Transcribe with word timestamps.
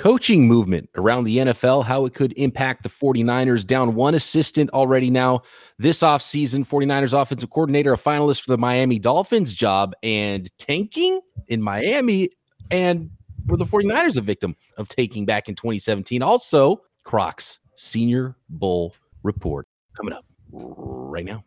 coaching 0.00 0.48
movement 0.48 0.88
around 0.96 1.24
the 1.24 1.36
NFL, 1.36 1.84
how 1.84 2.06
it 2.06 2.14
could 2.14 2.32
impact 2.38 2.84
the 2.84 2.88
49ers. 2.88 3.66
Down 3.66 3.94
one 3.94 4.14
assistant 4.14 4.70
already 4.70 5.10
now 5.10 5.42
this 5.78 5.98
offseason. 5.98 6.66
49ers 6.66 7.12
offensive 7.12 7.50
coordinator, 7.50 7.92
a 7.92 7.98
finalist 7.98 8.40
for 8.40 8.50
the 8.50 8.56
Miami 8.56 8.98
Dolphins 8.98 9.52
job, 9.52 9.92
and 10.02 10.50
tanking 10.56 11.20
in 11.48 11.60
Miami. 11.60 12.30
And 12.70 13.10
were 13.46 13.58
the 13.58 13.66
49ers 13.66 14.16
a 14.16 14.22
victim 14.22 14.56
of 14.78 14.88
tanking 14.88 15.26
back 15.26 15.50
in 15.50 15.54
2017? 15.54 16.22
Also, 16.22 16.80
Crocs 17.04 17.60
Senior 17.76 18.36
Bowl 18.48 18.94
report 19.22 19.66
coming 19.94 20.14
up 20.14 20.24
right 20.50 21.26
now. 21.26 21.44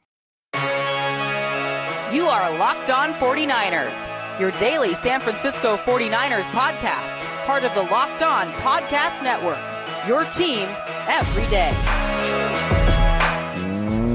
You 2.14 2.28
are 2.28 2.56
Locked 2.60 2.92
On 2.92 3.10
49ers, 3.14 4.40
your 4.40 4.52
daily 4.52 4.94
San 4.94 5.20
Francisco 5.20 5.78
49ers 5.78 6.46
podcast, 6.52 7.33
part 7.46 7.66
of 7.66 7.74
the 7.74 7.82
Locked 7.82 8.22
On 8.22 8.46
Podcast 8.62 9.22
Network. 9.22 9.60
Your 10.08 10.24
team 10.32 10.66
every 11.10 11.46
day. 11.50 11.74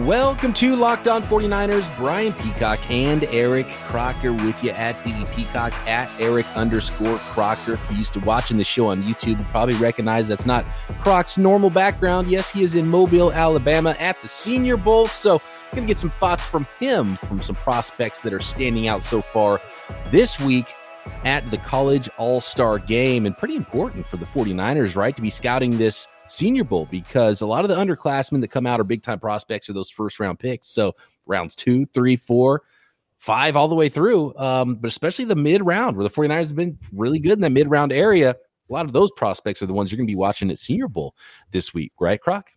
Welcome 0.07 0.55
to 0.55 0.75
Locked 0.75 1.09
On 1.09 1.23
49ers. 1.23 1.95
Brian 1.99 2.33
Peacock 2.33 2.79
and 2.91 3.25
Eric 3.25 3.69
Crocker 3.69 4.33
with 4.33 4.65
you 4.65 4.71
at 4.71 5.03
the 5.05 5.27
Peacock 5.37 5.75
at 5.87 6.11
Eric 6.19 6.47
underscore 6.57 7.19
Crocker. 7.19 7.75
If 7.75 7.81
you're 7.91 7.99
used 7.99 8.15
to 8.15 8.21
watching 8.21 8.57
the 8.57 8.65
show 8.65 8.87
on 8.87 9.03
YouTube, 9.03 9.39
you 9.39 9.47
probably 9.51 9.75
recognize 9.75 10.27
that's 10.27 10.47
not 10.47 10.65
Croc's 10.99 11.37
normal 11.37 11.69
background. 11.69 12.31
Yes, 12.31 12.51
he 12.51 12.63
is 12.63 12.77
in 12.77 12.91
Mobile, 12.91 13.31
Alabama 13.31 13.95
at 13.99 14.21
the 14.23 14.29
Senior 14.29 14.79
Bowl. 14.79 15.07
So, 15.07 15.35
I'm 15.35 15.77
going 15.77 15.87
to 15.87 15.89
get 15.89 15.99
some 15.99 16.09
thoughts 16.09 16.47
from 16.47 16.67
him 16.81 17.19
from 17.29 17.43
some 17.43 17.57
prospects 17.57 18.23
that 18.23 18.33
are 18.33 18.41
standing 18.41 18.89
out 18.89 19.03
so 19.03 19.21
far 19.21 19.61
this 20.07 20.41
week 20.41 20.69
at 21.25 21.49
the 21.51 21.59
College 21.59 22.09
All 22.19 22.41
Star 22.41 22.79
game. 22.79 23.27
And 23.27 23.37
pretty 23.37 23.57
important 23.57 24.07
for 24.07 24.17
the 24.17 24.27
49ers, 24.27 24.97
right, 24.97 25.15
to 25.15 25.23
be 25.23 25.31
scouting 25.31 25.79
this 25.79 26.07
Senior 26.29 26.65
Bowl 26.65 26.87
because 26.91 27.41
a 27.41 27.47
lot 27.47 27.65
of 27.65 27.69
the 27.69 27.77
underclassmen 27.77 28.41
that 28.41 28.49
come 28.49 28.67
out 28.67 28.81
are 28.81 28.85
big 28.85 29.03
time 29.03 29.19
prospects 29.19 29.69
or 29.69 29.73
those 29.73 29.91
first 29.91 30.21
round 30.21 30.39
picks. 30.39 30.69
So 30.69 30.95
rounds 31.27 31.57
two, 31.57 31.87
three, 31.87 32.17
four, 32.17 32.63
five, 33.17 33.57
all 33.57 33.69
the 33.69 33.75
way 33.75 33.89
through. 33.89 34.37
Um, 34.37 34.77
but 34.77 34.89
especially 34.89 35.25
the 35.25 35.37
mid 35.37 35.65
round 35.65 35.97
where 35.97 36.05
the 36.05 36.11
49ers 36.11 36.49
have 36.49 36.57
been 36.57 36.79
really 36.93 37.19
good 37.19 37.33
in 37.33 37.41
that 37.41 37.51
mid 37.51 37.71
round 37.71 37.93
area. 37.93 38.31
A 38.31 38.73
lot 38.73 38.85
of 38.85 38.93
those 38.93 39.11
prospects 39.17 39.63
are 39.63 39.67
the 39.67 39.73
ones 39.73 39.91
you're 39.91 39.97
going 39.97 40.07
to 40.07 40.11
be 40.11 40.17
watching 40.17 40.51
at 40.51 40.59
Senior 40.59 40.89
Bowl 40.89 41.15
this 41.53 41.73
week, 41.73 41.93
right, 41.99 42.21
Croc? 42.21 42.51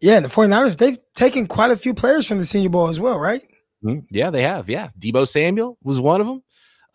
Yeah, 0.00 0.20
the 0.20 0.28
49ers, 0.28 0.78
they've 0.78 0.98
taken 1.14 1.46
quite 1.46 1.72
a 1.72 1.76
few 1.76 1.92
players 1.92 2.24
from 2.24 2.38
the 2.38 2.46
Senior 2.46 2.70
Bowl 2.70 2.88
as 2.88 3.00
well, 3.00 3.18
right? 3.18 3.42
Mm-hmm. 3.84 4.06
Yeah, 4.10 4.30
they 4.30 4.42
have. 4.42 4.68
Yeah. 4.68 4.88
Deebo 4.98 5.26
Samuel 5.26 5.76
was 5.82 6.00
one 6.00 6.20
of 6.20 6.26
them. 6.26 6.42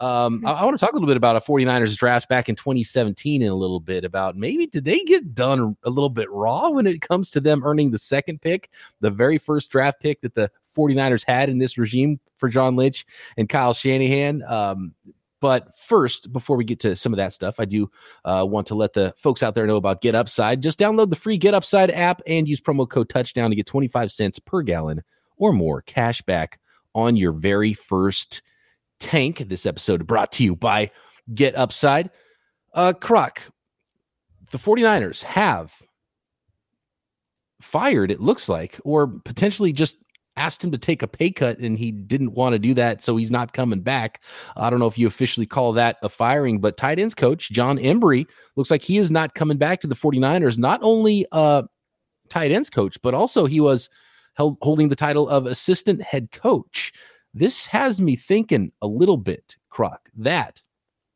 Um, 0.04 0.46
I, 0.46 0.52
I, 0.52 0.66
want 0.66 0.78
to 0.78 0.86
talk 0.86 0.92
a 0.92 0.96
little 0.98 1.08
bit 1.08 1.16
about 1.16 1.38
a 1.38 1.40
49ers 1.40 1.96
draft 1.96 2.28
back 2.28 2.50
in 2.50 2.56
2017 2.56 3.42
in 3.42 3.48
a 3.48 3.56
little 3.56 3.80
bit 3.80 4.04
about 4.04 4.36
maybe 4.36 4.68
did 4.68 4.84
they 4.84 5.00
get 5.00 5.34
done 5.34 5.78
a 5.84 5.90
little 5.90 6.10
bit 6.10 6.30
raw 6.30 6.68
when 6.68 6.86
it 6.86 7.00
comes 7.00 7.30
to 7.32 7.40
them 7.40 7.64
earning 7.64 7.92
the 7.92 7.98
second 7.98 8.42
pick, 8.42 8.70
the 9.00 9.10
very 9.10 9.38
first 9.38 9.72
draft 9.72 10.02
pick 10.02 10.20
that 10.20 10.36
the 10.36 10.52
49ers 10.76 11.24
had 11.26 11.48
in 11.48 11.58
this 11.58 11.78
regime 11.78 12.20
for 12.36 12.50
John 12.50 12.76
Lynch 12.76 13.06
and 13.38 13.48
Kyle 13.48 13.74
Shanahan. 13.74 14.44
Um, 14.44 14.94
but 15.40 15.78
first, 15.78 16.34
before 16.34 16.58
we 16.58 16.66
get 16.66 16.82
to 16.82 16.98
some 16.98 17.14
of 17.14 17.18
that 17.18 17.32
stuff, 17.32 17.58
I 17.58 17.64
do 17.64 17.90
uh, 18.26 18.46
want 18.46 18.68
to 18.68 18.76
let 18.76 18.92
the 18.92 19.14
folks 19.16 19.42
out 19.42 19.56
there 19.56 19.66
know 19.66 19.78
about 19.78 20.02
Get 20.02 20.16
Upside. 20.16 20.62
Just 20.62 20.80
download 20.80 21.12
the 21.12 21.16
free 21.16 21.38
Get 21.38 21.54
Upside 21.54 21.92
app 21.92 22.22
and 22.28 22.46
use 22.46 22.60
promo 22.60 22.90
code 22.90 23.08
touchdown 23.08 23.52
to 23.52 23.56
get 23.56 23.68
25 23.68 24.12
cents 24.12 24.38
per 24.38 24.64
gallon 24.64 25.02
or 25.38 25.54
more 25.54 25.82
cash 25.82 26.22
back 26.24 26.60
on 26.94 27.16
your 27.16 27.32
very 27.32 27.74
first 27.74 28.42
tank. 29.04 29.44
This 29.50 29.66
episode 29.66 30.08
brought 30.08 30.32
to 30.34 30.44
you 30.44 30.56
by 30.56 30.90
Get 31.34 31.56
Upside. 31.56 32.10
Uh, 32.74 32.94
Croc, 32.94 33.42
the 34.52 34.58
49ers 34.58 35.22
have 35.24 35.74
fired, 37.62 38.10
it 38.12 38.22
looks 38.22 38.48
like, 38.48 38.80
or 38.84 39.08
potentially 39.08 39.74
just 39.74 39.98
asked 40.36 40.64
him 40.64 40.72
to 40.72 40.78
take 40.78 41.04
a 41.04 41.08
pay 41.08 41.30
cut 41.30 41.60
and 41.60 41.78
he 41.78 41.92
didn't 41.92 42.34
want 42.34 42.54
to 42.54 42.60
do 42.60 42.74
that. 42.74 43.04
So 43.04 43.18
he's 43.18 43.30
not 43.30 43.54
coming 43.54 43.82
back. 43.82 44.22
I 44.56 44.70
don't 44.70 44.80
know 44.80 44.88
if 44.88 44.98
you 44.98 45.06
officially 45.06 45.46
call 45.46 45.74
that 45.74 45.98
a 46.02 46.10
firing, 46.10 46.60
but 46.60 46.78
tight 46.78 46.98
ends 46.98 47.14
coach 47.14 47.52
Jon 47.52 47.78
Embree 47.78 48.26
looks 48.56 48.72
like 48.72 48.82
he 48.82 48.98
is 48.98 49.12
not 49.12 49.36
coming 49.36 49.58
back 49.58 49.82
to 49.82 49.88
the 49.88 49.96
49ers. 49.96 50.58
Not 50.58 50.80
only 50.82 51.28
uh, 51.32 51.64
tight 52.30 52.52
ends 52.52 52.70
coach, 52.70 52.98
but 53.04 53.14
also 53.14 53.46
he 53.46 53.60
was 53.60 53.90
held, 54.36 54.58
holding 54.62 54.90
the 54.90 54.96
title 54.96 55.30
of 55.30 55.46
assistant 55.46 56.02
head 56.02 56.32
coach. 56.32 56.92
This 57.34 57.66
has 57.68 58.00
me 58.00 58.16
thinking 58.16 58.72
a 58.82 58.88
little 58.88 59.18
bit, 59.18 59.58
Croc, 59.70 60.10
that 60.18 60.62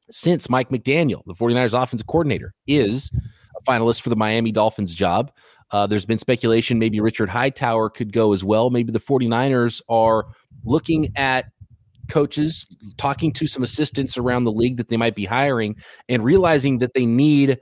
since 0.09 0.49
Mike 0.49 0.69
McDaniel, 0.69 1.23
the 1.25 1.35
49ers 1.35 1.79
offensive 1.79 2.07
coordinator, 2.07 2.53
is 2.65 3.11
a 3.55 3.63
finalist 3.69 4.01
for 4.01 4.09
the 4.09 4.15
Miami 4.15 4.51
Dolphins 4.51 4.93
job, 4.93 5.31
uh, 5.71 5.85
there's 5.85 6.05
been 6.05 6.17
speculation 6.17 6.79
maybe 6.79 6.99
Richard 6.99 7.29
Hightower 7.29 7.89
could 7.89 8.13
go 8.13 8.33
as 8.33 8.43
well. 8.43 8.69
Maybe 8.69 8.91
the 8.91 8.99
49ers 8.99 9.81
are 9.89 10.25
looking 10.63 11.11
at 11.15 11.45
coaches, 12.09 12.65
talking 12.97 13.33
to 13.33 13.47
some 13.47 13.63
assistants 13.63 14.17
around 14.17 14.45
the 14.45 14.51
league 14.51 14.77
that 14.77 14.87
they 14.87 14.97
might 14.97 15.15
be 15.15 15.25
hiring, 15.25 15.75
and 16.07 16.23
realizing 16.23 16.77
that 16.77 16.93
they 16.93 17.05
need 17.05 17.59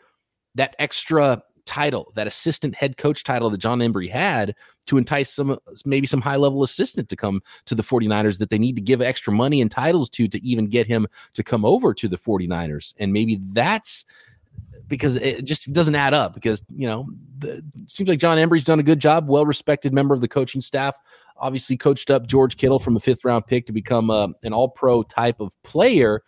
that 0.54 0.76
extra 0.78 1.42
title, 1.66 2.12
that 2.16 2.28
assistant 2.28 2.76
head 2.76 2.98
coach 2.98 3.24
title 3.24 3.50
that 3.50 3.58
Jon 3.58 3.80
Embree 3.80 4.12
had 4.12 4.54
to 4.86 4.98
entice 4.98 5.32
some 5.32 5.58
maybe 5.86 6.08
some 6.08 6.22
high 6.22 6.36
level 6.36 6.64
assistant 6.64 7.10
to 7.10 7.16
come 7.16 7.42
to 7.66 7.76
the 7.76 7.84
49ers 7.84 8.38
that 8.38 8.50
they 8.50 8.58
need 8.58 8.76
to 8.76 8.82
give 8.82 9.02
extra 9.02 9.34
money 9.34 9.62
and 9.62 9.72
titles 9.72 10.10
to 10.10 10.28
to 10.28 10.44
even 10.46 10.68
get 10.68 10.88
him 10.88 11.08
to 11.34 11.44
come 11.44 11.66
over 11.66 11.94
to 11.94 12.08
the 12.08 12.18
49ers. 12.18 12.94
And 13.00 13.12
maybe 13.12 13.40
that's 13.50 14.06
because 14.88 15.16
it 15.16 15.46
just 15.46 15.72
doesn't 15.74 15.96
add 15.96 16.14
up 16.14 16.34
because 16.34 16.62
you 16.76 16.88
know 16.88 17.08
the, 17.40 17.64
seems 17.88 18.08
like 18.08 18.20
Jon 18.20 18.38
Embree's 18.38 18.66
done 18.66 18.80
a 18.80 18.84
good 18.84 19.00
job, 19.00 19.28
well 19.28 19.46
respected 19.46 19.94
member 19.94 20.14
of 20.14 20.22
the 20.22 20.28
coaching 20.28 20.62
staff. 20.62 20.96
Obviously, 21.38 21.76
coached 21.76 22.10
up 22.10 22.28
George 22.28 22.56
Kittle 22.56 22.80
from 22.80 22.96
a 22.96 23.00
fifth 23.00 23.26
round 23.26 23.46
pick 23.46 23.66
to 23.68 23.74
become 23.74 24.10
uh, 24.10 24.28
an 24.44 24.54
all 24.54 24.70
pro 24.70 25.04
type 25.04 25.40
of 25.40 25.52
player 25.64 26.24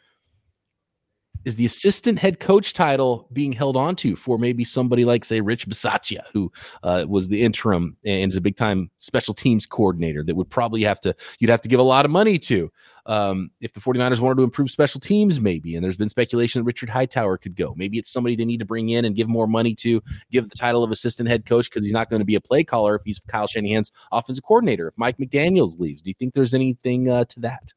is 1.46 1.56
the 1.56 1.66
assistant 1.66 2.20
head 2.20 2.40
coach 2.40 2.74
title 2.74 3.28
being 3.34 3.54
held 3.54 3.78
onto 3.78 4.16
for 4.16 4.38
maybe 4.38 4.64
somebody 4.64 5.06
like, 5.06 5.24
say, 5.24 5.42
Rich 5.42 5.68
Bisaccia, 5.68 6.24
who 6.34 6.52
uh, 6.84 7.06
was 7.08 7.30
the 7.30 7.44
interim 7.44 7.98
and 8.06 8.32
is 8.32 8.38
a 8.38 8.42
big 8.42 8.56
time 8.56 8.90
special 8.98 9.34
teams 9.34 9.66
coordinator 9.66 10.24
that 10.24 10.36
would 10.36 10.50
probably 10.50 10.84
have 10.84 11.00
to, 11.02 11.16
you'd 11.40 11.50
have 11.50 11.62
to 11.62 11.70
give 11.70 11.80
a 11.80 11.84
lot 11.84 12.06
of 12.06 12.12
money 12.12 12.40
to. 12.40 12.72
Um, 13.06 13.52
if 13.62 13.72
the 13.72 13.80
49ers 13.80 14.20
wanted 14.20 14.36
to 14.36 14.44
improve 14.44 14.70
special 14.70 15.00
teams, 15.00 15.40
maybe, 15.40 15.76
and 15.76 15.84
there's 15.84 15.96
been 15.96 16.10
speculation 16.10 16.60
that 16.60 16.66
Richard 16.66 16.90
Hightower 16.90 17.38
could 17.38 17.56
go. 17.56 17.74
Maybe 17.78 17.98
it's 17.98 18.12
somebody 18.12 18.36
they 18.36 18.44
need 18.44 18.60
to 18.60 18.66
bring 18.66 18.90
in 18.90 19.06
and 19.06 19.16
give 19.16 19.30
more 19.30 19.48
money 19.48 19.74
to, 19.76 20.04
give 20.30 20.50
the 20.50 20.58
title 20.58 20.84
of 20.84 20.92
assistant 20.92 21.30
head 21.30 21.46
coach 21.46 21.70
because 21.70 21.86
he's 21.86 21.94
not 21.94 22.10
going 22.10 22.20
to 22.20 22.26
be 22.26 22.36
a 22.36 22.42
play 22.42 22.66
caller 22.66 22.96
if 22.96 23.04
he's 23.06 23.20
Kyle 23.20 23.48
Shanahan's 23.48 23.92
offensive 24.12 24.44
coordinator. 24.44 24.90
If 24.90 24.96
Mike 24.98 25.18
McDaniels 25.18 25.80
leaves, 25.80 26.02
do 26.02 26.10
you 26.10 26.16
think 26.20 26.34
there's 26.34 26.54
anything 26.54 27.10
uh, 27.10 27.24
to 27.26 27.40
that? 27.40 27.72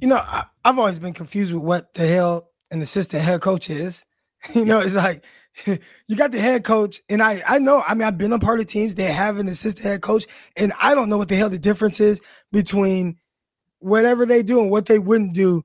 You 0.00 0.08
know, 0.08 0.16
I, 0.16 0.46
have 0.64 0.78
always 0.78 0.98
been 0.98 1.12
confused 1.12 1.52
with 1.52 1.62
what 1.62 1.94
the 1.94 2.06
hell 2.06 2.50
an 2.70 2.80
assistant 2.82 3.22
head 3.22 3.40
coach 3.40 3.70
is. 3.70 4.04
you 4.54 4.64
know, 4.64 4.80
it's 4.80 4.96
like 4.96 5.22
you 5.66 6.16
got 6.16 6.32
the 6.32 6.40
head 6.40 6.64
coach, 6.64 7.00
and 7.08 7.22
I 7.22 7.42
I 7.46 7.58
know. 7.58 7.82
I 7.86 7.94
mean, 7.94 8.04
I've 8.04 8.18
been 8.18 8.32
a 8.32 8.38
part 8.38 8.60
of 8.60 8.66
teams 8.66 8.94
that 8.94 9.12
have 9.12 9.38
an 9.38 9.48
assistant 9.48 9.86
head 9.86 10.02
coach, 10.02 10.26
and 10.56 10.72
I 10.80 10.94
don't 10.94 11.08
know 11.08 11.18
what 11.18 11.28
the 11.28 11.36
hell 11.36 11.50
the 11.50 11.58
difference 11.58 12.00
is 12.00 12.20
between 12.52 13.18
whatever 13.78 14.26
they 14.26 14.42
do 14.42 14.60
and 14.60 14.70
what 14.70 14.86
they 14.86 14.98
wouldn't 14.98 15.34
do 15.34 15.62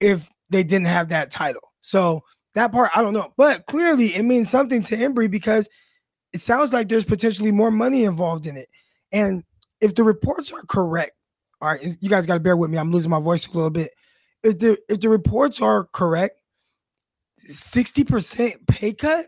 if 0.00 0.28
they 0.50 0.62
didn't 0.62 0.86
have 0.86 1.08
that 1.08 1.30
title. 1.30 1.72
So 1.80 2.22
that 2.54 2.72
part 2.72 2.90
I 2.94 3.02
don't 3.02 3.14
know, 3.14 3.32
but 3.36 3.66
clearly 3.66 4.06
it 4.06 4.22
means 4.22 4.48
something 4.48 4.82
to 4.84 4.96
Embree 4.96 5.30
because 5.30 5.68
it 6.32 6.40
sounds 6.40 6.72
like 6.72 6.88
there's 6.88 7.04
potentially 7.04 7.52
more 7.52 7.70
money 7.70 8.04
involved 8.04 8.46
in 8.46 8.56
it, 8.56 8.68
and 9.12 9.42
if 9.80 9.94
the 9.94 10.04
reports 10.04 10.52
are 10.52 10.62
correct 10.66 11.12
all 11.60 11.68
right, 11.68 11.96
you 12.00 12.10
guys 12.10 12.26
got 12.26 12.34
to 12.34 12.40
bear 12.40 12.56
with 12.56 12.70
me. 12.70 12.78
I'm 12.78 12.92
losing 12.92 13.10
my 13.10 13.20
voice 13.20 13.46
a 13.46 13.52
little 13.52 13.70
bit. 13.70 13.90
If 14.42 14.58
the 14.58 14.78
if 14.88 15.00
the 15.00 15.08
reports 15.08 15.60
are 15.60 15.84
correct, 15.84 16.40
sixty 17.38 18.04
percent 18.04 18.66
pay 18.66 18.92
cut. 18.92 19.26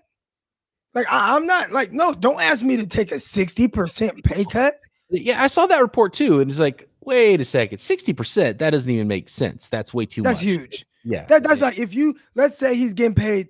Like 0.94 1.10
I, 1.10 1.36
am 1.36 1.46
not 1.46 1.72
like 1.72 1.92
no. 1.92 2.14
Don't 2.14 2.40
ask 2.40 2.62
me 2.62 2.76
to 2.76 2.86
take 2.86 3.12
a 3.12 3.19
sixty 3.19 3.69
percent 3.69 4.25
pay 4.25 4.44
cut. 4.44 4.75
Yeah, 5.10 5.42
I 5.42 5.46
saw 5.46 5.66
that 5.66 5.80
report 5.80 6.12
too, 6.12 6.40
and 6.40 6.50
it's 6.50 6.60
like, 6.60 6.88
wait 7.00 7.40
a 7.40 7.44
second, 7.44 7.78
sixty 7.78 8.12
percent. 8.12 8.58
That 8.58 8.70
doesn't 8.70 8.90
even 8.90 9.08
make 9.08 9.28
sense. 9.28 9.69
That's 9.69 9.94
way 9.94 10.06
too. 10.06 10.22
Much. 10.22 10.31
That's 10.31 10.42
much. 10.42 10.48
huge. 10.48 10.86
Yeah, 11.04 11.24
that, 11.26 11.44
that's 11.44 11.62
like 11.62 11.78
if 11.78 11.94
you 11.94 12.14
let's 12.34 12.58
say 12.58 12.74
he's 12.74 12.94
getting 12.94 13.14
paid 13.14 13.48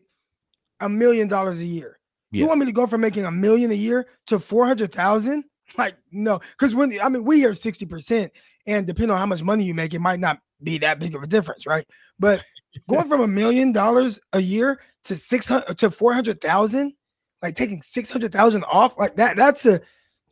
a 0.80 0.88
million 0.88 1.28
dollars 1.28 1.60
a 1.60 1.66
year. 1.66 1.98
Yeah. 2.30 2.42
You 2.42 2.46
want 2.46 2.60
me 2.60 2.66
to 2.66 2.72
go 2.72 2.86
from 2.86 3.00
making 3.00 3.24
a 3.24 3.30
million 3.30 3.70
a 3.70 3.74
year 3.74 4.06
to 4.26 4.38
four 4.38 4.66
hundred 4.66 4.92
thousand? 4.92 5.44
Like 5.76 5.96
no, 6.12 6.40
because 6.58 6.74
when 6.74 6.92
I 7.02 7.08
mean 7.08 7.24
we 7.24 7.38
hear 7.38 7.54
sixty 7.54 7.86
percent, 7.86 8.32
and 8.68 8.86
depending 8.86 9.10
on 9.10 9.18
how 9.18 9.26
much 9.26 9.42
money 9.42 9.64
you 9.64 9.74
make, 9.74 9.94
it 9.94 10.00
might 10.00 10.20
not 10.20 10.38
be 10.62 10.78
that 10.78 11.00
big 11.00 11.14
of 11.14 11.22
a 11.22 11.26
difference, 11.26 11.66
right? 11.66 11.86
But 12.20 12.44
going 12.88 13.08
from 13.08 13.22
a 13.22 13.26
million 13.26 13.72
dollars 13.72 14.20
a 14.32 14.40
year 14.40 14.78
to 15.04 15.16
six 15.16 15.48
hundred 15.48 15.78
to 15.78 15.90
four 15.90 16.12
hundred 16.12 16.40
thousand, 16.40 16.92
like 17.42 17.54
taking 17.54 17.82
six 17.82 18.10
hundred 18.10 18.30
thousand 18.30 18.64
off, 18.64 18.96
like 18.98 19.16
that, 19.16 19.36
that's 19.36 19.64
a 19.66 19.80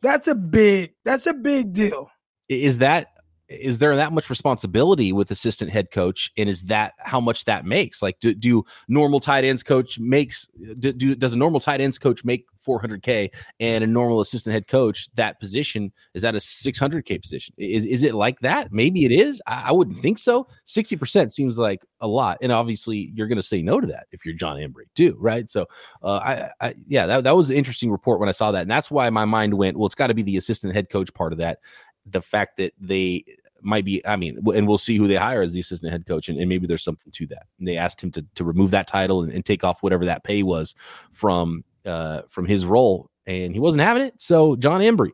that's 0.01 0.27
a 0.27 0.35
big 0.35 0.93
that's 1.03 1.25
a 1.25 1.33
big 1.33 1.73
deal. 1.73 2.11
Is 2.47 2.77
that 2.77 3.07
is 3.49 3.79
there 3.79 3.95
that 3.95 4.13
much 4.13 4.29
responsibility 4.29 5.11
with 5.13 5.31
assistant 5.31 5.71
head 5.71 5.89
coach 5.89 6.29
and 6.37 6.49
is 6.49 6.63
that 6.63 6.93
how 6.99 7.19
much 7.19 7.45
that 7.45 7.65
makes 7.65 8.01
like 8.01 8.19
do, 8.19 8.33
do 8.33 8.63
normal 8.89 9.21
tight 9.21 9.45
ends 9.45 9.63
coach 9.63 9.97
makes 9.99 10.49
do, 10.79 10.91
do, 10.91 11.15
does 11.15 11.31
a 11.33 11.37
normal 11.37 11.61
tight 11.61 11.79
ends 11.79 11.97
coach 11.97 12.25
make 12.25 12.45
400k 12.67 13.33
and 13.59 13.83
a 13.83 13.87
normal 13.87 14.21
assistant 14.21 14.53
head 14.53 14.67
coach 14.67 15.07
that 15.15 15.39
position 15.39 15.91
is 16.13 16.21
that 16.21 16.35
a 16.35 16.39
600k 16.39 17.21
position? 17.21 17.53
Is, 17.57 17.85
is 17.85 18.03
it 18.03 18.13
like 18.13 18.39
that? 18.41 18.71
Maybe 18.71 19.05
it 19.05 19.11
is. 19.11 19.41
I, 19.47 19.65
I 19.67 19.71
wouldn't 19.71 19.97
think 19.97 20.17
so. 20.17 20.47
60% 20.67 21.31
seems 21.31 21.57
like 21.57 21.81
a 22.01 22.07
lot. 22.07 22.37
And 22.41 22.51
obviously 22.51 23.11
you're 23.13 23.27
going 23.27 23.37
to 23.37 23.43
say 23.43 23.61
no 23.61 23.79
to 23.79 23.87
that 23.87 24.07
if 24.11 24.25
you're 24.25 24.35
jon 24.35 24.57
embree 24.57 24.85
too 24.95 25.15
right? 25.19 25.49
So 25.49 25.65
uh, 26.03 26.17
I, 26.17 26.67
I 26.67 26.75
yeah 26.87 27.05
that, 27.05 27.23
that 27.23 27.35
was 27.35 27.49
an 27.49 27.55
interesting 27.55 27.91
report 27.91 28.19
when 28.19 28.29
i 28.29 28.33
saw 28.33 28.51
that. 28.51 28.61
And 28.61 28.71
that's 28.71 28.91
why 28.91 29.09
my 29.09 29.25
mind 29.25 29.53
went 29.53 29.77
well 29.77 29.85
it's 29.85 29.95
got 29.95 30.07
to 30.07 30.13
be 30.13 30.23
the 30.23 30.37
assistant 30.37 30.73
head 30.73 30.89
coach 30.89 31.13
part 31.13 31.31
of 31.31 31.39
that. 31.39 31.59
The 32.05 32.21
fact 32.21 32.57
that 32.57 32.73
they 32.79 33.25
might 33.61 33.85
be 33.85 34.05
i 34.05 34.15
mean 34.15 34.37
and 34.53 34.67
we'll 34.67 34.77
see 34.77 34.97
who 34.97 35.07
they 35.07 35.15
hire 35.15 35.41
as 35.41 35.51
the 35.51 35.59
assistant 35.59 35.91
head 35.91 36.05
coach 36.05 36.29
and, 36.29 36.39
and 36.39 36.47
maybe 36.47 36.67
there's 36.67 36.83
something 36.83 37.11
to 37.11 37.27
that. 37.27 37.47
And 37.59 37.67
they 37.67 37.77
asked 37.77 38.03
him 38.03 38.11
to, 38.11 38.25
to 38.35 38.43
remove 38.43 38.71
that 38.71 38.87
title 38.87 39.23
and, 39.23 39.31
and 39.31 39.45
take 39.45 39.63
off 39.63 39.83
whatever 39.83 40.05
that 40.05 40.23
pay 40.23 40.43
was 40.43 40.75
from 41.11 41.63
uh 41.87 42.21
from 42.29 42.45
his 42.45 42.65
role 42.65 43.09
and 43.25 43.53
he 43.53 43.59
wasn't 43.59 43.81
having 43.81 44.03
it. 44.03 44.19
So 44.19 44.55
jon 44.55 44.81
embree 44.81 45.11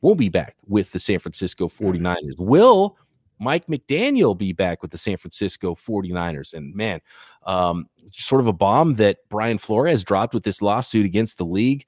won't 0.00 0.18
be 0.18 0.28
back 0.28 0.56
with 0.66 0.92
the 0.92 0.98
san 0.98 1.18
francisco 1.18 1.68
49ers 1.68 2.38
will 2.38 2.96
mike 3.38 3.66
mcdaniel 3.66 4.36
be 4.36 4.52
back 4.52 4.82
with 4.82 4.90
the 4.90 4.98
san 4.98 5.16
francisco 5.16 5.74
49ers 5.74 6.54
and 6.54 6.74
man 6.74 7.00
um 7.44 7.86
sort 8.12 8.40
of 8.40 8.46
a 8.46 8.52
bomb 8.52 8.94
that 8.94 9.18
brian 9.28 9.58
flores 9.58 10.02
dropped 10.02 10.34
with 10.34 10.42
this 10.42 10.62
lawsuit 10.62 11.06
against 11.06 11.38
the 11.38 11.44
league. 11.44 11.84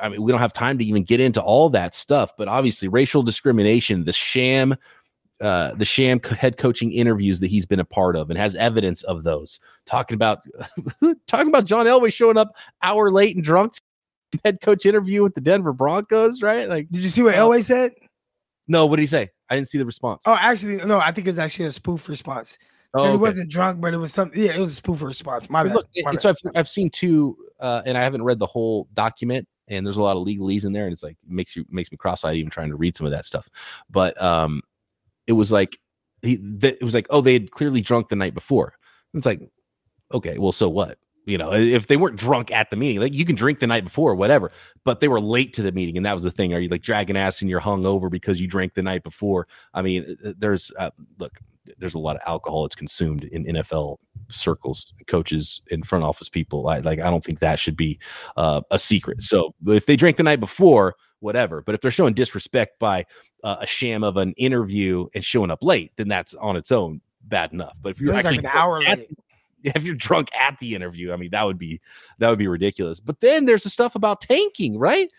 I 0.00 0.08
mean, 0.08 0.22
we 0.22 0.30
don't 0.30 0.40
have 0.40 0.52
time 0.52 0.78
to 0.78 0.84
even 0.84 1.02
get 1.02 1.20
into 1.20 1.42
all 1.42 1.68
that 1.70 1.94
stuff, 1.94 2.32
but 2.38 2.46
obviously, 2.46 2.88
racial 2.88 3.22
discrimination, 3.22 4.04
the 4.04 4.12
sham, 4.12 4.76
uh, 5.40 5.74
the 5.74 5.84
sham 5.84 6.20
head 6.20 6.56
coaching 6.56 6.92
interviews 6.92 7.40
that 7.40 7.48
he's 7.48 7.66
been 7.66 7.80
a 7.80 7.84
part 7.84 8.16
of, 8.16 8.30
and 8.30 8.38
has 8.38 8.54
evidence 8.54 9.02
of 9.04 9.24
those. 9.24 9.60
Talking 9.86 10.14
about, 10.14 10.40
talking 11.26 11.48
about 11.48 11.64
John 11.64 11.86
Elway 11.86 12.12
showing 12.12 12.36
up 12.36 12.54
hour 12.82 13.10
late 13.10 13.34
and 13.34 13.44
drunk, 13.44 13.74
head 14.44 14.60
coach 14.60 14.86
interview 14.86 15.22
with 15.22 15.34
the 15.34 15.40
Denver 15.40 15.72
Broncos, 15.72 16.42
right? 16.42 16.68
Like, 16.68 16.88
did 16.90 17.02
you 17.02 17.10
see 17.10 17.22
what 17.22 17.34
uh, 17.34 17.38
Elway 17.38 17.62
said? 17.62 17.92
No, 18.68 18.86
what 18.86 18.96
did 18.96 19.02
he 19.02 19.06
say? 19.06 19.30
I 19.50 19.56
didn't 19.56 19.68
see 19.68 19.78
the 19.78 19.86
response. 19.86 20.22
Oh, 20.26 20.36
actually, 20.38 20.84
no, 20.84 20.98
I 20.98 21.12
think 21.12 21.26
it 21.26 21.30
was 21.30 21.38
actually 21.38 21.66
a 21.66 21.72
spoof 21.72 22.08
response. 22.08 22.58
Oh, 22.94 23.02
okay. 23.02 23.10
He 23.10 23.16
wasn't 23.16 23.50
drunk, 23.50 23.80
but 23.80 23.92
it 23.92 23.98
was 23.98 24.14
something. 24.14 24.40
Yeah, 24.40 24.54
it 24.54 24.60
was 24.60 24.74
a 24.74 24.76
spoof 24.76 25.02
response. 25.02 25.50
My 25.50 25.64
bad. 25.64 25.74
Look, 25.74 25.86
My 26.02 26.16
so 26.16 26.30
I've, 26.30 26.36
I've 26.54 26.68
seen 26.68 26.90
two, 26.90 27.36
uh, 27.60 27.82
and 27.84 27.98
I 27.98 28.02
haven't 28.02 28.22
read 28.22 28.38
the 28.38 28.46
whole 28.46 28.88
document 28.94 29.48
and 29.68 29.86
there's 29.86 29.96
a 29.96 30.02
lot 30.02 30.16
of 30.16 30.26
legalese 30.26 30.64
in 30.64 30.72
there, 30.72 30.84
and 30.84 30.92
it's 30.92 31.02
like 31.02 31.16
makes 31.26 31.56
you 31.56 31.64
makes 31.70 31.90
me 31.90 31.96
cross-eyed 31.96 32.36
even 32.36 32.50
trying 32.50 32.70
to 32.70 32.76
read 32.76 32.96
some 32.96 33.06
of 33.06 33.12
that 33.12 33.24
stuff. 33.24 33.48
But 33.90 34.20
um, 34.20 34.62
it 35.26 35.32
was 35.32 35.52
like 35.52 35.78
he 36.22 36.36
th- 36.36 36.78
it 36.80 36.84
was 36.84 36.94
like 36.94 37.06
oh 37.10 37.20
they 37.20 37.34
had 37.34 37.50
clearly 37.50 37.80
drunk 37.80 38.08
the 38.08 38.16
night 38.16 38.34
before. 38.34 38.74
It's 39.14 39.26
like 39.26 39.40
okay, 40.12 40.38
well 40.38 40.52
so 40.52 40.68
what? 40.68 40.98
You 41.26 41.38
know, 41.38 41.54
if 41.54 41.86
they 41.86 41.96
weren't 41.96 42.16
drunk 42.16 42.50
at 42.50 42.68
the 42.68 42.76
meeting, 42.76 43.00
like 43.00 43.14
you 43.14 43.24
can 43.24 43.34
drink 43.34 43.58
the 43.58 43.66
night 43.66 43.84
before, 43.84 44.10
or 44.10 44.14
whatever, 44.14 44.52
but 44.84 45.00
they 45.00 45.08
were 45.08 45.20
late 45.20 45.54
to 45.54 45.62
the 45.62 45.72
meeting, 45.72 45.96
and 45.96 46.04
that 46.04 46.12
was 46.12 46.22
the 46.22 46.30
thing. 46.30 46.52
Are 46.52 46.60
you 46.60 46.68
like 46.68 46.82
dragging 46.82 47.16
ass 47.16 47.40
and 47.40 47.48
you're 47.48 47.60
hung 47.60 47.86
over 47.86 48.10
because 48.10 48.40
you 48.40 48.46
drank 48.46 48.74
the 48.74 48.82
night 48.82 49.02
before? 49.02 49.48
I 49.72 49.80
mean, 49.80 50.18
there's 50.38 50.70
uh, 50.78 50.90
look, 51.18 51.32
there's 51.78 51.94
a 51.94 51.98
lot 51.98 52.16
of 52.16 52.22
alcohol 52.26 52.62
that's 52.62 52.74
consumed 52.74 53.24
in 53.24 53.44
NFL 53.44 53.96
circles, 54.28 54.92
coaches 55.06 55.62
and 55.70 55.86
front 55.86 56.04
office 56.04 56.28
people. 56.28 56.68
I 56.68 56.80
like 56.80 57.00
I 57.00 57.10
don't 57.10 57.24
think 57.24 57.38
that 57.38 57.58
should 57.58 57.76
be 57.76 57.98
uh, 58.36 58.60
a 58.70 58.78
secret. 58.78 59.22
So 59.22 59.54
if 59.66 59.86
they 59.86 59.96
drink 59.96 60.18
the 60.18 60.22
night 60.22 60.40
before, 60.40 60.94
whatever. 61.24 61.62
But 61.62 61.74
if 61.74 61.80
they're 61.80 61.90
showing 61.90 62.14
disrespect 62.14 62.78
by 62.78 63.06
uh, 63.42 63.56
a 63.60 63.66
sham 63.66 64.04
of 64.04 64.16
an 64.16 64.34
interview 64.36 65.06
and 65.14 65.24
showing 65.24 65.50
up 65.50 65.62
late, 65.62 65.92
then 65.96 66.06
that's 66.06 66.34
on 66.34 66.56
its 66.56 66.70
own 66.70 67.00
bad 67.24 67.52
enough. 67.52 67.76
But 67.82 67.90
if 67.90 68.00
you're 68.00 68.14
actually 68.14 68.36
like 68.36 68.44
an 68.44 68.50
hour 68.52 68.82
at, 68.84 68.98
late. 68.98 69.08
If 69.66 69.82
you're 69.82 69.94
drunk 69.94 70.28
at 70.38 70.58
the 70.60 70.74
interview, 70.74 71.10
I 71.10 71.16
mean 71.16 71.30
that 71.30 71.42
would 71.42 71.56
be 71.56 71.80
that 72.18 72.28
would 72.28 72.38
be 72.38 72.48
ridiculous. 72.48 73.00
But 73.00 73.22
then 73.22 73.46
there's 73.46 73.62
the 73.62 73.70
stuff 73.70 73.94
about 73.94 74.20
tanking, 74.20 74.78
right? 74.78 75.10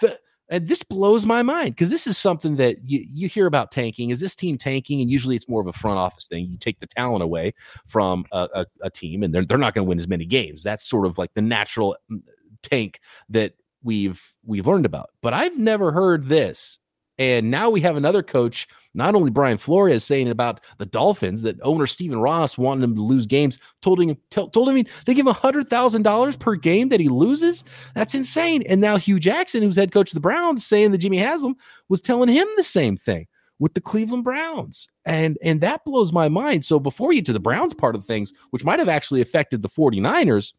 The 0.00 0.20
and 0.50 0.68
this 0.68 0.82
blows 0.82 1.24
my 1.24 1.42
mind 1.42 1.76
because 1.76 1.88
this 1.88 2.06
is 2.06 2.18
something 2.18 2.56
that 2.56 2.76
you, 2.84 3.02
you 3.08 3.26
hear 3.26 3.46
about 3.46 3.70
tanking. 3.70 4.10
Is 4.10 4.20
this 4.20 4.34
team 4.34 4.58
tanking? 4.58 5.00
And 5.00 5.10
usually 5.10 5.34
it's 5.34 5.48
more 5.48 5.62
of 5.62 5.66
a 5.66 5.72
front 5.72 5.96
office 5.96 6.26
thing. 6.26 6.46
You 6.50 6.58
take 6.58 6.80
the 6.80 6.88
talent 6.88 7.22
away 7.22 7.54
from 7.86 8.26
a, 8.32 8.48
a, 8.54 8.66
a 8.82 8.90
team, 8.90 9.22
and 9.22 9.32
they're, 9.32 9.46
they're 9.46 9.56
not 9.56 9.72
going 9.72 9.86
to 9.86 9.88
win 9.88 9.98
as 9.98 10.08
many 10.08 10.26
games. 10.26 10.62
That's 10.62 10.86
sort 10.86 11.06
of 11.06 11.16
like 11.16 11.32
the 11.34 11.40
natural 11.40 11.96
mm, 12.10 12.20
tank 12.62 13.00
that 13.28 13.54
we've 13.82 14.32
we've 14.44 14.66
learned 14.66 14.86
about. 14.86 15.10
But 15.22 15.34
I've 15.34 15.58
never 15.58 15.92
heard 15.92 16.26
this 16.28 16.78
and 17.20 17.50
now 17.50 17.68
we 17.68 17.82
have 17.82 17.96
another 17.96 18.22
coach, 18.22 18.66
not 18.94 19.14
only 19.14 19.30
Brian 19.30 19.58
Flores 19.58 20.02
saying 20.02 20.28
about 20.28 20.60
the 20.78 20.86
Dolphins 20.86 21.42
that 21.42 21.60
owner 21.60 21.86
Stephen 21.86 22.18
Ross 22.18 22.56
wanted 22.56 22.82
him 22.82 22.94
to 22.94 23.02
lose 23.02 23.26
games, 23.26 23.58
told 23.82 24.00
him 24.00 24.16
told 24.30 24.70
him 24.70 24.86
they 25.04 25.12
give 25.12 25.26
him 25.26 25.34
hundred 25.34 25.68
thousand 25.68 26.02
dollars 26.02 26.34
per 26.34 26.54
game 26.54 26.88
that 26.88 26.98
he 26.98 27.10
loses. 27.10 27.62
That's 27.94 28.14
insane. 28.14 28.62
And 28.66 28.80
now 28.80 28.96
Hue 28.96 29.20
Jackson, 29.20 29.62
who's 29.62 29.76
head 29.76 29.92
coach 29.92 30.08
of 30.08 30.14
the 30.14 30.20
Browns, 30.20 30.64
saying 30.64 30.92
that 30.92 30.98
Jimmy 30.98 31.18
Haslam 31.18 31.56
was 31.90 32.00
telling 32.00 32.30
him 32.30 32.48
the 32.56 32.64
same 32.64 32.96
thing 32.96 33.26
with 33.58 33.74
the 33.74 33.82
Cleveland 33.82 34.24
Browns. 34.24 34.88
And 35.04 35.36
and 35.44 35.60
that 35.60 35.84
blows 35.84 36.14
my 36.14 36.30
mind. 36.30 36.64
So 36.64 36.80
before 36.80 37.08
we 37.08 37.16
get 37.16 37.26
to 37.26 37.34
the 37.34 37.38
Browns 37.38 37.74
part 37.74 37.94
of 37.94 38.06
things, 38.06 38.32
which 38.48 38.64
might 38.64 38.78
have 38.78 38.88
actually 38.88 39.20
affected 39.20 39.60
the 39.60 39.68
49ers, 39.68 40.54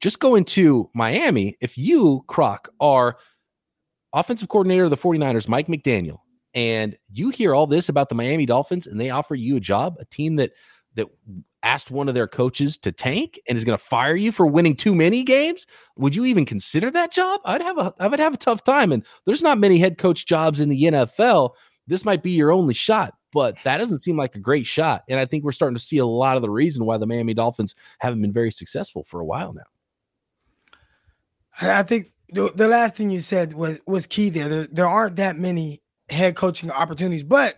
just 0.00 0.20
go 0.20 0.34
into 0.34 0.90
Miami. 0.94 1.56
If 1.60 1.76
you, 1.76 2.24
Croc, 2.26 2.68
are 2.80 3.16
offensive 4.12 4.48
coordinator 4.48 4.84
of 4.84 4.90
the 4.90 4.96
49ers, 4.96 5.48
Mike 5.48 5.68
McDaniel, 5.68 6.18
and 6.54 6.96
you 7.10 7.30
hear 7.30 7.54
all 7.54 7.66
this 7.66 7.88
about 7.88 8.08
the 8.08 8.14
Miami 8.14 8.46
Dolphins 8.46 8.86
and 8.86 9.00
they 9.00 9.10
offer 9.10 9.34
you 9.34 9.56
a 9.56 9.60
job, 9.60 9.96
a 10.00 10.04
team 10.06 10.36
that 10.36 10.52
that 10.96 11.06
asked 11.62 11.90
one 11.92 12.08
of 12.08 12.14
their 12.14 12.26
coaches 12.26 12.76
to 12.78 12.90
tank 12.90 13.38
and 13.48 13.56
is 13.56 13.64
going 13.64 13.78
to 13.78 13.84
fire 13.84 14.16
you 14.16 14.32
for 14.32 14.44
winning 14.46 14.74
too 14.74 14.92
many 14.92 15.22
games, 15.22 15.64
would 15.96 16.16
you 16.16 16.24
even 16.24 16.44
consider 16.44 16.90
that 16.90 17.12
job? 17.12 17.40
I'd 17.44 17.62
have 17.62 17.78
a 17.78 17.94
I 18.00 18.08
would 18.08 18.18
have 18.18 18.34
a 18.34 18.38
tough 18.38 18.64
time 18.64 18.90
and 18.90 19.04
there's 19.26 19.42
not 19.42 19.58
many 19.58 19.78
head 19.78 19.98
coach 19.98 20.26
jobs 20.26 20.60
in 20.60 20.68
the 20.68 20.82
NFL. 20.82 21.50
This 21.86 22.04
might 22.04 22.22
be 22.22 22.32
your 22.32 22.50
only 22.50 22.74
shot, 22.74 23.14
but 23.32 23.56
that 23.62 23.78
doesn't 23.78 23.98
seem 23.98 24.16
like 24.16 24.34
a 24.34 24.40
great 24.40 24.66
shot. 24.66 25.04
And 25.08 25.20
I 25.20 25.26
think 25.26 25.44
we're 25.44 25.52
starting 25.52 25.76
to 25.76 25.84
see 25.84 25.98
a 25.98 26.06
lot 26.06 26.36
of 26.36 26.42
the 26.42 26.50
reason 26.50 26.84
why 26.84 26.98
the 26.98 27.06
Miami 27.06 27.34
Dolphins 27.34 27.74
haven't 27.98 28.22
been 28.22 28.32
very 28.32 28.50
successful 28.50 29.04
for 29.04 29.20
a 29.20 29.24
while 29.24 29.52
now. 29.52 29.62
I 31.60 31.82
think 31.82 32.12
the, 32.30 32.52
the 32.54 32.68
last 32.68 32.96
thing 32.96 33.10
you 33.10 33.20
said 33.20 33.54
was 33.54 33.80
was 33.86 34.06
key 34.06 34.30
there. 34.30 34.48
there. 34.48 34.66
There 34.70 34.88
aren't 34.88 35.16
that 35.16 35.36
many 35.36 35.82
head 36.08 36.36
coaching 36.36 36.70
opportunities, 36.70 37.22
but 37.22 37.56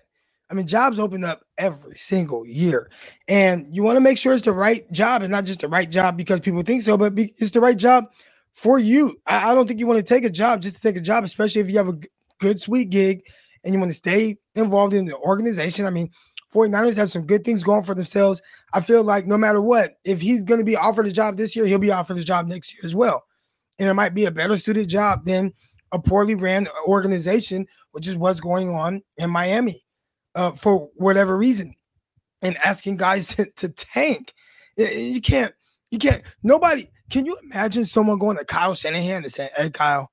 I 0.51 0.55
mean, 0.55 0.67
jobs 0.67 0.99
open 0.99 1.25
up 1.25 1.45
every 1.57 1.97
single 1.97 2.47
year, 2.47 2.91
and 3.29 3.67
you 3.75 3.83
want 3.83 3.97
to 3.97 4.01
make 4.01 4.19
sure 4.19 4.33
it's 4.33 4.43
the 4.43 4.53
right 4.53 4.91
job 4.93 5.23
and 5.23 5.31
not 5.31 5.45
just 5.45 5.61
the 5.61 5.69
right 5.69 5.91
job 5.91 6.17
because 6.17 6.41
people 6.41 6.63
think 6.63 6.83
so, 6.83 6.97
but 6.97 7.15
be, 7.15 7.33
it's 7.39 7.53
the 7.53 7.61
right 7.61 7.77
job 7.77 8.07
for 8.53 8.79
you. 8.79 9.17
I, 9.27 9.53
I 9.53 9.55
don't 9.55 9.67
think 9.67 9.81
you 9.81 9.87
want 9.87 9.99
to 9.99 10.03
take 10.05 10.25
a 10.25 10.31
job 10.31 10.63
just 10.63 10.77
to 10.77 10.83
take 10.83 10.97
a 10.97 11.01
job, 11.01 11.25
especially 11.25 11.63
if 11.63 11.71
you 11.71 11.79
have 11.79 11.89
a 11.89 11.99
good, 12.41 12.61
sweet 12.61 12.91
gig 12.91 13.23
and 13.65 13.73
you 13.73 13.81
want 13.81 13.91
to 13.91 13.97
stay 13.97 14.39
involved 14.55 14.95
in 14.95 15.07
the 15.07 15.17
organization. 15.17 15.87
I 15.87 15.91
mean, 15.91 16.11
49ers 16.55 16.97
have 16.97 17.11
some 17.11 17.27
good 17.27 17.45
things 17.45 17.65
going 17.65 17.85
for 17.85 17.95
themselves. 17.95 18.43
I 18.75 18.81
feel 18.81 19.05
like 19.05 19.27
no 19.27 19.39
matter 19.39 19.63
what, 19.63 19.93
if 20.05 20.21
he's 20.21 20.45
going 20.45 20.61
to 20.61 20.67
be 20.67 20.77
offered 20.77 21.07
a 21.07 21.13
job 21.13 21.39
this 21.39 21.57
year, 21.57 21.65
he'll 21.67 21.79
be 21.79 21.93
offered 21.93 22.19
a 22.19 22.25
job 22.25 22.47
next 22.47 22.75
year 22.75 22.83
as 22.85 22.95
well 22.95 23.25
and 23.79 23.89
it 23.89 23.95
might 23.95 24.15
be 24.15 24.25
a 24.25 24.31
better 24.31 24.57
suited 24.57 24.89
job 24.89 25.25
than 25.25 25.53
a 25.93 25.99
poorly 25.99 26.35
ran 26.35 26.69
organization, 26.87 27.67
which 27.93 28.07
is 28.07 28.17
what's 28.17 28.41
going 28.41 28.71
on 28.71 29.03
in 29.17 29.31
Miami 29.31 29.85
uh, 30.35 30.53
for 30.53 30.91
whatever 30.95 31.37
reason. 31.37 31.75
And 32.41 32.57
asking 32.65 32.97
guys 32.97 33.29
to, 33.37 33.47
to 33.57 33.69
tank, 33.69 34.35
you 34.77 35.21
can't, 35.21 35.55
you 35.91 35.99
can't. 35.99 36.23
Nobody 36.43 36.89
can 37.13 37.27
you 37.27 37.37
imagine 37.45 37.85
someone 37.85 38.19
going 38.19 38.39
to 38.39 38.45
Kyle 38.45 38.75
Shanahan 38.75 39.23
and 39.23 39.33
saying, 39.33 39.51
"Hey, 39.55 39.69
Kyle, 39.69 40.11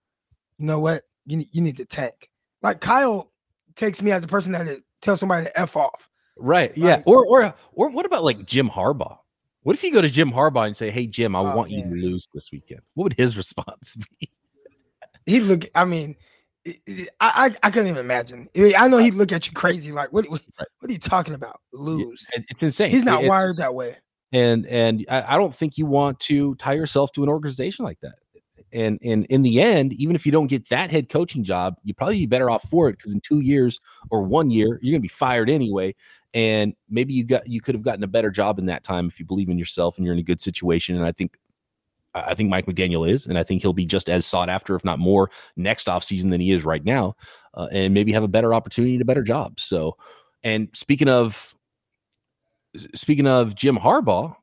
you 0.57 0.65
know 0.65 0.79
what? 0.79 1.03
You 1.25 1.45
you 1.51 1.61
need 1.61 1.77
to 1.77 1.85
tank." 1.85 2.29
Like 2.61 2.81
Kyle 2.81 3.31
takes 3.75 4.01
me 4.01 4.11
as 4.11 4.25
a 4.25 4.27
person 4.27 4.51
that 4.51 4.67
tells 5.01 5.21
somebody 5.21 5.45
to 5.45 5.59
f 5.59 5.77
off. 5.77 6.09
Right. 6.37 6.75
Yeah. 6.75 6.95
Like, 6.95 7.07
or 7.07 7.25
or 7.25 7.55
or 7.71 7.89
what 7.89 8.05
about 8.05 8.25
like 8.25 8.45
Jim 8.45 8.69
Harbaugh? 8.69 9.18
What 9.63 9.75
if 9.75 9.83
you 9.83 9.91
go 9.91 10.01
to 10.01 10.09
Jim 10.09 10.31
Harbaugh 10.31 10.67
and 10.67 10.77
say, 10.77 10.89
"Hey 10.89 11.07
Jim, 11.07 11.35
I 11.35 11.39
oh, 11.39 11.55
want 11.55 11.71
man. 11.71 11.79
you 11.79 11.85
to 11.85 12.07
lose 12.07 12.27
this 12.33 12.49
weekend"? 12.51 12.81
What 12.93 13.05
would 13.05 13.13
his 13.13 13.35
response 13.37 13.97
be? 14.19 14.31
He'd 15.25 15.41
look. 15.41 15.65
I 15.75 15.85
mean, 15.85 16.15
I 16.65 16.73
I, 17.19 17.55
I 17.63 17.69
couldn't 17.69 17.89
even 17.89 17.99
imagine. 17.99 18.47
I 18.77 18.87
know 18.87 18.97
he'd 18.97 19.15
look 19.15 19.31
at 19.31 19.47
you 19.47 19.53
crazy, 19.53 19.91
like, 19.91 20.13
"What? 20.13 20.29
What, 20.29 20.41
what 20.79 20.89
are 20.89 20.93
you 20.93 20.99
talking 20.99 21.33
about? 21.33 21.59
Lose? 21.73 22.27
Yeah, 22.33 22.43
it's 22.49 22.63
insane. 22.63 22.91
He's 22.91 23.03
not 23.03 23.21
it's 23.21 23.29
wired 23.29 23.57
that 23.57 23.75
way." 23.75 23.97
And 24.31 24.65
and 24.67 25.05
I, 25.09 25.35
I 25.35 25.37
don't 25.37 25.53
think 25.53 25.77
you 25.77 25.85
want 25.85 26.19
to 26.21 26.55
tie 26.55 26.73
yourself 26.73 27.11
to 27.13 27.23
an 27.23 27.29
organization 27.29 27.83
like 27.83 27.99
that. 28.01 28.15
And 28.71 28.99
and 29.03 29.25
in 29.25 29.41
the 29.41 29.61
end, 29.61 29.93
even 29.93 30.15
if 30.15 30.25
you 30.25 30.31
don't 30.31 30.47
get 30.47 30.69
that 30.69 30.91
head 30.91 31.09
coaching 31.09 31.43
job, 31.43 31.75
you 31.83 31.93
probably 31.93 32.17
be 32.17 32.25
better 32.27 32.49
off 32.49 32.63
for 32.69 32.87
it 32.87 32.93
because 32.93 33.13
in 33.13 33.19
two 33.21 33.39
years 33.39 33.79
or 34.11 34.21
one 34.21 34.51
year, 34.51 34.79
you're 34.81 34.93
gonna 34.93 35.01
be 35.01 35.07
fired 35.07 35.49
anyway 35.49 35.95
and 36.33 36.73
maybe 36.89 37.13
you 37.13 37.23
got 37.23 37.47
you 37.47 37.61
could 37.61 37.75
have 37.75 37.83
gotten 37.83 38.03
a 38.03 38.07
better 38.07 38.29
job 38.29 38.59
in 38.59 38.65
that 38.67 38.83
time 38.83 39.07
if 39.07 39.19
you 39.19 39.25
believe 39.25 39.49
in 39.49 39.57
yourself 39.57 39.97
and 39.97 40.05
you're 40.05 40.13
in 40.13 40.19
a 40.19 40.23
good 40.23 40.41
situation 40.41 40.95
and 40.95 41.05
i 41.05 41.11
think 41.11 41.37
i 42.13 42.33
think 42.33 42.49
mike 42.49 42.65
mcdaniel 42.65 43.09
is 43.09 43.25
and 43.25 43.37
i 43.37 43.43
think 43.43 43.61
he'll 43.61 43.73
be 43.73 43.85
just 43.85 44.09
as 44.09 44.25
sought 44.25 44.49
after 44.49 44.75
if 44.75 44.85
not 44.85 44.99
more 44.99 45.31
next 45.55 45.87
offseason 45.87 46.29
than 46.29 46.41
he 46.41 46.51
is 46.51 46.63
right 46.63 46.85
now 46.85 47.15
uh, 47.53 47.67
and 47.71 47.93
maybe 47.93 48.11
have 48.11 48.23
a 48.23 48.27
better 48.27 48.53
opportunity 48.53 48.93
and 48.93 49.01
a 49.01 49.05
better 49.05 49.23
job. 49.23 49.59
So, 49.59 49.97
and 50.43 50.69
speaking 50.73 51.09
of 51.09 51.55
speaking 52.95 53.27
of 53.27 53.55
Jim 53.55 53.77
Harbaugh, 53.77 54.35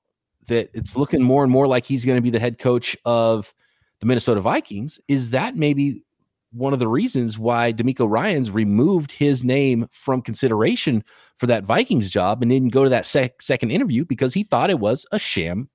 that 0.48 0.70
it's 0.74 0.96
looking 0.96 1.22
more 1.22 1.42
and 1.42 1.52
more 1.52 1.66
like 1.66 1.86
he's 1.86 2.04
going 2.04 2.16
to 2.16 2.22
be 2.22 2.30
the 2.30 2.40
head 2.40 2.58
coach 2.58 2.96
of 3.04 3.54
the 4.00 4.06
Minnesota 4.06 4.40
Vikings. 4.40 5.00
Is 5.08 5.30
that 5.30 5.56
maybe 5.56 6.04
one 6.52 6.72
of 6.72 6.78
the 6.78 6.88
reasons 6.88 7.38
why 7.38 7.72
DeMeco 7.72 8.08
Ryans 8.08 8.50
removed 8.50 9.12
his 9.12 9.44
name 9.44 9.86
from 9.90 10.22
consideration 10.22 11.04
for 11.38 11.46
that 11.46 11.64
Vikings 11.64 12.10
job 12.10 12.42
and 12.42 12.50
didn't 12.50 12.70
go 12.70 12.84
to 12.84 12.90
that 12.90 13.06
sec- 13.06 13.42
second 13.42 13.70
interview 13.70 14.04
because 14.04 14.34
he 14.34 14.42
thought 14.42 14.70
it 14.70 14.78
was 14.78 15.06
a 15.12 15.18
sham 15.18 15.68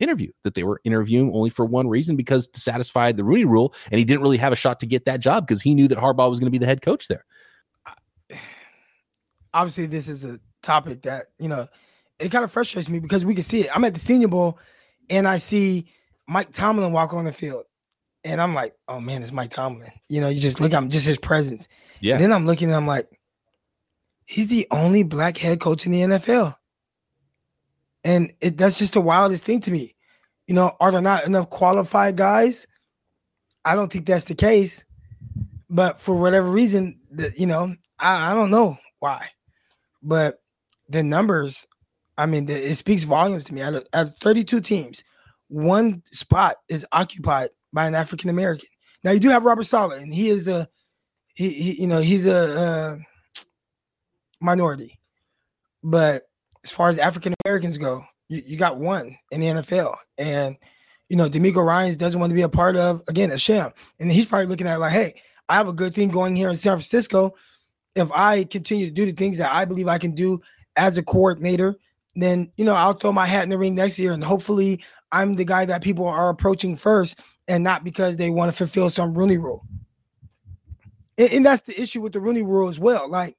interview 0.00 0.30
that 0.42 0.54
they 0.54 0.64
were 0.64 0.80
interviewing 0.84 1.30
only 1.32 1.50
for 1.50 1.64
one 1.64 1.88
reason 1.88 2.16
because 2.16 2.48
to 2.48 2.60
satisfy 2.60 3.12
the 3.12 3.24
Rooney 3.24 3.44
rule 3.44 3.74
and 3.90 3.98
he 3.98 4.04
didn't 4.04 4.22
really 4.22 4.38
have 4.38 4.52
a 4.52 4.56
shot 4.56 4.80
to 4.80 4.86
get 4.86 5.04
that 5.04 5.20
job 5.20 5.46
because 5.46 5.62
he 5.62 5.74
knew 5.74 5.88
that 5.88 5.98
Harbaugh 5.98 6.28
was 6.28 6.40
going 6.40 6.46
to 6.46 6.50
be 6.50 6.58
the 6.58 6.66
head 6.66 6.82
coach 6.82 7.08
there. 7.08 7.24
Obviously 9.54 9.86
this 9.86 10.08
is 10.08 10.24
a 10.24 10.40
topic 10.62 11.02
that, 11.02 11.26
you 11.38 11.48
know, 11.48 11.68
it 12.18 12.30
kind 12.30 12.44
of 12.44 12.50
frustrates 12.50 12.88
me 12.88 12.98
because 12.98 13.24
we 13.24 13.34
can 13.34 13.44
see 13.44 13.62
it. 13.62 13.76
I'm 13.76 13.84
at 13.84 13.94
the 13.94 14.00
Senior 14.00 14.28
Bowl 14.28 14.58
and 15.08 15.28
I 15.28 15.36
see 15.36 15.86
Mike 16.26 16.50
Tomlin 16.52 16.92
walk 16.92 17.12
on 17.12 17.24
the 17.24 17.32
field. 17.32 17.64
And 18.24 18.40
I'm 18.40 18.54
like, 18.54 18.74
oh 18.88 19.00
man, 19.00 19.22
it's 19.22 19.32
Mike 19.32 19.50
Tomlin. 19.50 19.90
You 20.08 20.22
know, 20.22 20.28
you 20.28 20.40
just 20.40 20.58
look 20.58 20.72
at 20.72 20.78
him, 20.78 20.88
just 20.88 21.06
his 21.06 21.18
presence. 21.18 21.68
Yeah. 22.00 22.14
And 22.14 22.22
then 22.22 22.32
I'm 22.32 22.46
looking, 22.46 22.68
and 22.68 22.76
I'm 22.76 22.86
like, 22.86 23.06
he's 24.24 24.48
the 24.48 24.66
only 24.70 25.02
black 25.02 25.38
head 25.38 25.60
coach 25.60 25.86
in 25.86 25.92
the 25.92 26.00
NFL. 26.00 26.56
And 28.02 28.32
it 28.40 28.56
that's 28.58 28.78
just 28.78 28.92
the 28.92 29.00
wildest 29.00 29.44
thing 29.44 29.60
to 29.60 29.70
me. 29.70 29.94
You 30.46 30.54
know, 30.54 30.76
are 30.80 30.92
there 30.92 31.00
not 31.00 31.26
enough 31.26 31.48
qualified 31.48 32.16
guys? 32.16 32.66
I 33.64 33.74
don't 33.74 33.90
think 33.90 34.06
that's 34.06 34.26
the 34.26 34.34
case. 34.34 34.84
But 35.70 35.98
for 35.98 36.14
whatever 36.14 36.48
reason, 36.48 37.00
that 37.12 37.38
you 37.38 37.46
know, 37.46 37.74
I, 37.98 38.30
I 38.30 38.34
don't 38.34 38.50
know 38.50 38.78
why. 38.98 39.28
But 40.02 40.40
the 40.88 41.02
numbers 41.02 41.66
I 42.16 42.26
mean, 42.26 42.48
it 42.48 42.76
speaks 42.76 43.02
volumes 43.02 43.44
to 43.44 43.54
me. 43.54 43.62
Out 43.62 43.74
of, 43.74 43.86
out 43.92 44.06
of 44.08 44.14
32 44.20 44.60
teams, 44.60 45.02
one 45.48 46.02
spot 46.12 46.56
is 46.68 46.86
occupied 46.92 47.50
by 47.72 47.86
an 47.86 47.94
African 47.94 48.30
American. 48.30 48.68
Now 49.02 49.10
you 49.10 49.20
do 49.20 49.30
have 49.30 49.44
Robert 49.44 49.64
Saleh, 49.64 50.00
and 50.00 50.14
he 50.14 50.28
is 50.28 50.48
a, 50.48 50.68
he, 51.34 51.50
he 51.50 51.82
you 51.82 51.88
know, 51.88 52.00
he's 52.00 52.26
a, 52.26 52.32
a 52.32 52.98
minority. 54.44 54.98
But 55.82 56.24
as 56.62 56.70
far 56.70 56.88
as 56.88 56.98
African 56.98 57.34
Americans 57.44 57.78
go, 57.78 58.04
you, 58.28 58.42
you 58.46 58.56
got 58.56 58.78
one 58.78 59.16
in 59.30 59.40
the 59.40 59.46
NFL, 59.46 59.96
and 60.16 60.56
you 61.08 61.16
know, 61.16 61.28
DeMeco 61.28 61.64
Ryans 61.64 61.96
doesn't 61.96 62.18
want 62.18 62.30
to 62.30 62.34
be 62.34 62.42
a 62.42 62.48
part 62.48 62.76
of 62.76 63.02
again 63.08 63.30
a 63.30 63.38
sham, 63.38 63.72
and 64.00 64.10
he's 64.10 64.26
probably 64.26 64.46
looking 64.46 64.66
at 64.66 64.80
like, 64.80 64.92
hey, 64.92 65.14
I 65.48 65.56
have 65.56 65.68
a 65.68 65.72
good 65.72 65.94
thing 65.94 66.08
going 66.08 66.36
here 66.36 66.48
in 66.48 66.56
San 66.56 66.72
Francisco. 66.72 67.34
If 67.94 68.10
I 68.12 68.44
continue 68.44 68.86
to 68.86 68.92
do 68.92 69.06
the 69.06 69.12
things 69.12 69.38
that 69.38 69.52
I 69.52 69.64
believe 69.64 69.88
I 69.88 69.98
can 69.98 70.14
do 70.14 70.40
as 70.76 70.98
a 70.98 71.02
coordinator 71.02 71.76
then 72.16 72.50
you 72.56 72.64
know 72.64 72.74
I'll 72.74 72.94
throw 72.94 73.12
my 73.12 73.26
hat 73.26 73.44
in 73.44 73.50
the 73.50 73.58
ring 73.58 73.74
next 73.74 73.98
year, 73.98 74.12
and 74.12 74.22
hopefully 74.22 74.82
I'm 75.12 75.34
the 75.34 75.44
guy 75.44 75.64
that 75.64 75.82
people 75.82 76.06
are 76.06 76.28
approaching 76.28 76.76
first, 76.76 77.20
and 77.48 77.64
not 77.64 77.84
because 77.84 78.16
they 78.16 78.30
want 78.30 78.50
to 78.50 78.56
fulfill 78.56 78.90
some 78.90 79.14
Rooney 79.14 79.38
Rule. 79.38 79.64
And, 81.18 81.32
and 81.32 81.46
that's 81.46 81.62
the 81.62 81.80
issue 81.80 82.00
with 82.00 82.12
the 82.12 82.20
Rooney 82.20 82.42
Rule 82.42 82.68
as 82.68 82.78
well. 82.78 83.08
Like 83.08 83.36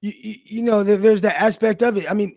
you, 0.00 0.12
you, 0.44 0.62
know, 0.62 0.82
there's 0.82 1.22
that 1.22 1.40
aspect 1.40 1.82
of 1.82 1.96
it. 1.96 2.10
I 2.10 2.14
mean, 2.14 2.36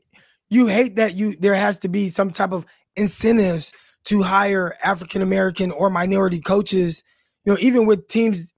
you 0.49 0.67
hate 0.67 0.95
that 0.97 1.15
you 1.15 1.35
there 1.37 1.55
has 1.55 1.77
to 1.79 1.89
be 1.89 2.09
some 2.09 2.31
type 2.31 2.51
of 2.51 2.65
incentives 2.95 3.73
to 4.05 4.21
hire 4.21 4.75
African 4.83 5.21
American 5.21 5.71
or 5.71 5.89
minority 5.89 6.39
coaches. 6.39 7.03
You 7.45 7.53
know, 7.53 7.59
even 7.59 7.85
with 7.85 8.07
teams 8.07 8.53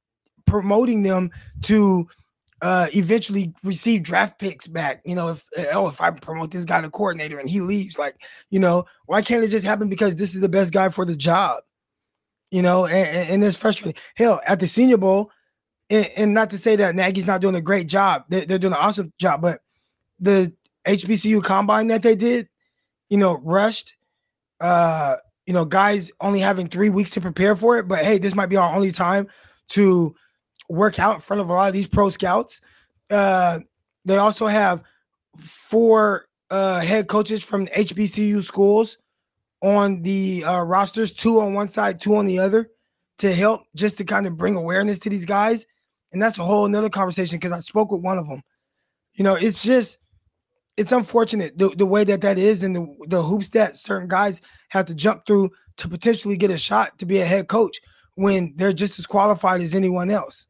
promoting 0.45 1.03
them 1.03 1.31
to 1.63 2.07
uh, 2.61 2.87
eventually 2.93 3.53
receive 3.63 4.03
draft 4.03 4.39
picks 4.39 4.67
back. 4.67 5.01
You 5.05 5.15
know, 5.15 5.29
if 5.29 5.45
oh, 5.73 5.89
if 5.89 5.99
I 5.99 6.11
promote 6.11 6.51
this 6.51 6.65
guy 6.65 6.79
to 6.81 6.89
coordinator 6.89 7.37
and 7.37 7.49
he 7.49 7.59
leaves, 7.59 7.99
like, 7.99 8.15
you 8.49 8.59
know, 8.59 8.85
why 9.05 9.21
can't 9.21 9.43
it 9.43 9.49
just 9.49 9.65
happen 9.65 9.89
because 9.89 10.15
this 10.15 10.33
is 10.33 10.41
the 10.41 10.49
best 10.49 10.71
guy 10.71 10.89
for 10.89 11.05
the 11.05 11.15
job? 11.15 11.63
You 12.51 12.61
know, 12.61 12.85
and, 12.85 13.29
and 13.29 13.43
it's 13.43 13.57
frustrating. 13.57 14.01
Hell, 14.15 14.39
at 14.47 14.59
the 14.59 14.67
Senior 14.67 14.97
Bowl, 14.97 15.29
and, 15.89 16.09
and, 16.15 16.33
not 16.33 16.49
to 16.51 16.57
say 16.57 16.75
that 16.77 16.95
Nagy's 16.95 17.27
not 17.27 17.41
doing 17.41 17.55
a 17.55 17.61
great 17.61 17.87
job, 17.87 18.25
they're, 18.29 18.45
they're 18.45 18.59
doing 18.59 18.73
an 18.73 18.79
awesome 18.79 19.11
job, 19.19 19.41
but 19.41 19.61
the 20.19 20.53
HBCU 20.87 21.43
combine 21.43 21.87
that 21.87 22.03
they 22.03 22.15
did, 22.15 22.47
you 23.09 23.17
know, 23.17 23.37
rushed. 23.43 23.95
Uh, 24.59 25.17
you 25.45 25.53
know, 25.53 25.65
guys 25.65 26.11
only 26.21 26.39
having 26.39 26.67
three 26.67 26.89
weeks 26.89 27.11
to 27.11 27.21
prepare 27.21 27.55
for 27.55 27.77
it, 27.77 27.87
but 27.87 27.99
hey, 27.99 28.17
this 28.17 28.35
might 28.35 28.47
be 28.47 28.55
our 28.55 28.73
only 28.73 28.91
time 28.91 29.27
to 29.69 30.15
work 30.69 30.99
out 30.99 31.15
in 31.15 31.21
front 31.21 31.41
of 31.41 31.49
a 31.49 31.53
lot 31.53 31.67
of 31.67 31.73
these 31.73 31.87
pro 31.87 32.09
scouts. 32.09 32.61
Uh, 33.09 33.59
they 34.05 34.17
also 34.17 34.47
have 34.47 34.83
four 35.37 36.27
uh, 36.49 36.79
head 36.79 37.07
coaches 37.07 37.43
from 37.43 37.67
HBCU 37.67 38.43
schools 38.43 38.97
on 39.61 40.01
the 40.01 40.43
uh, 40.43 40.63
rosters, 40.63 41.11
two 41.11 41.41
on 41.41 41.53
one 41.53 41.67
side, 41.67 41.99
two 41.99 42.15
on 42.15 42.25
the 42.25 42.39
other, 42.39 42.69
to 43.19 43.33
help 43.33 43.63
just 43.75 43.97
to 43.97 44.03
kind 44.03 44.27
of 44.27 44.37
bring 44.37 44.55
awareness 44.55 44.99
to 44.99 45.09
these 45.09 45.25
guys. 45.25 45.65
And 46.11 46.21
that's 46.21 46.37
a 46.37 46.43
whole 46.43 46.65
another 46.65 46.89
conversation 46.89 47.37
because 47.37 47.51
I 47.51 47.59
spoke 47.59 47.91
with 47.91 48.01
one 48.01 48.17
of 48.17 48.27
them. 48.27 48.41
You 49.13 49.23
know, 49.23 49.35
it's 49.35 49.63
just 49.63 49.97
it's 50.77 50.91
unfortunate 50.91 51.57
the, 51.57 51.69
the 51.69 51.85
way 51.85 52.03
that 52.03 52.21
that 52.21 52.39
is 52.39 52.63
and 52.63 52.75
the, 52.75 52.95
the 53.07 53.21
hoops 53.21 53.49
that 53.49 53.75
certain 53.75 54.07
guys 54.07 54.41
have 54.69 54.85
to 54.85 54.95
jump 54.95 55.25
through 55.27 55.51
to 55.77 55.87
potentially 55.87 56.37
get 56.37 56.51
a 56.51 56.57
shot 56.57 56.97
to 56.99 57.05
be 57.05 57.19
a 57.19 57.25
head 57.25 57.47
coach 57.47 57.79
when 58.15 58.53
they're 58.55 58.73
just 58.73 58.99
as 58.99 59.05
qualified 59.05 59.61
as 59.61 59.75
anyone 59.75 60.09
else. 60.09 60.47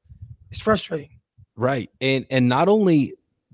It's 0.50 0.62
frustrating. 0.62 1.20
Right. 1.56 1.90
And 2.02 2.26
and 2.30 2.50
not 2.50 2.68
only 2.68 3.14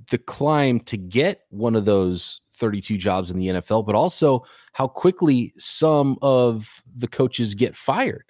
the 0.09 0.17
climb 0.17 0.79
to 0.81 0.97
get 0.97 1.41
one 1.49 1.75
of 1.75 1.85
those 1.85 2.41
32 2.55 2.97
jobs 2.97 3.31
in 3.31 3.37
the 3.37 3.47
NFL, 3.47 3.85
but 3.85 3.95
also 3.95 4.43
how 4.73 4.87
quickly 4.87 5.53
some 5.57 6.17
of 6.21 6.81
the 6.93 7.07
coaches 7.07 7.55
get 7.55 7.75
fired 7.75 8.28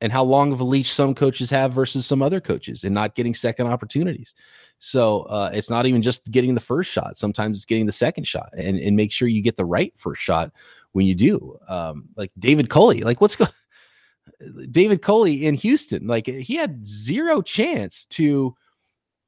and 0.00 0.12
how 0.12 0.22
long 0.22 0.52
of 0.52 0.60
a 0.60 0.64
leash 0.64 0.92
some 0.92 1.14
coaches 1.14 1.50
have 1.50 1.72
versus 1.72 2.06
some 2.06 2.22
other 2.22 2.40
coaches 2.40 2.84
and 2.84 2.94
not 2.94 3.14
getting 3.14 3.34
second 3.34 3.66
opportunities. 3.66 4.34
So 4.78 5.22
uh, 5.22 5.50
it's 5.52 5.70
not 5.70 5.86
even 5.86 6.02
just 6.02 6.30
getting 6.30 6.54
the 6.54 6.60
first 6.60 6.90
shot. 6.90 7.18
Sometimes 7.18 7.58
it's 7.58 7.64
getting 7.64 7.86
the 7.86 7.92
second 7.92 8.24
shot 8.24 8.50
and, 8.56 8.78
and 8.78 8.94
make 8.94 9.10
sure 9.10 9.26
you 9.26 9.42
get 9.42 9.56
the 9.56 9.64
right 9.64 9.92
first 9.96 10.22
shot 10.22 10.52
when 10.92 11.06
you 11.06 11.14
do. 11.14 11.58
Um, 11.68 12.04
like 12.16 12.30
David 12.38 12.70
Culley, 12.70 13.02
like 13.02 13.20
what's 13.20 13.36
going 13.36 13.50
David 14.70 15.02
Culley 15.02 15.46
in 15.46 15.54
Houston. 15.54 16.06
Like 16.06 16.26
he 16.26 16.54
had 16.54 16.86
zero 16.86 17.42
chance 17.42 18.04
to 18.06 18.54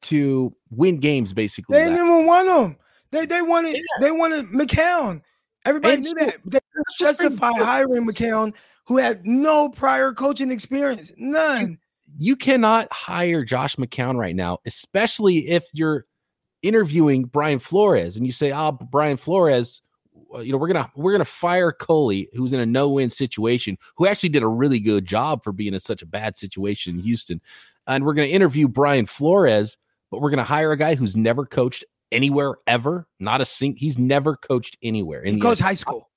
to 0.02 0.54
win 0.70 0.98
games. 0.98 1.32
Basically, 1.32 1.76
they 1.76 1.84
didn't 1.84 2.06
even 2.06 2.26
want 2.26 2.48
them. 2.48 2.76
They 3.10 3.26
they 3.26 3.42
wanted 3.42 3.74
yeah. 3.74 3.82
they 4.00 4.10
wanted 4.10 4.46
McCown. 4.46 5.22
Everybody 5.64 5.94
and 5.94 6.02
knew 6.04 6.14
that. 6.14 6.36
They 6.44 6.58
justify 6.98 7.52
hiring 7.52 8.06
McCown, 8.06 8.54
who 8.90 8.96
had 8.96 9.24
no 9.24 9.68
prior 9.68 10.12
coaching 10.12 10.50
experience, 10.50 11.12
none. 11.16 11.78
You 12.18 12.34
cannot 12.34 12.88
hire 12.92 13.44
Josh 13.44 13.76
McCown 13.76 14.16
right 14.16 14.34
now, 14.34 14.58
especially 14.66 15.48
if 15.48 15.64
you're 15.72 16.06
interviewing 16.62 17.22
Brian 17.22 17.60
Flores 17.60 18.16
and 18.16 18.26
you 18.26 18.32
say, 18.32 18.50
"Ah, 18.50 18.72
oh, 18.72 18.72
Brian 18.72 19.16
Flores." 19.16 19.80
You 20.42 20.50
know, 20.50 20.58
we're 20.58 20.66
gonna 20.66 20.90
we're 20.96 21.12
gonna 21.12 21.24
fire 21.24 21.70
Culley, 21.70 22.28
who's 22.34 22.52
in 22.52 22.58
a 22.58 22.66
no-win 22.66 23.10
situation, 23.10 23.78
who 23.96 24.08
actually 24.08 24.30
did 24.30 24.42
a 24.42 24.48
really 24.48 24.80
good 24.80 25.06
job 25.06 25.44
for 25.44 25.52
being 25.52 25.72
in 25.72 25.78
such 25.78 26.02
a 26.02 26.06
bad 26.06 26.36
situation 26.36 26.96
in 26.96 27.00
Houston, 27.04 27.40
and 27.86 28.04
we're 28.04 28.14
gonna 28.14 28.26
interview 28.26 28.66
Brian 28.66 29.06
Flores, 29.06 29.78
but 30.10 30.20
we're 30.20 30.30
gonna 30.30 30.42
hire 30.42 30.72
a 30.72 30.76
guy 30.76 30.96
who's 30.96 31.14
never 31.14 31.46
coached 31.46 31.84
anywhere 32.10 32.56
ever, 32.66 33.06
not 33.20 33.40
a 33.40 33.44
sing. 33.44 33.76
He's 33.76 33.98
never 33.98 34.34
coached 34.34 34.76
anywhere. 34.82 35.22
In 35.22 35.34
he 35.34 35.40
coached 35.40 35.60
high 35.60 35.74
school. 35.74 36.09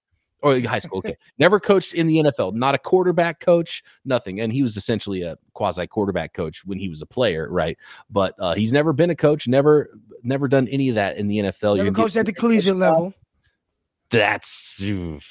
Or 0.44 0.60
high 0.60 0.80
school, 0.80 1.00
okay. 1.00 1.18
never 1.40 1.60
coached 1.60 1.94
in 1.94 2.06
the 2.06 2.18
NFL, 2.18 2.54
not 2.54 2.76
a 2.76 2.78
quarterback 2.78 3.40
coach, 3.40 3.84
nothing. 4.06 4.42
And 4.42 4.52
he 4.52 4.62
was 4.62 4.78
essentially 4.78 5.24
a 5.24 5.38
quasi 5.54 5.88
quarterback 5.88 6.34
coach 6.34 6.66
when 6.66 6.78
he 6.78 6.90
was 6.90 7.02
a 7.02 7.06
player, 7.06 7.50
right? 7.50 7.78
But 8.10 8.36
uh, 8.38 8.54
he's 8.54 8.74
never 8.74 8.94
been 8.94 9.10
a 9.10 9.16
coach, 9.16 9.48
never, 9.48 9.98
never 10.22 10.48
done 10.48 10.68
any 10.68 10.90
of 10.90 10.96
that 10.96 11.18
in 11.18 11.28
the 11.28 11.38
NFL. 11.38 11.78
Never 11.78 11.92
coached 11.92 12.18
at 12.18 12.26
the 12.26 12.34
collegiate 12.34 12.76
level 12.76 13.14
that's 14.14 14.82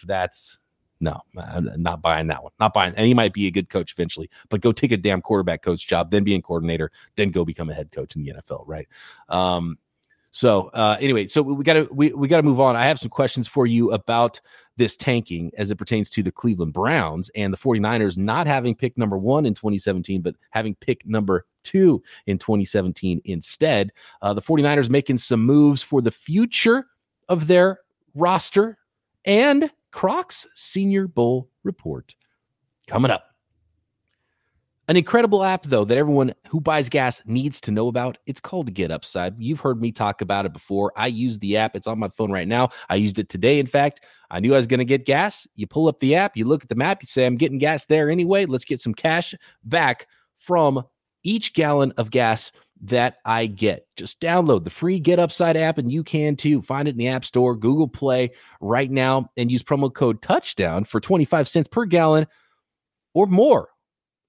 that's 0.07 0.59
no, 1.01 1.21
I'm 1.37 1.69
not 1.83 2.01
buying 2.01 2.29
that 2.29 2.45
one. 2.45 2.53
Not 2.61 2.73
buying. 2.73 2.95
And 2.97 3.07
he 3.07 3.15
might 3.15 3.33
be 3.33 3.49
a 3.49 3.51
good 3.51 3.69
coach 3.69 3.93
eventually, 3.93 4.31
but 4.51 4.61
go 4.61 4.71
take 4.71 4.93
a 4.93 4.97
damn 4.97 5.21
quarterback 5.21 5.61
coach 5.61 5.89
job, 5.89 6.13
then 6.13 6.23
be 6.23 6.35
a 6.37 6.41
coordinator, 6.41 6.93
then 7.17 7.31
go 7.31 7.45
become 7.45 7.69
a 7.71 7.75
head 7.75 7.91
coach 7.91 8.15
in 8.15 8.23
the 8.23 8.33
NFL, 8.33 8.63
right? 8.67 8.87
Um, 9.29 9.79
so 10.33 10.69
uh, 10.69 10.97
anyway, 10.99 11.27
so 11.27 11.43
we 11.43 11.63
got 11.63 11.75
to 11.75 11.89
we, 11.93 12.13
we 12.13 12.27
got 12.27 12.39
to 12.39 12.43
move 12.43 12.59
on. 12.59 12.75
I 12.75 12.87
have 12.87 12.99
some 12.99 13.11
questions 13.11 13.47
for 13.47 13.67
you 13.67 13.93
about 13.93 14.41
this 14.79 14.97
tanking 14.97 15.53
as 15.59 15.71
it 15.71 15.77
pertains 15.77 16.09
to 16.09 16.23
the 16.23 16.33
Cleveland 16.33 16.73
Browns 16.73 17.31
and 17.35 17.53
the 17.53 17.59
49ers 17.59 18.17
not 18.17 18.47
having 18.47 18.75
pick 18.75 18.97
number 18.97 19.19
1 19.19 19.45
in 19.45 19.53
2017 19.53 20.23
but 20.23 20.35
having 20.51 20.75
pick 20.77 21.07
number 21.07 21.45
2 21.65 22.03
in 22.27 22.39
2017 22.39 23.21
instead. 23.27 23.93
Uh, 24.23 24.33
the 24.33 24.41
49ers 24.41 24.89
making 24.89 25.19
some 25.19 25.45
moves 25.45 25.83
for 25.83 26.01
the 26.01 26.11
future 26.11 26.87
of 27.29 27.47
their 27.47 27.81
roster, 28.15 28.79
and 29.27 29.71
Croc's 29.91 30.47
Senior 30.55 31.07
Bowl 31.07 31.51
report 31.63 32.15
coming 32.87 33.11
up. 33.11 33.32
An 34.93 34.99
incredible 34.99 35.43
app, 35.43 35.65
though, 35.65 35.87
that 35.87 35.97
everyone 35.97 36.35
who 36.49 36.61
buys 36.61 36.91
gas 36.91 37.23
needs 37.25 37.63
to 37.63 37.71
know 37.71 37.89
about. 37.89 38.19
It's 38.27 38.43
called 38.43 38.75
Get 38.75 38.91
Upside. 38.91 39.35
You've 39.39 39.59
heard 39.61 39.81
me 39.81 39.91
talk 39.91 40.21
about 40.21 40.45
it 40.45 40.53
before. 40.53 40.93
I 40.99 41.07
use 41.07 41.39
the 41.39 41.57
app. 41.57 41.75
It's 41.75 41.87
on 41.87 41.99
my 41.99 42.11
phone 42.11 42.31
right 42.31 42.47
now. 42.47 42.69
I 42.91 42.97
used 42.97 43.19
it 43.19 43.31
today, 43.31 43.59
in 43.59 43.67
fact. 43.67 44.05
I 44.31 44.39
knew 44.39 44.53
I 44.53 44.59
was 44.59 44.67
going 44.67 44.81
to 44.81 44.85
get 44.85 45.07
gas. 45.07 45.47
You 45.55 45.67
pull 45.67 45.89
up 45.89 45.99
the 46.01 46.15
app, 46.15 46.37
you 46.37 46.45
look 46.45 46.63
at 46.63 46.69
the 46.69 46.75
map, 46.75 47.03
you 47.03 47.07
say, 47.07 47.25
I'm 47.25 47.39
getting 47.39 47.57
gas 47.57 47.87
there 47.87 48.11
anyway. 48.11 48.45
Let's 48.45 48.67
get 48.67 48.83
some 48.83 48.93
cash 48.93 49.35
back 49.65 50.09
from 50.37 50.85
each 51.23 51.55
gallon 51.55 51.93
of 51.97 52.11
gas 52.11 52.53
that 52.83 53.17
I 53.25 53.47
get. 53.47 53.87
Just 53.97 54.21
download 54.21 54.65
the 54.65 54.69
free 54.71 54.99
Get 54.99 55.19
Upside 55.19 55.57
app 55.57 55.79
and 55.79 55.91
you 55.91 56.05
can 56.05 56.37
too. 56.37 56.61
Find 56.61 56.87
it 56.87 56.91
in 56.91 56.99
the 56.99 57.09
App 57.09 57.25
Store, 57.25 57.57
Google 57.57 57.89
Play 57.89 58.33
right 58.61 58.91
now, 58.91 59.31
and 59.39 59.51
use 59.51 59.63
promo 59.63 59.91
code 59.91 60.21
touchdown 60.21 60.85
for 60.85 61.01
25 61.01 61.49
cents 61.49 61.67
per 61.67 61.87
gallon 61.87 62.27
or 63.15 63.27
more 63.27 63.71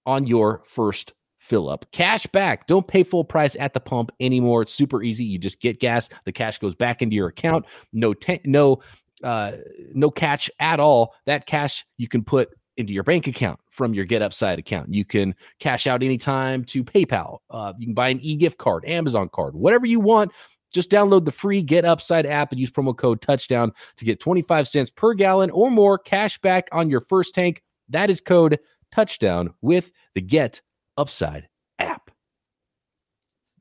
on 0.06 0.28
your 0.28 0.64
first 0.66 1.14
fill 1.44 1.70
up. 1.70 1.86
Cash 1.92 2.26
back. 2.28 2.68
Don't 2.68 2.88
pay 2.88 3.04
full 3.04 3.26
price 3.26 3.58
at 3.60 3.74
the 3.74 3.80
pump 3.80 4.12
anymore. 4.20 4.62
It's 4.62 4.74
super 4.74 5.04
easy. 5.04 5.26
You 5.26 5.38
just 5.38 5.60
get 5.60 5.80
gas. 5.80 6.10
The 6.24 6.32
cash 6.32 6.58
goes 6.58 6.74
back 6.74 7.02
into 7.02 7.16
your 7.16 7.28
account. 7.28 7.66
No, 7.92 8.14
t- 8.14 8.40
no, 8.46 8.82
uh, 9.24 9.54
no 9.94 10.10
catch 10.10 10.50
at 10.60 10.80
all. 10.80 11.14
That 11.26 11.46
cash 11.46 11.86
you 11.98 12.08
can 12.08 12.24
put 12.24 12.50
into 12.78 12.94
your 12.94 13.04
bank 13.04 13.28
account 13.28 13.60
from 13.70 13.94
your 13.94 14.06
Get 14.06 14.22
Upside 14.22 14.58
account. 14.58 14.94
You 14.94 15.06
can 15.06 15.36
cash 15.60 15.86
out 15.86 16.02
anytime 16.02 16.64
to 16.66 16.84
PayPal. 16.84 17.40
Uh, 17.50 17.74
you 17.78 17.88
can 17.88 17.94
buy 17.94 18.10
an 18.10 18.20
e 18.22 18.36
gift 18.36 18.58
card, 18.58 18.86
Amazon 18.86 19.30
card, 19.30 19.54
whatever 19.56 19.86
you 19.86 20.00
want. 20.00 20.32
Just 20.74 20.90
download 20.90 21.26
the 21.26 21.32
free 21.32 21.62
Get 21.62 21.86
Upside 21.86 22.26
app 22.26 22.52
and 22.52 22.60
use 22.60 22.72
promo 22.72 22.98
code 22.98 23.22
touchdown 23.22 23.72
to 23.98 24.06
get 24.06 24.20
25 24.20 24.68
cents 24.68 24.90
per 24.90 25.14
gallon 25.14 25.52
or 25.52 25.70
more 25.70 25.98
cash 25.98 26.40
back 26.40 26.68
on 26.72 26.90
your 26.90 27.02
first 27.02 27.36
tank. 27.36 27.62
That 27.90 28.10
is 28.10 28.22
code 28.22 28.60
touchdown 28.94 29.54
with 29.62 29.92
the 30.14 30.22
Get 30.22 30.62
Upside 30.98 31.48
app. 31.80 32.12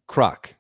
Croc, 0.07 0.55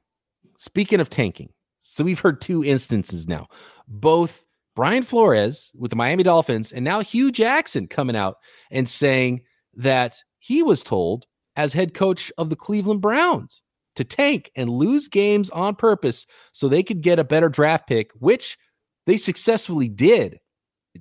speaking 0.57 0.99
of 0.99 1.11
tanking, 1.11 1.51
so 1.83 2.05
we've 2.05 2.21
heard 2.21 2.41
two 2.41 2.65
instances 2.65 3.29
now. 3.29 3.49
Both 3.87 4.47
Brian 4.75 5.03
Flores 5.03 5.71
with 5.75 5.91
the 5.91 5.97
Miami 5.97 6.23
Dolphins 6.23 6.73
and 6.73 6.85
now 6.85 7.01
Hue 7.01 7.31
Jackson 7.31 7.87
coming 7.87 8.17
out 8.17 8.37
and 8.71 8.89
saying 8.89 9.43
that 9.75 10.23
he 10.39 10.63
was 10.63 10.83
told 10.83 11.27
as 11.57 11.75
head 11.75 11.93
coach 11.93 12.33
of 12.39 12.49
the 12.49 12.57
Cleveland 12.57 13.03
Browns 13.03 13.61
to 13.97 14.05
tank 14.05 14.51
and 14.57 14.71
lose 14.71 15.07
games 15.07 15.51
on 15.51 15.75
purpose 15.75 16.25
so 16.53 16.67
they 16.67 16.83
could 16.83 17.03
get 17.03 17.19
a 17.19 17.25
better 17.25 17.51
draft 17.51 17.87
pick, 17.87 18.11
which 18.21 18.57
they 19.05 19.19
successfully 19.19 19.89
did 19.89 20.39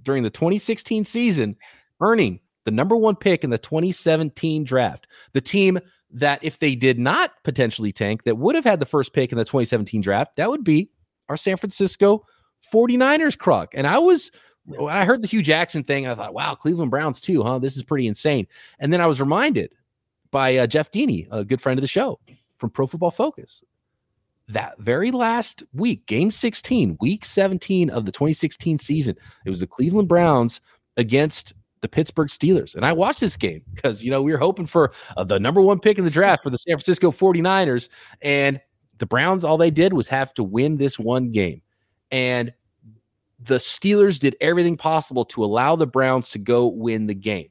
during 0.04 0.24
the 0.24 0.30
2016 0.30 1.06
season, 1.06 1.56
earning 2.02 2.42
the 2.64 2.72
number 2.72 2.96
one 2.96 3.16
pick 3.16 3.44
in 3.44 3.50
the 3.50 3.58
2017 3.58 4.64
draft. 4.64 5.08
The 5.34 5.42
team 5.42 5.80
that, 6.12 6.40
if 6.44 6.60
they 6.60 6.76
did 6.76 7.00
not 7.00 7.32
potentially 7.44 7.92
tank, 7.92 8.24
that 8.24 8.38
would 8.38 8.56
have 8.56 8.66
had 8.66 8.80
the 8.80 8.86
first 8.86 9.14
pick 9.14 9.32
in 9.32 9.38
the 9.38 9.46
2017 9.46 10.02
draft, 10.02 10.36
that 10.36 10.50
would 10.50 10.64
be 10.64 10.90
our 11.30 11.38
San 11.38 11.58
Francisco 11.58 12.26
49ers 12.74 13.38
croc. 13.38 13.74
And 13.74 13.88
I 13.88 13.98
was, 13.98 14.32
when 14.66 14.96
I 14.96 15.06
heard 15.06 15.22
the 15.22 15.28
Hue 15.28 15.42
Jackson 15.42 15.84
thing, 15.84 16.06
and 16.06 16.12
I 16.12 16.16
thought, 16.16 16.34
wow, 16.34 16.56
Cleveland 16.56 16.92
Browns 16.92 17.22
too, 17.22 17.44
huh? 17.44 17.60
This 17.60 17.78
is 17.78 17.84
pretty 17.84 18.08
insane. 18.08 18.48
And 18.80 18.92
then 18.92 19.02
I 19.02 19.08
was 19.08 19.20
reminded 19.20 19.74
by 20.32 20.58
uh, 20.58 20.68
Jeff 20.68 20.92
Deeney, 20.92 21.28
a 21.32 21.44
good 21.44 21.62
friend 21.62 21.78
of 21.78 21.82
the 21.82 21.88
show 21.88 22.20
from 22.58 22.70
Pro 22.70 22.88
Football 22.88 23.12
Focus, 23.12 23.64
that 24.48 24.78
very 24.80 25.12
last 25.12 25.64
week, 25.74 26.06
game 26.06 26.32
16, 26.32 26.98
week 27.00 27.26
17 27.26 27.90
of 27.90 28.06
the 28.06 28.12
2016 28.12 28.80
season, 28.80 29.16
it 29.46 29.50
was 29.50 29.62
the 29.62 29.68
Cleveland 29.68 30.10
Browns 30.10 30.62
against 30.98 31.54
the 31.82 31.90
Pittsburgh 31.90 32.30
Steelers. 32.30 32.76
And 32.76 32.86
I 32.86 32.94
watched 32.94 33.20
this 33.20 33.38
game 33.38 33.64
because, 33.74 34.04
you 34.04 34.12
know, 34.12 34.22
we 34.22 34.32
were 34.32 34.38
hoping 34.38 34.68
for 34.68 34.94
uh, 35.18 35.24
the 35.24 35.40
number 35.40 35.62
one 35.62 35.80
pick 35.80 35.98
in 35.98 36.04
the 36.04 36.12
draft 36.12 36.44
for 36.44 36.50
the 36.50 36.58
San 36.58 36.76
Francisco 36.76 37.12
49ers. 37.12 37.90
And 38.22 38.62
the 38.98 39.06
Browns, 39.06 39.44
all 39.44 39.58
they 39.58 39.72
did 39.72 39.94
was 39.94 40.08
have 40.08 40.34
to 40.36 40.44
win 40.44 40.78
this 40.78 40.98
one 40.98 41.32
game. 41.32 41.62
And 42.12 42.54
the 43.40 43.58
Steelers 43.58 44.20
did 44.20 44.36
everything 44.40 44.78
possible 44.78 45.26
to 45.26 45.44
allow 45.44 45.76
the 45.76 45.88
Browns 45.88 46.30
to 46.30 46.40
go 46.40 46.68
win 46.68 47.08
the 47.08 47.16
game. 47.16 47.50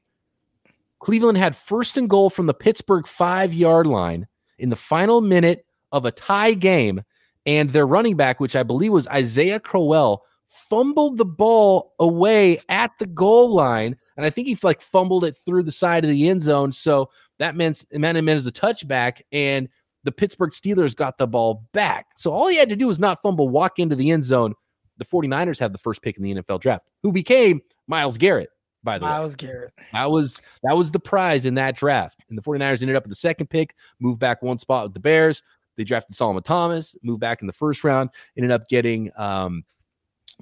Cleveland 1.00 1.38
had 1.38 1.56
first 1.56 1.96
and 1.96 2.08
goal 2.08 2.30
from 2.30 2.46
the 2.46 2.54
Pittsburgh 2.54 3.06
five 3.06 3.52
yard 3.52 3.86
line 3.86 4.26
in 4.58 4.68
the 4.68 4.76
final 4.76 5.20
minute 5.20 5.64
of 5.92 6.04
a 6.04 6.12
tie 6.12 6.54
game. 6.54 7.02
And 7.46 7.70
their 7.70 7.86
running 7.86 8.16
back, 8.16 8.38
which 8.38 8.54
I 8.54 8.62
believe 8.62 8.92
was 8.92 9.08
Isaiah 9.08 9.58
Crowell, 9.58 10.22
fumbled 10.46 11.16
the 11.16 11.24
ball 11.24 11.94
away 11.98 12.60
at 12.68 12.92
the 12.98 13.06
goal 13.06 13.54
line 13.54 13.96
and 14.20 14.26
I 14.26 14.30
think 14.30 14.48
he 14.48 14.58
like 14.62 14.82
fumbled 14.82 15.24
it 15.24 15.38
through 15.46 15.62
the 15.62 15.72
side 15.72 16.04
of 16.04 16.10
the 16.10 16.28
end 16.28 16.42
zone. 16.42 16.72
So 16.72 17.10
that 17.38 17.56
meant 17.56 17.84
man 17.92 18.16
and 18.16 18.26
man 18.26 18.36
is 18.36 18.46
a 18.46 18.52
touchback, 18.52 19.22
and 19.32 19.68
the 20.04 20.12
Pittsburgh 20.12 20.50
Steelers 20.50 20.94
got 20.94 21.16
the 21.16 21.26
ball 21.26 21.64
back. 21.72 22.08
So 22.16 22.30
all 22.32 22.48
he 22.48 22.56
had 22.56 22.68
to 22.68 22.76
do 22.76 22.86
was 22.86 22.98
not 22.98 23.22
fumble, 23.22 23.48
walk 23.48 23.78
into 23.78 23.96
the 23.96 24.10
end 24.10 24.24
zone. 24.24 24.54
The 24.98 25.04
49ers 25.06 25.58
have 25.58 25.72
the 25.72 25.78
first 25.78 26.02
pick 26.02 26.18
in 26.18 26.22
the 26.22 26.34
NFL 26.34 26.60
draft, 26.60 26.84
who 27.02 27.12
became 27.12 27.62
Myles 27.86 28.18
Garrett, 28.18 28.50
by 28.84 28.98
the 28.98 29.06
Myles 29.06 29.12
way. 29.12 29.18
Myles 29.18 29.36
Garrett. 29.36 29.72
That 29.92 30.10
was 30.10 30.42
that 30.62 30.76
was 30.76 30.90
the 30.90 31.00
prize 31.00 31.46
in 31.46 31.54
that 31.54 31.76
draft. 31.76 32.22
And 32.28 32.36
the 32.36 32.42
49ers 32.42 32.82
ended 32.82 32.96
up 32.96 33.04
with 33.04 33.10
the 33.10 33.16
second 33.16 33.48
pick, 33.48 33.74
moved 34.00 34.20
back 34.20 34.42
one 34.42 34.58
spot 34.58 34.84
with 34.84 34.94
the 34.94 35.00
Bears. 35.00 35.42
They 35.76 35.84
drafted 35.84 36.14
Solomon 36.14 36.42
Thomas, 36.42 36.94
moved 37.02 37.20
back 37.20 37.40
in 37.40 37.46
the 37.46 37.54
first 37.54 37.84
round, 37.84 38.10
ended 38.36 38.50
up 38.50 38.68
getting 38.68 39.10
um, 39.16 39.64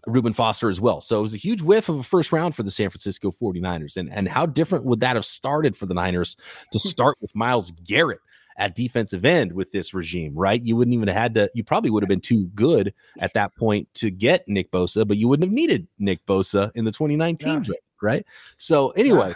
Reuben 0.06 0.32
Foster 0.32 0.68
as 0.68 0.80
well. 0.80 1.00
So 1.00 1.18
it 1.18 1.22
was 1.22 1.34
a 1.34 1.38
huge 1.38 1.62
whiff 1.62 1.88
of 1.88 1.98
a 1.98 2.02
first 2.02 2.32
round 2.32 2.54
for 2.54 2.62
the 2.62 2.70
San 2.70 2.90
Francisco 2.90 3.32
49ers. 3.32 3.96
And, 3.96 4.12
and 4.12 4.28
how 4.28 4.46
different 4.46 4.84
would 4.84 5.00
that 5.00 5.16
have 5.16 5.24
started 5.24 5.76
for 5.76 5.86
the 5.86 5.94
Niners 5.94 6.36
to 6.72 6.78
hmm. 6.78 6.88
start 6.88 7.16
with 7.20 7.34
Myles 7.34 7.72
Garrett 7.84 8.20
at 8.58 8.74
defensive 8.74 9.24
end 9.24 9.52
with 9.52 9.70
this 9.70 9.94
regime, 9.94 10.34
right? 10.34 10.62
You 10.62 10.76
wouldn't 10.76 10.94
even 10.94 11.08
have 11.08 11.16
had 11.16 11.34
to, 11.34 11.50
you 11.54 11.62
probably 11.62 11.90
would 11.90 12.02
have 12.02 12.08
been 12.08 12.20
too 12.20 12.46
good 12.54 12.92
at 13.20 13.32
that 13.34 13.54
point 13.54 13.88
to 13.94 14.10
get 14.10 14.46
Nick 14.48 14.70
Bosa, 14.72 15.06
but 15.06 15.16
you 15.16 15.28
wouldn't 15.28 15.48
have 15.48 15.54
needed 15.54 15.86
Nick 15.98 16.26
Bosa 16.26 16.72
in 16.74 16.84
the 16.84 16.90
2019 16.90 17.48
yeah. 17.48 17.60
draft, 17.60 17.82
right? 18.02 18.26
So 18.56 18.90
anyway, 18.90 19.34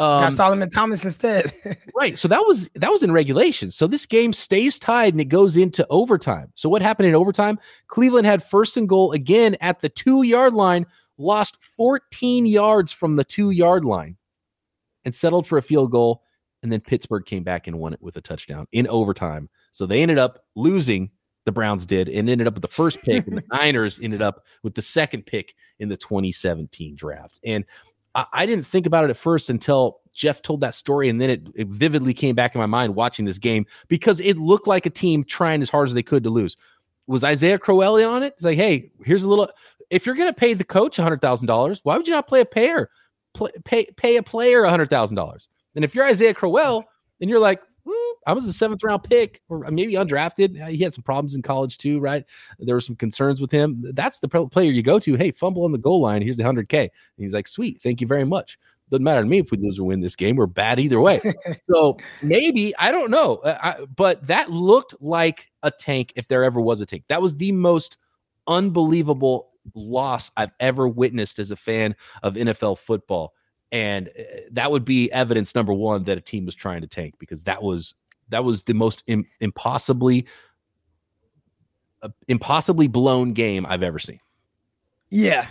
um, 0.00 0.22
Got 0.22 0.32
Solomon 0.32 0.70
Thomas 0.70 1.04
instead. 1.04 1.52
right. 1.94 2.16
So 2.16 2.28
that 2.28 2.44
was 2.46 2.68
that 2.76 2.90
was 2.90 3.02
in 3.02 3.10
regulation. 3.10 3.72
So 3.72 3.88
this 3.88 4.06
game 4.06 4.32
stays 4.32 4.78
tied 4.78 5.12
and 5.14 5.20
it 5.20 5.26
goes 5.26 5.56
into 5.56 5.84
overtime. 5.90 6.52
So 6.54 6.68
what 6.68 6.82
happened 6.82 7.08
in 7.08 7.16
overtime? 7.16 7.58
Cleveland 7.88 8.26
had 8.26 8.44
first 8.44 8.76
and 8.76 8.88
goal 8.88 9.12
again 9.12 9.56
at 9.60 9.80
the 9.80 9.88
two 9.88 10.22
yard 10.22 10.54
line, 10.54 10.86
lost 11.16 11.56
14 11.76 12.46
yards 12.46 12.92
from 12.92 13.16
the 13.16 13.24
two 13.24 13.50
yard 13.50 13.84
line, 13.84 14.16
and 15.04 15.12
settled 15.12 15.48
for 15.48 15.58
a 15.58 15.62
field 15.62 15.90
goal. 15.90 16.22
And 16.62 16.72
then 16.72 16.80
Pittsburgh 16.80 17.24
came 17.24 17.42
back 17.42 17.66
and 17.66 17.78
won 17.78 17.92
it 17.92 18.02
with 18.02 18.16
a 18.16 18.20
touchdown 18.20 18.66
in 18.70 18.86
overtime. 18.86 19.48
So 19.72 19.84
they 19.84 20.02
ended 20.02 20.18
up 20.18 20.44
losing. 20.54 21.10
The 21.44 21.52
Browns 21.52 21.86
did 21.86 22.08
and 22.10 22.28
ended 22.28 22.46
up 22.46 22.54
with 22.54 22.62
the 22.62 22.68
first 22.68 23.00
pick, 23.00 23.26
and 23.26 23.38
the 23.38 23.44
Niners 23.52 23.98
ended 24.02 24.20
up 24.20 24.44
with 24.62 24.74
the 24.74 24.82
second 24.82 25.24
pick 25.24 25.54
in 25.78 25.88
the 25.88 25.96
2017 25.96 26.94
draft. 26.94 27.40
And 27.42 27.64
I, 28.32 28.46
didn't 28.46 28.64
think 28.66 28.86
about 28.86 29.04
it 29.04 29.10
at 29.10 29.16
first 29.16 29.50
until 29.50 30.00
Jeff 30.12 30.42
told 30.42 30.60
that 30.62 30.74
story, 30.74 31.08
and 31.08 31.20
then 31.20 31.30
it, 31.30 31.48
it, 31.54 31.68
vividly 31.68 32.14
came 32.14 32.34
back 32.34 32.54
in 32.54 32.58
my 32.60 32.66
mind 32.66 32.94
watching 32.94 33.24
this 33.24 33.38
game 33.38 33.66
because 33.88 34.20
it 34.20 34.36
looked 34.36 34.66
like 34.66 34.86
a 34.86 34.90
team 34.90 35.24
trying 35.24 35.62
as 35.62 35.70
hard 35.70 35.88
as 35.88 35.94
they 35.94 36.02
could 36.02 36.24
to 36.24 36.30
lose. 36.30 36.56
Was 37.06 37.24
Isaiah 37.24 37.58
Crowell 37.58 38.04
on 38.08 38.22
it? 38.22 38.34
It's 38.36 38.44
like, 38.44 38.56
hey, 38.56 38.90
here's 39.04 39.22
a 39.22 39.28
little. 39.28 39.48
If 39.90 40.04
you're 40.04 40.14
going 40.14 40.28
to 40.28 40.38
pay 40.38 40.54
the 40.54 40.64
coach 40.64 40.96
hundred 40.96 41.20
thousand 41.20 41.46
dollars, 41.46 41.80
why 41.82 41.96
would 41.96 42.06
you 42.06 42.12
not 42.12 42.26
play 42.26 42.40
a 42.40 42.44
payer, 42.44 42.90
pay 43.64 43.86
pay 43.96 44.16
a 44.16 44.22
player 44.22 44.64
hundred 44.64 44.90
thousand 44.90 45.16
dollars? 45.16 45.48
And 45.74 45.84
if 45.84 45.94
you're 45.94 46.04
Isaiah 46.04 46.34
Crowell, 46.34 46.84
and 47.20 47.30
you're 47.30 47.38
like, 47.38 47.62
I 48.26 48.32
was 48.32 48.46
a 48.46 48.52
seventh 48.52 48.82
round 48.84 49.04
pick, 49.04 49.40
or 49.48 49.60
maybe 49.70 49.94
undrafted. 49.94 50.62
Uh, 50.62 50.66
he 50.66 50.78
had 50.78 50.92
some 50.92 51.02
problems 51.02 51.34
in 51.34 51.42
college 51.42 51.78
too, 51.78 51.98
right? 51.98 52.24
There 52.58 52.74
were 52.74 52.80
some 52.80 52.96
concerns 52.96 53.40
with 53.40 53.50
him. 53.50 53.82
That's 53.94 54.18
the 54.18 54.28
player 54.28 54.70
you 54.70 54.82
go 54.82 54.98
to. 54.98 55.16
Hey, 55.16 55.30
fumble 55.30 55.64
on 55.64 55.72
the 55.72 55.78
goal 55.78 56.02
line. 56.02 56.22
Here's 56.22 56.36
the 56.36 56.42
100K. 56.42 56.80
And 56.80 56.90
he's 57.16 57.32
like, 57.32 57.48
sweet. 57.48 57.80
Thank 57.82 58.00
you 58.00 58.06
very 58.06 58.24
much. 58.24 58.58
Doesn't 58.90 59.04
matter 59.04 59.22
to 59.22 59.26
me 59.26 59.38
if 59.38 59.50
we 59.50 59.58
lose 59.58 59.78
or 59.78 59.84
win 59.84 60.00
this 60.00 60.16
game. 60.16 60.36
We're 60.36 60.46
bad 60.46 60.80
either 60.80 61.00
way. 61.00 61.20
so 61.70 61.98
maybe, 62.22 62.74
I 62.78 62.90
don't 62.90 63.10
know. 63.10 63.36
Uh, 63.36 63.58
I, 63.62 63.84
but 63.84 64.26
that 64.26 64.50
looked 64.50 64.94
like 65.00 65.50
a 65.62 65.70
tank 65.70 66.12
if 66.16 66.28
there 66.28 66.44
ever 66.44 66.60
was 66.60 66.80
a 66.80 66.86
tank. 66.86 67.04
That 67.08 67.22
was 67.22 67.36
the 67.36 67.52
most 67.52 67.98
unbelievable 68.46 69.50
loss 69.74 70.30
I've 70.36 70.52
ever 70.60 70.88
witnessed 70.88 71.38
as 71.38 71.50
a 71.50 71.56
fan 71.56 71.94
of 72.22 72.34
NFL 72.34 72.78
football 72.78 73.34
and 73.72 74.08
uh, 74.08 74.22
that 74.52 74.70
would 74.70 74.84
be 74.84 75.10
evidence 75.12 75.54
number 75.54 75.72
one 75.72 76.04
that 76.04 76.18
a 76.18 76.20
team 76.20 76.46
was 76.46 76.54
trying 76.54 76.80
to 76.80 76.86
tank 76.86 77.14
because 77.18 77.44
that 77.44 77.62
was 77.62 77.94
that 78.30 78.44
was 78.44 78.62
the 78.64 78.74
most 78.74 79.02
Im- 79.06 79.26
impossibly 79.40 80.26
uh, 82.02 82.08
impossibly 82.28 82.88
blown 82.88 83.32
game 83.32 83.66
I've 83.66 83.82
ever 83.82 83.98
seen. 83.98 84.20
Yeah. 85.10 85.48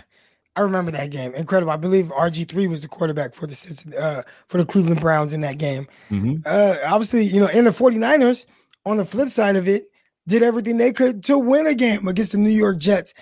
I 0.56 0.62
remember 0.62 0.90
that 0.90 1.10
game. 1.10 1.34
Incredible. 1.34 1.70
I 1.70 1.76
believe 1.76 2.06
RG3 2.06 2.68
was 2.68 2.82
the 2.82 2.88
quarterback 2.88 3.32
for 3.32 3.46
the 3.46 3.94
uh, 3.96 4.22
for 4.48 4.58
the 4.58 4.66
Cleveland 4.66 5.00
Browns 5.00 5.32
in 5.32 5.40
that 5.42 5.58
game. 5.58 5.86
Mm-hmm. 6.10 6.38
Uh, 6.44 6.76
obviously, 6.84 7.22
you 7.22 7.38
know, 7.38 7.46
in 7.46 7.64
the 7.64 7.70
49ers, 7.70 8.46
on 8.84 8.96
the 8.96 9.04
flip 9.04 9.28
side 9.28 9.54
of 9.54 9.68
it, 9.68 9.84
did 10.26 10.42
everything 10.42 10.76
they 10.76 10.92
could 10.92 11.22
to 11.24 11.38
win 11.38 11.68
a 11.68 11.74
game 11.74 12.08
against 12.08 12.32
the 12.32 12.38
New 12.38 12.50
York 12.50 12.78
Jets. 12.78 13.14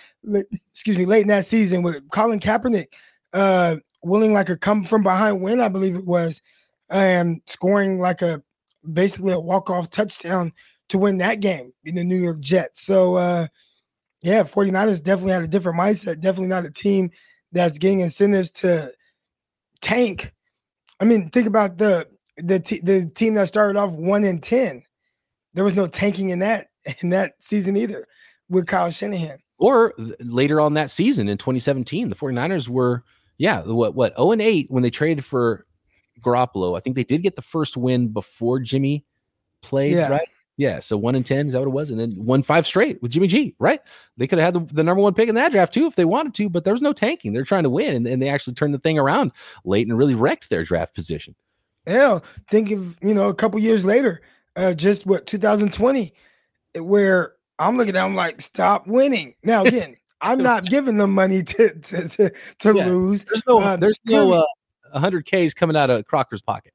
Excuse 0.73 0.97
me, 0.97 1.05
late 1.05 1.23
in 1.23 1.29
that 1.29 1.45
season 1.45 1.83
with 1.83 2.09
Colin 2.11 2.41
Kaepernick 2.41 2.87
uh, 3.35 3.77
willing 4.07 4.33
like 4.33 4.49
a 4.49 4.57
come 4.57 4.85
from 4.85 5.03
behind 5.03 5.43
win, 5.43 5.61
I 5.61 5.69
believe 5.69 5.97
it 5.97 6.07
was, 6.07 6.41
and 6.89 7.41
scoring 7.47 7.99
like 7.99 8.23
a 8.23 8.43
basically 8.91 9.33
a 9.33 9.41
walk-off 9.41 9.91
touchdown 9.91 10.53
to 10.89 10.99
win 10.99 11.19
that 11.19 11.41
game 11.41 11.73
in 11.85 11.97
the 11.97 12.05
New 12.05 12.17
York 12.17 12.41
Jets. 12.41 12.81
So 12.83 13.17
uh 13.17 13.49
yeah, 14.23 14.45
49ers 14.45 15.03
definitely 15.03 15.33
had 15.33 15.43
a 15.43 15.49
different 15.49 15.79
mindset, 15.79 16.21
definitely 16.21 16.49
not 16.49 16.65
a 16.65 16.71
team 16.71 17.11
that's 17.53 17.79
getting 17.79 18.01
incentives 18.01 18.51
to 18.51 18.93
tank. 19.81 20.33
I 21.01 21.05
mean, 21.05 21.31
think 21.31 21.47
about 21.47 21.79
the 21.79 22.09
the 22.37 22.61
t- 22.61 22.81
the 22.81 23.11
team 23.15 23.35
that 23.35 23.49
started 23.49 23.79
off 23.79 23.93
1 23.93 24.25
in 24.25 24.41
10. 24.41 24.83
There 25.55 25.65
was 25.65 25.77
no 25.77 25.87
tanking 25.87 26.31
in 26.31 26.39
that 26.41 26.69
in 27.01 27.11
that 27.11 27.35
season 27.41 27.77
either 27.77 28.07
with 28.49 28.67
Kyle 28.67 28.91
Shanahan. 28.91 29.39
Or 29.59 29.95
later 30.21 30.61
on 30.61 30.75
that 30.75 30.91
season 30.91 31.29
in 31.29 31.39
2017, 31.39 32.11
the 32.11 32.15
49ers 32.15 32.69
were 32.69 33.05
yeah, 33.39 33.63
what 33.63 33.95
what 33.95 34.17
0 34.17 34.33
and 34.33 34.43
8 34.43 34.71
when 34.71 34.83
they 34.83 34.91
traded 34.91 35.25
for 35.25 35.67
Garoppolo. 36.21 36.77
I 36.77 36.81
think 36.81 36.97
they 36.97 37.05
did 37.05 37.23
get 37.23 37.37
the 37.37 37.43
first 37.43 37.77
win 37.77 38.09
before 38.09 38.61
Jimmy 38.61 39.05
played, 39.63 39.93
yeah. 39.93 40.09
right? 40.09 40.29
Yeah, 40.59 40.81
so 40.81 40.97
one 40.97 41.15
in 41.15 41.23
ten 41.23 41.49
is 41.49 41.53
that 41.53 41.59
what 41.59 41.69
it 41.69 41.73
was, 41.73 41.91
and 41.91 42.01
then 42.01 42.13
one 42.13 42.43
five 42.43 42.67
straight 42.67 43.03
with 43.03 43.11
Jimmy 43.11 43.27
G. 43.27 43.55
Right? 43.59 43.81
They 44.17 44.27
could 44.27 44.39
have 44.39 44.55
had 44.55 44.69
the, 44.69 44.75
the, 44.75 44.85
number 44.85 45.03
one 45.03 45.13
pick 45.13 45.29
in 45.29 45.35
that 45.35 45.53
draft 45.53 45.75
too 45.75 45.87
if 45.87 45.97
they 45.97 46.07
wanted 46.07 46.33
to, 46.35 46.49
but 46.49 46.65
there 46.65 46.73
was 46.73 46.81
no 46.81 46.95
tanking. 46.95 47.35
They're 47.35 47.45
trying 47.45 47.65
to 47.65 47.71
win, 47.71 47.95
and, 47.95 48.07
and 48.07 48.23
they 48.23 48.31
actually 48.31 48.55
turned 48.55 48.73
the 48.73 48.79
thing 48.79 48.99
around 48.99 49.33
late 49.67 49.87
and 49.87 49.99
really 49.99 50.15
wrecked 50.15 50.49
their 50.49 50.65
draft 50.65 50.95
position. 50.95 51.35
Hell, 51.87 52.25
think 52.51 52.71
of 52.71 52.97
you 53.03 53.13
know 53.13 53.29
a 53.29 53.35
couple 53.35 53.61
years 53.61 53.85
later, 53.85 54.23
uh, 54.57 54.73
just 54.73 55.05
what 55.05 55.27
2020, 55.27 56.15
where 56.77 57.35
I'm 57.59 57.77
looking 57.77 57.95
at, 57.95 58.05
I'm 58.05 58.15
like, 58.15 58.41
stop 58.41 58.87
winning. 58.87 59.35
Now 59.43 59.63
again, 59.67 59.97
I'm 60.21 60.43
not 60.43 60.65
giving 60.71 60.97
them 60.97 61.13
money 61.13 61.43
to 61.43 61.79
to 61.79 62.09
to, 62.09 62.33
to 62.59 62.75
yeah, 62.75 62.87
lose. 62.87 63.25
There's 63.25 63.43
no, 63.47 63.59
uh, 63.59 63.77
there's 63.77 64.01
no 64.07 64.33
uh, 64.33 64.45
100 64.93 65.27
Ks 65.27 65.55
coming 65.55 65.77
out 65.77 65.91
of 65.91 66.07
Crocker's 66.07 66.43
pocket. 66.43 66.73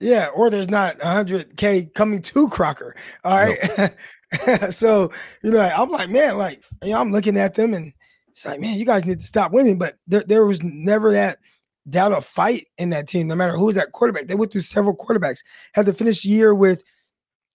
Yeah, 0.00 0.28
or 0.34 0.50
there's 0.50 0.68
not 0.68 0.98
100K 0.98 1.94
coming 1.94 2.20
to 2.20 2.48
Crocker. 2.48 2.94
All 3.24 3.38
right. 3.38 3.58
Nope. 4.46 4.70
so, 4.72 5.12
you 5.42 5.52
know, 5.52 5.60
I'm 5.60 5.90
like, 5.90 6.10
man, 6.10 6.36
like, 6.36 6.62
you 6.82 6.90
know, 6.90 7.00
I'm 7.00 7.12
looking 7.12 7.38
at 7.38 7.54
them 7.54 7.72
and 7.72 7.92
it's 8.28 8.44
like, 8.44 8.60
man, 8.60 8.76
you 8.76 8.84
guys 8.84 9.06
need 9.06 9.20
to 9.20 9.26
stop 9.26 9.52
winning. 9.52 9.78
But 9.78 9.96
there, 10.06 10.24
there 10.26 10.46
was 10.46 10.62
never 10.62 11.12
that 11.12 11.38
doubt 11.88 12.12
of 12.12 12.24
fight 12.24 12.66
in 12.76 12.90
that 12.90 13.06
team, 13.06 13.28
no 13.28 13.36
matter 13.36 13.56
who 13.56 13.66
was 13.66 13.76
that 13.76 13.92
quarterback. 13.92 14.26
They 14.26 14.34
went 14.34 14.52
through 14.52 14.62
several 14.62 14.96
quarterbacks, 14.96 15.44
had 15.72 15.86
to 15.86 15.92
finish 15.92 16.24
year 16.24 16.54
with 16.54 16.82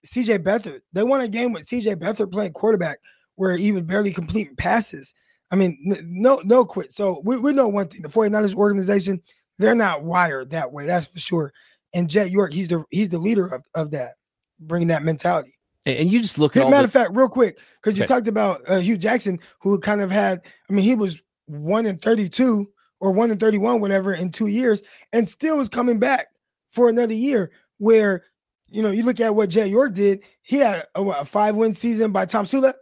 CJ 0.07 0.39
Beathard. 0.39 0.81
They 0.93 1.03
won 1.03 1.21
a 1.21 1.27
game 1.27 1.51
with 1.51 1.67
CJ 1.67 1.97
Beathard 1.97 2.31
playing 2.31 2.53
quarterback 2.53 2.99
where 3.39 3.57
even 3.57 3.85
barely 3.85 4.11
completing 4.11 4.55
passes. 4.55 5.13
I 5.51 5.55
mean, 5.55 5.77
no, 6.05 6.41
no 6.43 6.65
quit. 6.65 6.91
So 6.91 7.21
we, 7.23 7.39
we 7.39 7.53
know 7.53 7.67
one 7.67 7.87
thing 7.87 8.01
the 8.01 8.09
49ers 8.09 8.53
organization, 8.53 9.21
they're 9.57 9.75
not 9.75 10.03
wired 10.03 10.51
that 10.51 10.71
way. 10.71 10.85
That's 10.85 11.07
for 11.07 11.19
sure 11.19 11.53
and 11.93 12.09
Jed 12.09 12.29
York, 12.29 12.53
he's 12.53 12.67
the 12.67 12.83
he's 12.89 13.09
the 13.09 13.19
leader 13.19 13.47
of, 13.47 13.63
of 13.73 13.91
that, 13.91 14.13
bringing 14.59 14.89
that 14.89 15.03
mentality. 15.03 15.55
And 15.85 16.11
you 16.11 16.21
just 16.21 16.37
look 16.37 16.55
at 16.55 16.69
matter 16.69 16.85
of 16.85 16.91
fact, 16.91 17.11
real 17.13 17.29
quick, 17.29 17.57
because 17.81 17.97
you 17.97 18.03
okay. 18.03 18.13
talked 18.13 18.27
about 18.27 18.61
uh, 18.67 18.79
Hue 18.79 18.97
Jackson, 18.97 19.39
who 19.61 19.79
kind 19.79 20.01
of 20.01 20.11
had, 20.11 20.41
I 20.69 20.73
mean, 20.73 20.83
he 20.83 20.93
was 20.93 21.19
one 21.45 21.85
in 21.85 21.97
32 21.97 22.69
or 22.99 23.11
one 23.11 23.31
in 23.31 23.37
31, 23.37 23.81
whatever, 23.81 24.13
in 24.13 24.29
two 24.29 24.47
years, 24.47 24.83
and 25.13 25.27
still 25.27 25.57
was 25.57 25.69
coming 25.69 25.97
back 25.97 26.27
for 26.71 26.89
another 26.89 27.13
year. 27.13 27.51
Where, 27.77 28.25
you 28.67 28.83
know, 28.83 28.91
you 28.91 29.03
look 29.03 29.19
at 29.19 29.33
what 29.33 29.49
Jed 29.49 29.69
York 29.69 29.93
did, 29.93 30.23
he 30.41 30.57
had 30.57 30.85
a, 30.93 31.01
a 31.01 31.25
five 31.25 31.55
win 31.55 31.73
season 31.73 32.11
by 32.11 32.25
Tomsula. 32.25 32.73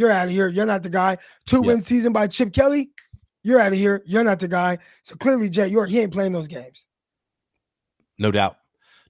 You're 0.00 0.10
out 0.10 0.28
of 0.28 0.32
here. 0.32 0.48
You're 0.48 0.64
not 0.64 0.82
the 0.82 0.88
guy. 0.88 1.18
Two 1.44 1.60
win 1.60 1.82
season 1.82 2.10
by 2.10 2.26
Chip 2.26 2.54
Kelly. 2.54 2.90
You're 3.42 3.60
out 3.60 3.72
of 3.72 3.78
here. 3.78 4.02
You're 4.06 4.24
not 4.24 4.40
the 4.40 4.48
guy. 4.48 4.78
So 5.02 5.14
clearly, 5.14 5.50
Jed 5.50 5.70
York, 5.70 5.90
he 5.90 6.00
ain't 6.00 6.10
playing 6.10 6.32
those 6.32 6.48
games. 6.48 6.88
No 8.18 8.30
doubt. 8.30 8.56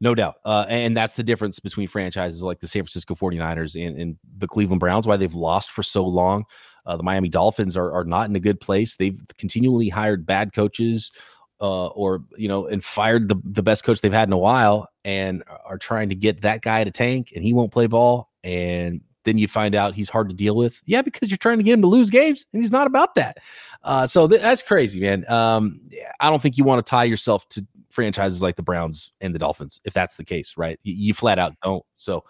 No 0.00 0.16
doubt. 0.16 0.38
Uh, 0.44 0.66
and 0.68 0.96
that's 0.96 1.14
the 1.14 1.22
difference 1.22 1.61
between 1.61 1.87
franchises 1.87 2.42
like 2.42 2.59
the 2.59 2.66
San 2.66 2.83
Francisco 2.83 3.14
49ers 3.14 3.81
and, 3.81 4.00
and 4.00 4.16
the 4.38 4.48
Cleveland 4.48 4.81
Browns, 4.81 5.07
why 5.07 5.16
they've 5.16 5.33
lost 5.33 5.70
for 5.70 5.85
so 5.85 6.05
long. 6.05 6.44
Uh, 6.85 6.96
the 6.96 7.05
Miami 7.05 7.29
Dolphins 7.29 7.76
are, 7.76 7.92
are 7.92 8.05
not 8.05 8.29
in 8.29 8.35
a 8.35 8.40
good 8.40 8.59
place. 8.59 8.96
They've 8.96 9.20
continually 9.38 9.90
hired 9.90 10.26
bad 10.26 10.53
coaches 10.53 11.12
uh, 11.61 11.87
or, 11.87 12.24
you 12.37 12.48
know, 12.48 12.66
and 12.66 12.83
fired 12.83 13.29
the, 13.29 13.40
the 13.44 13.62
best 13.62 13.85
coach 13.85 14.00
they've 14.00 14.12
had 14.12 14.29
in 14.29 14.33
a 14.33 14.38
while 14.38 14.88
and 15.05 15.44
are 15.64 15.79
trying 15.79 16.09
to 16.09 16.16
get 16.16 16.40
that 16.40 16.62
guy 16.62 16.83
to 16.83 16.90
tank 16.90 17.33
and 17.33 17.44
he 17.44 17.53
won't 17.53 17.70
play 17.70 17.87
ball. 17.87 18.29
And 18.42 19.03
then 19.24 19.38
you 19.38 19.48
find 19.48 19.74
out 19.74 19.94
he's 19.94 20.09
hard 20.09 20.28
to 20.28 20.35
deal 20.35 20.56
with. 20.56 20.80
Yeah, 20.87 21.02
because 21.02 21.30
you're 21.30 21.38
trying 21.38 21.59
to 21.59 21.62
get 21.62 21.74
him 21.74 21.83
to 21.83 21.88
lose 21.88 22.11
games 22.11 22.46
and 22.52 22.62
he's 22.62 22.72
not 22.72 22.87
about 22.87 23.14
that. 23.16 23.38
Uh, 23.83 24.06
so 24.06 24.28
th- 24.28 24.40
that's 24.40 24.62
crazy, 24.62 25.00
man. 25.00 25.30
Um, 25.30 25.80
I 26.20 26.30
don't 26.30 26.40
think 26.40 26.59
you 26.59 26.64
want 26.64 26.85
to 26.85 26.88
tie 26.88 27.04
yourself 27.04 27.48
to 27.50 27.66
franchises 27.90 28.40
like 28.40 28.56
the 28.56 28.62
Browns 28.62 29.12
and 29.20 29.35
the 29.35 29.38
Dolphins 29.38 29.80
if 29.85 29.92
that's 29.92 30.16
the 30.16 30.24
case, 30.24 30.54
right? 30.56 30.78
You, 30.83 30.94
you 30.94 31.14
flat 31.14 31.38
out 31.38 31.54
don't. 31.62 31.85
So 31.96 32.24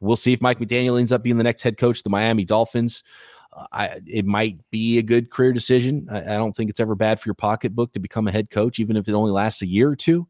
we'll 0.00 0.16
see 0.16 0.32
if 0.32 0.42
Mike 0.42 0.58
McDaniel 0.58 0.98
ends 0.98 1.12
up 1.12 1.22
being 1.22 1.38
the 1.38 1.44
next 1.44 1.62
head 1.62 1.78
coach 1.78 1.98
of 1.98 2.04
the 2.04 2.10
Miami 2.10 2.44
Dolphins. 2.44 3.02
Uh, 3.52 3.66
I, 3.72 4.00
it 4.06 4.26
might 4.26 4.58
be 4.70 4.98
a 4.98 5.02
good 5.02 5.30
career 5.30 5.52
decision. 5.52 6.08
I, 6.10 6.18
I, 6.18 6.36
don't 6.36 6.54
think 6.54 6.70
it's 6.70 6.80
ever 6.80 6.94
bad 6.94 7.20
for 7.20 7.28
your 7.28 7.34
pocketbook 7.34 7.92
to 7.92 8.00
become 8.00 8.26
a 8.26 8.32
head 8.32 8.50
coach, 8.50 8.78
even 8.78 8.96
if 8.96 9.08
it 9.08 9.14
only 9.14 9.32
lasts 9.32 9.62
a 9.62 9.66
year 9.66 9.88
or 9.88 9.96
two. 9.96 10.26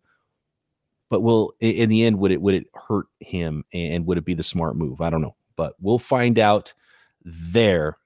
But 1.11 1.21
will 1.21 1.53
in 1.61 1.89
the 1.91 2.05
end 2.05 2.19
would 2.19 2.33
it 2.33 2.41
would 2.41 2.55
it 2.55 2.67
hurt 2.75 3.07
him 3.21 3.65
and 3.73 4.05
would 4.07 4.19
it 4.19 4.25
be 4.25 4.35
the 4.35 4.43
smart 4.43 4.77
move? 4.77 5.01
I 5.01 5.11
don't 5.11 5.21
know, 5.21 5.37
but 5.57 5.75
we'll 5.81 5.99
find 5.99 6.39
out 6.39 6.73
there. 7.25 7.97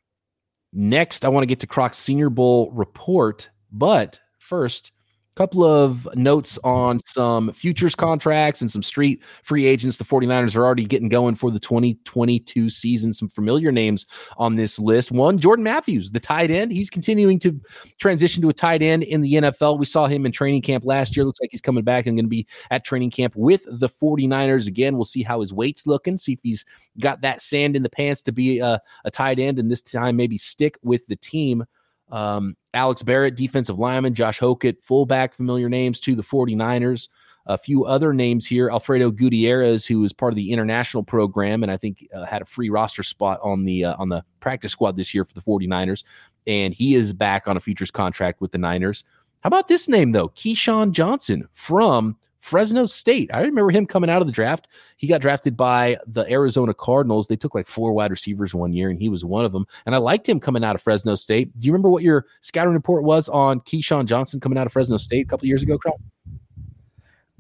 Next, 0.73 1.25
I 1.25 1.29
want 1.29 1.43
to 1.43 1.49
get 1.49 1.61
to 1.61 1.67
Croc's 1.67 1.99
Senior 1.99 2.31
Bowl 2.31 2.71
report, 2.73 3.51
but 3.73 4.21
first, 4.39 4.93
couple 5.39 5.63
of 5.63 6.09
notes 6.17 6.59
on 6.65 6.99
some 6.99 7.53
futures 7.53 7.95
contracts 7.95 8.61
and 8.61 8.69
some 8.69 8.83
street 8.83 9.23
free 9.45 9.67
agents. 9.67 9.97
The 9.97 10.03
49ers 10.03 10.57
are 10.57 10.65
already 10.65 10.85
getting 10.85 11.09
going 11.09 11.37
for 11.37 11.53
the 11.53 11.61
2022 11.61 12.69
season. 12.69 13.13
Some 13.13 13.29
familiar 13.29 13.71
names 13.71 14.05
on 14.37 14.57
this 14.57 14.81
list. 14.81 15.13
One, 15.13 15.39
Jordan 15.39 15.63
Matthews, 15.63 16.11
the 16.11 16.19
tight 16.19 16.51
end. 16.51 16.73
He's 16.73 16.91
continuing 16.91 17.39
to 17.39 17.61
transition 17.99 18.43
to 18.43 18.49
a 18.49 18.53
tight 18.53 18.83
end 18.83 19.05
in 19.05 19.21
the 19.21 19.35
NFL. 19.35 19.79
We 19.79 19.87
saw 19.87 20.09
him 20.09 20.27
in 20.27 20.33
training 20.33 20.63
camp 20.63 20.85
last 20.85 21.17
year. 21.17 21.25
Looks 21.25 21.41
like 21.41 21.51
he's 21.53 21.61
coming 21.61 21.85
back 21.85 22.07
and 22.07 22.17
going 22.17 22.25
to 22.25 22.29
be 22.29 22.45
at 22.73 22.85
training 22.85 23.13
camp 23.13 23.37
with 23.37 23.65
the 23.69 23.89
49ers 23.89 24.67
again. 24.67 24.97
We'll 24.97 25.05
see 25.05 25.23
how 25.23 25.39
his 25.39 25.53
weight's 25.53 25.87
looking, 25.87 26.19
see 26.19 26.33
if 26.33 26.41
he's 26.43 26.65
got 26.99 27.21
that 27.21 27.41
sand 27.41 27.77
in 27.77 27.85
the 27.85 27.91
pants 27.91 28.23
to 28.23 28.33
be 28.33 28.59
a, 28.59 28.81
a 29.05 29.11
tight 29.13 29.39
end 29.39 29.61
and 29.61 29.71
this 29.71 29.83
time 29.83 30.17
maybe 30.17 30.37
stick 30.37 30.79
with 30.83 31.07
the 31.07 31.15
team. 31.15 31.65
Um, 32.11 32.57
Alex 32.75 33.03
Barrett, 33.03 33.35
defensive 33.35 33.79
lineman, 33.79 34.15
Josh 34.15 34.39
Hokit, 34.39 34.83
fullback, 34.83 35.35
familiar 35.35 35.69
names 35.69 36.01
to 36.01 36.15
the 36.15 36.23
49ers. 36.23 37.09
A 37.47 37.57
few 37.57 37.87
other 37.87 38.13
names 38.13 38.47
here 38.47 38.69
Alfredo 38.69 39.11
Gutierrez, 39.11 39.87
who 39.87 40.01
was 40.01 40.13
part 40.13 40.33
of 40.33 40.37
the 40.37 40.53
international 40.53 41.03
program 41.03 41.63
and 41.63 41.73
I 41.73 41.79
think 41.79 42.07
uh, 42.15 42.27
had 42.27 42.43
a 42.43 42.45
free 42.45 42.69
roster 42.69 43.03
spot 43.03 43.41
on 43.43 43.65
the 43.65 43.87
uh, 43.87 43.97
on 43.99 44.11
the 44.11 44.23
practice 44.41 44.73
squad 44.73 44.97
this 44.97 45.15
year 45.15 45.25
for 45.25 45.33
the 45.33 45.41
49ers. 45.41 46.05
And 46.47 46.75
he 46.75 46.95
is 46.95 47.15
back 47.15 47.49
on 47.49 47.57
a 47.57 47.61
futures 47.61 47.91
contract 47.91 48.43
with 48.43 48.53
the 48.53 48.59
Niners. 48.59 49.03
How 49.41 49.49
about 49.49 49.69
this 49.69 49.89
name, 49.89 50.13
though? 50.13 50.29
KeeSean 50.31 50.93
Johnson 50.93 51.49
from 51.53 52.17
Fresno 52.49 52.87
State. 52.87 53.31
I 53.33 53.43
remember 53.43 53.71
him 53.71 53.85
coming 53.85 54.09
out 54.09 54.23
of 54.23 54.27
the 54.27 54.33
draft. 54.33 54.69
He 54.97 55.07
got 55.07 55.21
drafted 55.21 55.55
by 55.55 55.99
the 56.07 56.23
Arizona 56.31 56.73
Cardinals. 56.73 57.27
They 57.27 57.37
took 57.37 57.55
like 57.55 57.67
four 57.67 57.93
wide 57.93 58.11
receivers 58.11 58.55
one 58.55 58.73
year, 58.73 58.89
and 58.89 58.99
he 58.99 59.11
was 59.11 59.23
one 59.23 59.45
of 59.45 59.53
them. 59.53 59.67
And 59.85 59.95
I 59.95 59.99
liked 59.99 60.27
him 60.27 60.41
coming 60.41 60.65
out 60.65 60.75
of 60.75 60.81
Fresno 60.81 61.15
State. 61.15 61.57
Do 61.59 61.67
you 61.67 61.73
remember 61.73 61.91
what 61.91 62.03
your 62.03 62.25
scouting 62.41 62.73
report 62.73 63.05
was 63.05 63.29
on 63.29 63.61
KeeSean 63.61 64.07
Johnson 64.07 64.41
coming 64.41 64.57
out 64.57 64.67
of 64.67 64.73
Fresno 64.73 64.97
State 64.97 65.27
a 65.27 65.29
couple 65.29 65.47
years 65.47 65.63
ago, 65.63 65.77
Crown? 65.77 65.95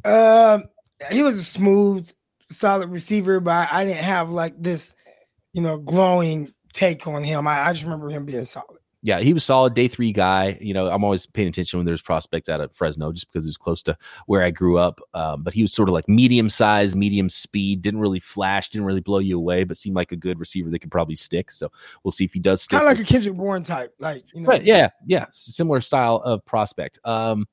Um, 0.05 0.65
he 1.11 1.23
was 1.23 1.37
a 1.37 1.45
smooth, 1.45 2.07
solid 2.51 2.91
receiver, 2.91 3.41
but 3.41 3.69
I 3.73 3.85
didn't 3.85 4.05
have 4.05 4.31
like 4.31 4.61
this, 4.61 4.95
you 5.55 5.63
know, 5.63 5.79
glowing 5.79 6.53
take 6.75 7.07
on 7.07 7.25
him. 7.25 7.49
I, 7.49 7.69
I 7.69 7.73
just 7.73 7.85
remember 7.85 8.11
him 8.11 8.27
being 8.27 8.45
solid 8.45 8.78
yeah, 9.03 9.21
he 9.21 9.33
was 9.33 9.45
solid 9.45 9.75
day 9.75 9.87
three 9.87 10.13
guy. 10.13 10.59
You 10.61 10.75
know, 10.75 10.89
I'm 10.89 11.05
always 11.05 11.25
paying 11.27 11.49
attention 11.49 11.79
when 11.79 11.87
there's 11.87 12.03
prospects 12.03 12.49
out 12.49 12.61
of 12.61 12.73
Fresno 12.73 13.13
just 13.13 13.31
because 13.31 13.45
it 13.45 13.49
was 13.49 13.57
close 13.57 13.83
to 13.85 13.97
where 14.27 14.43
I 14.43 14.51
grew 14.51 14.79
up. 14.79 15.01
Um, 15.15 15.43
but 15.43 15.55
he 15.55 15.63
was 15.63 15.73
sort 15.73 15.89
of 15.89 15.93
like 15.93 16.09
medium 16.09 16.49
size, 16.49 16.97
medium 16.97 17.29
speed, 17.31 17.83
didn't 17.83 18.01
really 18.01 18.21
flash, 18.21 18.71
didn't 18.71 18.87
really 18.87 19.01
blow 19.01 19.21
you 19.21 19.39
away, 19.39 19.65
but 19.65 19.77
seemed 19.77 19.95
like 19.95 20.11
a 20.11 20.17
good 20.17 20.41
receiver 20.41 20.69
that 20.71 20.81
could 20.81 20.91
probably 20.91 21.17
stick. 21.17 21.51
So 21.51 21.71
we'll 22.03 22.13
see 22.13 22.25
if 22.25 22.33
he 22.33 22.41
does 22.41 22.63
stick. 22.63 22.79
Kind 22.79 22.91
of 22.91 22.99
like 22.99 23.07
a 23.07 23.09
Kendrick 23.09 23.37
Bourne 23.37 23.63
type, 23.63 23.95
like 24.01 24.25
you 24.35 24.41
know. 24.41 24.49
Right, 24.49 24.65
yeah, 24.65 24.89
yeah, 25.07 25.27
similar 25.33 25.81
style 25.81 26.17
of 26.25 26.45
prospect. 26.45 26.99
Um, 27.05 27.47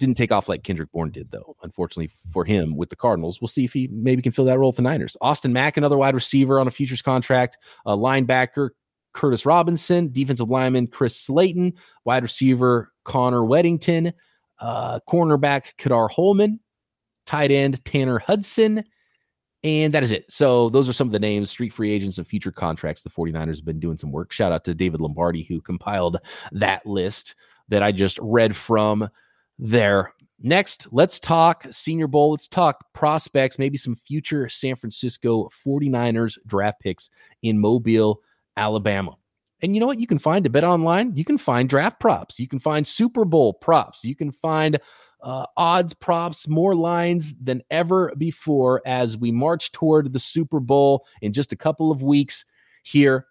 didn't 0.00 0.16
take 0.16 0.32
off 0.32 0.48
like 0.48 0.64
Kendrick 0.64 0.90
Bourne 0.90 1.10
did, 1.10 1.30
though. 1.30 1.54
Unfortunately 1.62 2.10
for 2.32 2.44
him 2.44 2.74
with 2.74 2.88
the 2.88 2.96
Cardinals, 2.96 3.40
we'll 3.40 3.48
see 3.48 3.64
if 3.64 3.72
he 3.72 3.86
maybe 3.92 4.22
can 4.22 4.32
fill 4.32 4.46
that 4.46 4.58
role 4.58 4.70
with 4.70 4.76
the 4.76 4.82
Niners. 4.82 5.16
Austin 5.20 5.52
Mack, 5.52 5.76
another 5.76 5.98
wide 5.98 6.14
receiver 6.14 6.58
on 6.58 6.66
a 6.66 6.70
futures 6.70 7.02
contract, 7.02 7.58
a 7.86 7.96
linebacker. 7.96 8.70
Curtis 9.12 9.46
Robinson, 9.46 10.10
defensive 10.12 10.50
lineman 10.50 10.86
Chris 10.86 11.16
Slayton, 11.16 11.74
wide 12.04 12.22
receiver 12.22 12.92
Connor 13.04 13.40
Wedington, 13.40 14.12
uh, 14.60 15.00
cornerback 15.08 15.76
Ka'dar 15.76 16.08
Hollman, 16.08 16.60
tight 17.26 17.50
end 17.50 17.84
Tanner 17.84 18.18
Hudson. 18.18 18.84
And 19.62 19.92
that 19.92 20.02
is 20.02 20.12
it. 20.12 20.30
So 20.30 20.70
those 20.70 20.88
are 20.88 20.92
some 20.94 21.08
of 21.08 21.12
the 21.12 21.18
names, 21.18 21.50
street 21.50 21.74
free 21.74 21.92
agents 21.92 22.16
and 22.16 22.26
future 22.26 22.52
contracts. 22.52 23.02
The 23.02 23.10
49ers 23.10 23.56
have 23.56 23.64
been 23.64 23.80
doing 23.80 23.98
some 23.98 24.10
work. 24.10 24.32
Shout 24.32 24.52
out 24.52 24.64
to 24.64 24.74
David 24.74 25.00
Lombardi, 25.00 25.42
who 25.42 25.60
compiled 25.60 26.16
that 26.52 26.86
list 26.86 27.34
that 27.68 27.82
I 27.82 27.92
just 27.92 28.18
read 28.22 28.56
from 28.56 29.08
there. 29.58 30.14
Next, 30.42 30.88
let's 30.90 31.18
talk 31.18 31.66
Senior 31.70 32.06
Bowl. 32.06 32.30
Let's 32.30 32.48
talk 32.48 32.86
prospects, 32.94 33.58
maybe 33.58 33.76
some 33.76 33.94
future 33.94 34.48
San 34.48 34.74
Francisco 34.76 35.50
49ers 35.66 36.38
draft 36.46 36.80
picks 36.80 37.10
in 37.42 37.58
Mobile, 37.58 38.22
Alabama. 38.60 39.16
And 39.62 39.74
you 39.74 39.80
know 39.80 39.86
what? 39.86 39.98
You 39.98 40.06
can 40.06 40.18
find 40.18 40.44
a 40.46 40.50
bet 40.50 40.64
online. 40.64 41.16
You 41.16 41.24
can 41.24 41.38
find 41.38 41.68
draft 41.68 41.98
props. 41.98 42.38
You 42.38 42.46
can 42.46 42.58
find 42.58 42.86
Super 42.86 43.24
Bowl 43.24 43.54
props. 43.54 44.04
You 44.04 44.14
can 44.14 44.30
find 44.30 44.78
uh, 45.22 45.46
odds 45.56 45.94
props, 45.94 46.48
more 46.48 46.74
lines 46.74 47.34
than 47.42 47.62
ever 47.70 48.12
before 48.16 48.80
as 48.86 49.16
we 49.16 49.32
march 49.32 49.72
toward 49.72 50.12
the 50.12 50.18
Super 50.18 50.60
Bowl 50.60 51.06
in 51.22 51.32
just 51.32 51.52
a 51.52 51.56
couple 51.56 51.90
of 51.90 52.02
weeks 52.02 52.44
here. 52.82 53.26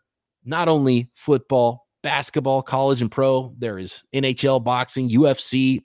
Not 0.46 0.68
only 0.68 1.10
football, 1.14 1.88
basketball, 2.04 2.62
college 2.62 3.02
and 3.02 3.12
pro, 3.12 3.54
there 3.58 3.80
is 3.80 4.04
NHL, 4.14 4.64
boxing, 4.64 5.10
UFC, 5.10 5.84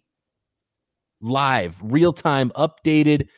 live, 1.21 1.77
real 1.83 2.13
time, 2.13 2.51
updated 2.51 3.29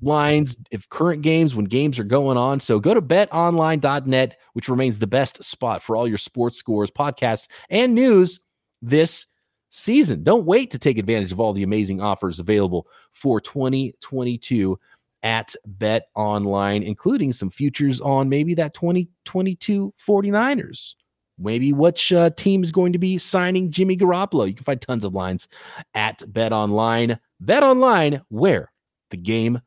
lines 0.00 0.56
if 0.70 0.88
current 0.88 1.22
games 1.22 1.54
when 1.54 1.66
games 1.66 1.98
are 1.98 2.04
going 2.04 2.36
on. 2.36 2.60
So 2.60 2.80
go 2.80 2.94
to 2.94 3.02
betonline.net, 3.02 4.38
which 4.54 4.68
remains 4.68 4.98
the 4.98 5.06
best 5.06 5.42
spot 5.44 5.82
for 5.82 5.96
all 5.96 6.08
your 6.08 6.18
sports 6.18 6.56
scores, 6.56 6.90
podcasts, 6.90 7.48
and 7.70 7.94
news 7.94 8.40
this 8.80 9.26
season. 9.70 10.22
Don't 10.22 10.44
wait 10.44 10.70
to 10.70 10.78
take 10.78 10.98
advantage 10.98 11.32
of 11.32 11.40
all 11.40 11.52
the 11.52 11.62
amazing 11.62 12.00
offers 12.00 12.38
available 12.38 12.86
for 13.12 13.40
2022 13.40 14.78
at 15.22 15.54
Bet 15.64 16.08
Online, 16.14 16.82
including 16.82 17.32
some 17.32 17.50
futures 17.50 18.00
on 18.00 18.28
maybe 18.28 18.54
that 18.54 18.74
2022 18.74 19.94
49ers. 20.04 20.94
Maybe 21.38 21.72
which 21.72 22.12
uh, 22.12 22.30
team 22.30 22.62
is 22.62 22.70
going 22.70 22.92
to 22.92 22.98
be 22.98 23.18
signing 23.18 23.70
Jimmy 23.70 23.96
Garoppolo. 23.96 24.46
You 24.46 24.54
can 24.54 24.64
find 24.64 24.80
tons 24.80 25.04
of 25.04 25.14
lines 25.14 25.48
at 25.94 26.22
Bet 26.30 26.52
Online. 26.52 27.18
Bet 27.40 27.62
Online, 27.62 28.20
where 28.28 28.70
the 29.10 29.16
game 29.16 29.60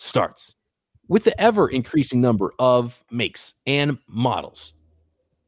starts. 0.00 0.54
With 1.08 1.24
the 1.24 1.38
ever 1.40 1.68
increasing 1.68 2.20
number 2.20 2.52
of 2.58 3.02
makes 3.10 3.54
and 3.66 3.98
models, 4.08 4.74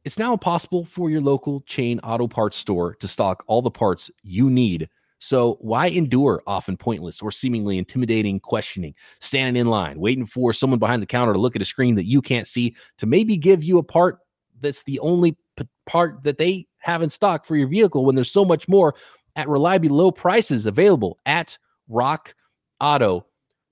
it's 0.03 0.19
now 0.19 0.33
impossible 0.33 0.85
for 0.85 1.09
your 1.09 1.21
local 1.21 1.61
chain 1.61 1.99
auto 1.99 2.27
parts 2.27 2.57
store 2.57 2.95
to 2.95 3.07
stock 3.07 3.43
all 3.47 3.61
the 3.61 3.71
parts 3.71 4.11
you 4.23 4.49
need. 4.49 4.89
So, 5.19 5.57
why 5.61 5.87
endure 5.87 6.43
often 6.45 6.75
pointless 6.75 7.21
or 7.21 7.31
seemingly 7.31 7.77
intimidating 7.77 8.41
questioning, 8.41 8.93
standing 9.21 9.59
in 9.59 9.67
line, 9.67 9.99
waiting 9.99 10.25
for 10.25 10.51
someone 10.51 10.79
behind 10.79 11.01
the 11.01 11.07
counter 11.07 11.31
to 11.31 11.39
look 11.39 11.55
at 11.55 11.61
a 11.61 11.65
screen 11.65 11.95
that 11.95 12.05
you 12.05 12.21
can't 12.21 12.47
see 12.47 12.75
to 12.97 13.05
maybe 13.05 13.37
give 13.37 13.63
you 13.63 13.77
a 13.77 13.83
part 13.83 14.19
that's 14.59 14.83
the 14.83 14.99
only 14.99 15.37
p- 15.55 15.67
part 15.85 16.23
that 16.23 16.37
they 16.37 16.67
have 16.79 17.01
in 17.01 17.09
stock 17.09 17.45
for 17.45 17.55
your 17.55 17.67
vehicle 17.67 18.03
when 18.05 18.15
there's 18.15 18.31
so 18.31 18.43
much 18.43 18.67
more 18.67 18.93
at 19.37 19.47
reliably 19.47 19.89
low 19.89 20.11
prices 20.11 20.65
available 20.65 21.17
at 21.25 21.57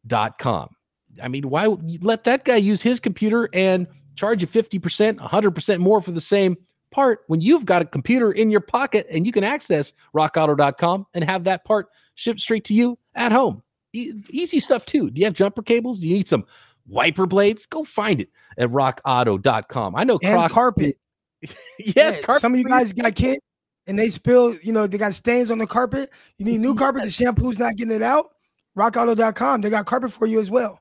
rockauto.com? 0.07 0.75
I 1.21 1.27
mean, 1.27 1.49
why 1.49 1.67
let 2.01 2.23
that 2.23 2.45
guy 2.45 2.55
use 2.55 2.81
his 2.81 2.99
computer 2.99 3.49
and 3.53 3.87
charge 4.15 4.41
you 4.41 4.47
50%, 4.47 5.17
100% 5.17 5.79
more 5.79 6.01
for 6.01 6.11
the 6.11 6.21
same 6.21 6.57
part 6.91 7.21
when 7.27 7.41
you've 7.41 7.65
got 7.65 7.81
a 7.81 7.85
computer 7.85 8.31
in 8.31 8.51
your 8.51 8.61
pocket 8.61 9.07
and 9.09 9.25
you 9.25 9.31
can 9.31 9.43
access 9.43 9.93
rockauto.com 10.15 11.05
and 11.13 11.23
have 11.23 11.45
that 11.45 11.65
part 11.65 11.87
shipped 12.15 12.39
straight 12.39 12.65
to 12.65 12.73
you 12.73 12.97
at 13.15 13.31
home. 13.31 13.61
E- 13.93 14.13
easy 14.29 14.59
stuff 14.59 14.85
too. 14.85 15.09
Do 15.09 15.19
you 15.19 15.25
have 15.25 15.33
jumper 15.33 15.61
cables? 15.61 15.99
Do 15.99 16.07
you 16.07 16.15
need 16.15 16.29
some 16.29 16.45
wiper 16.87 17.25
blades? 17.25 17.65
Go 17.65 17.83
find 17.83 18.21
it 18.21 18.29
at 18.57 18.69
rockauto.com. 18.69 19.95
I 19.95 20.03
know 20.03 20.19
and 20.23 20.49
carpet. 20.51 20.97
yes, 21.41 22.17
Yeah, 22.17 22.23
carpet. 22.23 22.41
Some 22.41 22.53
of 22.53 22.59
you 22.59 22.65
guys 22.65 22.93
got 22.93 23.15
kids 23.15 23.41
and 23.87 23.97
they 23.99 24.09
spill, 24.09 24.55
you 24.61 24.71
know, 24.71 24.87
they 24.87 24.97
got 24.97 25.13
stains 25.13 25.51
on 25.51 25.57
the 25.57 25.67
carpet. 25.67 26.09
You 26.37 26.45
need 26.45 26.59
new 26.61 26.75
carpet. 26.77 27.03
The 27.03 27.09
shampoo's 27.09 27.59
not 27.59 27.75
getting 27.75 27.95
it 27.95 28.03
out. 28.03 28.31
RockAuto.com. 28.77 29.61
They 29.61 29.69
got 29.69 29.85
carpet 29.85 30.11
for 30.11 30.25
you 30.25 30.39
as 30.39 30.49
well. 30.49 30.79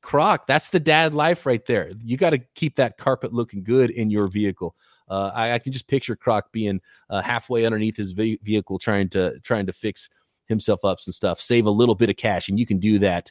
Croc, 0.00 0.46
that's 0.46 0.70
the 0.70 0.80
dad 0.80 1.14
life 1.14 1.46
right 1.46 1.64
there. 1.66 1.92
You 2.02 2.16
got 2.16 2.30
to 2.30 2.38
keep 2.54 2.76
that 2.76 2.98
carpet 2.98 3.32
looking 3.32 3.62
good 3.62 3.90
in 3.90 4.10
your 4.10 4.26
vehicle. 4.26 4.74
Uh, 5.08 5.30
I, 5.34 5.52
I 5.52 5.58
can 5.58 5.72
just 5.72 5.86
picture 5.86 6.16
Croc 6.16 6.50
being 6.52 6.80
uh, 7.10 7.22
halfway 7.22 7.64
underneath 7.64 7.96
his 7.96 8.12
ve- 8.12 8.40
vehicle, 8.42 8.78
trying 8.78 9.08
to 9.10 9.38
trying 9.40 9.66
to 9.66 9.72
fix 9.72 10.08
himself 10.46 10.84
up 10.84 11.00
some 11.00 11.12
stuff, 11.12 11.40
save 11.40 11.66
a 11.66 11.70
little 11.70 11.94
bit 11.94 12.10
of 12.10 12.16
cash, 12.16 12.48
and 12.48 12.58
you 12.58 12.66
can 12.66 12.78
do 12.78 12.98
that 12.98 13.30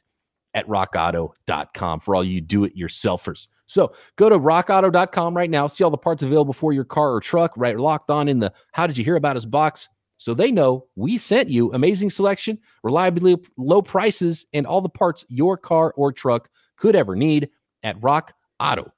at 0.54 0.68
rockauto.com 0.68 2.00
for 2.00 2.16
all 2.16 2.24
you 2.24 2.42
do 2.42 2.64
it 2.64 2.78
yourselfers. 2.78 3.48
So 3.68 3.94
go 4.18 4.30
to 4.30 4.38
rockauto.com 4.38 5.36
right 5.36 5.50
now, 5.50 5.68
see 5.68 5.84
all 5.84 5.90
the 5.90 5.98
parts 5.98 6.24
available 6.24 6.54
for 6.54 6.74
your 6.74 6.84
car 6.84 7.14
or 7.14 7.22
truck, 7.22 7.54
right? 7.56 7.78
Locked 7.78 8.12
on 8.12 8.28
in 8.28 8.40
the 8.40 8.52
how 8.74 8.86
did 8.86 8.98
you 8.98 9.04
hear 9.04 9.16
about 9.16 9.38
us 9.38 9.46
box 9.46 9.90
so 10.22 10.36
they 10.36 10.52
know 10.52 10.86
we 10.96 11.18
sent 11.18 11.50
you 11.50 11.74
amazing 11.74 12.12
selection, 12.12 12.60
reliably 12.84 13.38
low 13.58 13.82
prices, 13.82 14.46
and 14.54 14.68
all 14.68 14.80
the 14.80 14.88
parts 14.88 15.26
your 15.30 15.58
car 15.58 15.96
or 15.98 16.12
truck 16.14 16.48
could 16.78 16.96
ever 16.96 17.16
need 17.16 17.50
at 17.82 18.00
rockauto.com. 18.02 18.92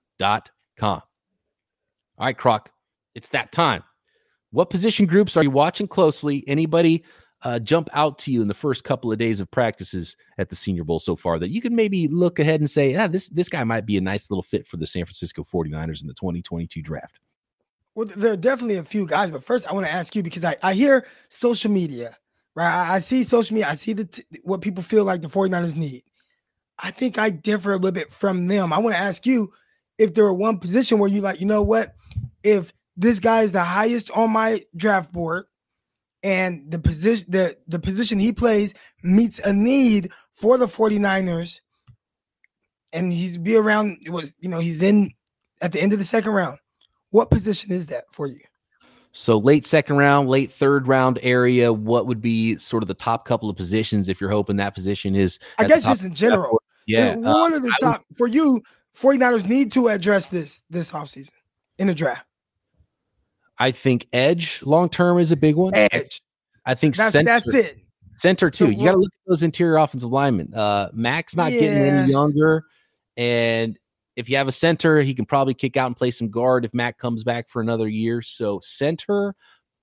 All 0.82 1.02
right, 2.20 2.38
Croc, 2.38 2.72
it's 3.16 3.30
that 3.30 3.54
time. 3.54 3.86
What 4.52 4.70
position 4.70 5.06
groups 5.06 5.38
are 5.38 5.44
you 5.44 5.50
watching 5.50 5.88
closely? 5.88 6.44
Anybody 6.46 7.06
uh, 7.44 7.60
jump 7.60 7.88
out 7.94 8.18
to 8.20 8.32
you 8.34 8.42
in 8.42 8.50
the 8.50 8.54
first 8.54 8.84
couple 8.84 9.10
of 9.10 9.18
days 9.18 9.40
of 9.40 9.50
practices 9.50 10.18
at 10.38 10.50
the 10.50 10.58
Senior 10.58 10.84
Bowl 10.84 11.00
so 11.00 11.16
far 11.16 11.40
that 11.40 11.52
you 11.52 11.62
can 11.62 11.74
maybe 11.74 12.10
look 12.10 12.38
ahead 12.38 12.60
and 12.60 12.70
say, 12.70 12.98
ah, 12.98 13.08
this, 13.08 13.30
this 13.30 13.48
guy 13.48 13.64
might 13.64 13.86
be 13.86 13.96
a 13.96 14.02
nice 14.02 14.30
little 14.30 14.44
fit 14.44 14.68
for 14.68 14.76
the 14.76 14.86
San 14.86 15.06
Francisco 15.06 15.46
49ers 15.46 16.02
in 16.02 16.08
the 16.08 16.14
2022 16.16 16.82
draft? 16.82 17.22
Well, 17.96 18.08
there 18.16 18.34
are 18.34 18.38
definitely 18.38 18.78
a 18.78 18.84
few 18.84 19.06
guys, 19.06 19.30
but 19.30 19.44
first 19.44 19.68
I 19.68 19.74
want 19.74 19.86
to 19.86 19.92
ask 19.92 20.16
you 20.16 20.24
because 20.24 20.44
I, 20.44 20.56
I 20.64 20.74
hear 20.74 21.06
social 21.30 21.72
media, 21.72 22.18
right? 22.56 22.72
I, 22.90 22.96
I 22.96 23.00
see 23.00 23.24
social 23.24 23.54
media, 23.54 23.70
I 23.70 23.76
see 23.76 23.94
the 23.94 24.06
t- 24.06 24.24
what 24.44 24.62
people 24.62 24.84
feel 24.84 25.04
like 25.04 25.22
the 25.22 25.28
49ers 25.28 25.76
need. 25.76 26.04
I 26.80 26.92
think 26.92 27.20
I 27.20 27.30
differ 27.30 27.72
a 27.72 27.76
little 27.76 27.92
bit 27.92 28.12
from 28.12 28.48
them. 28.48 28.74
I 28.74 28.80
want 28.80 28.96
to 28.96 29.02
ask 29.02 29.26
you 29.26 29.54
if 30.00 30.14
there 30.14 30.24
were 30.24 30.34
one 30.34 30.58
position 30.58 30.98
where 30.98 31.10
you 31.10 31.22
like, 31.22 31.40
you 31.40 31.46
know 31.46 31.62
what, 31.62 31.94
if 32.44 32.74
this 32.98 33.20
guy 33.20 33.44
is 33.44 33.52
the 33.52 33.64
highest 33.64 34.10
on 34.12 34.32
my 34.32 34.62
draft 34.76 35.12
board 35.14 35.46
and 36.24 36.72
the 36.72 36.80
position 36.80 37.26
the, 37.30 37.58
the 37.68 37.80
position 37.80 38.18
he 38.18 38.32
plays 38.32 38.74
meets 39.04 39.40
a 39.40 39.54
need 39.54 40.12
for 40.32 40.58
the 40.58 40.66
49ers 40.66 41.60
and 42.92 43.12
he's 43.12 43.38
be 43.38 43.56
around 43.56 43.98
it 44.04 44.10
was 44.10 44.34
you 44.40 44.50
know 44.50 44.60
he's 44.60 44.82
in 44.82 45.12
at 45.62 45.72
the 45.72 45.82
end 45.82 45.94
of 45.94 46.00
the 46.00 46.06
second 46.06 46.32
round 46.32 46.58
what 47.14 47.30
position 47.30 47.72
is 47.72 47.86
that 47.86 48.06
for 48.12 48.26
you 48.28 48.40
So 49.12 49.38
late 49.38 49.66
second 49.66 49.98
round, 49.98 50.28
late 50.28 50.52
third 50.52 50.88
round 50.88 51.20
area, 51.22 51.72
what 51.72 52.08
would 52.08 52.20
be 52.22 52.58
sort 52.58 52.84
of 52.84 52.88
the 52.88 52.96
top 52.96 53.26
couple 53.26 53.50
of 53.50 53.56
positions 53.56 54.10
if 54.10 54.20
you're 54.20 54.32
hoping 54.32 54.56
that 54.56 54.74
position 54.74 55.16
is? 55.16 55.38
i 55.60 55.66
guess 55.68 55.86
just 55.86 56.04
in 56.04 56.16
general? 56.16 56.62
Yeah. 56.88 57.16
Yeah, 57.16 57.30
uh, 57.30 57.34
one 57.34 57.54
of 57.54 57.62
the 57.62 57.70
I 57.70 57.86
would- 57.86 57.94
top 57.94 58.06
for 58.18 58.28
you 58.28 58.62
49ers 58.98 59.48
need 59.48 59.72
to 59.74 59.88
address 59.88 60.28
this 60.28 60.62
this 60.70 60.92
offseason 60.92 61.32
in 61.78 61.88
the 61.88 61.96
draft 61.96 62.26
I 63.58 63.72
think 63.72 64.08
edge 64.12 64.62
long 64.64 64.90
term 64.90 65.20
is 65.20 65.32
a 65.32 65.38
big 65.38 65.56
one. 65.56 65.74
edge 65.76 66.22
I 66.66 66.74
think 66.76 66.96
that's 66.96 67.14
center, 67.14 67.26
that's 67.26 67.54
it 67.54 67.78
Center 68.18 68.50
too. 68.50 68.66
So 68.66 68.72
you 68.72 68.86
got 68.86 68.94
to 68.94 68.98
look 68.98 69.12
at 69.14 69.30
those 69.30 69.44
interior 69.44 69.78
offensive 69.78 70.12
linemen. 70.12 70.54
Uh, 70.54 70.90
Mack 70.94 71.36
not 71.36 71.52
getting 71.52 71.70
any 71.70 72.12
younger, 72.12 72.64
and 73.18 73.78
if 74.16 74.30
you 74.30 74.38
have 74.38 74.48
a 74.48 74.52
center, 74.52 75.02
he 75.02 75.14
can 75.14 75.26
probably 75.26 75.54
kick 75.54 75.78
out 75.78 75.88
and 75.88 75.98
play 75.98 76.12
some 76.12 76.30
guard 76.30 76.66
if 76.66 76.74
Mack 76.74 76.98
comes 76.98 77.24
back 77.24 77.50
for 77.50 77.62
another 77.62 77.88
year. 77.88 78.22
So 78.22 78.60
center 78.62 79.36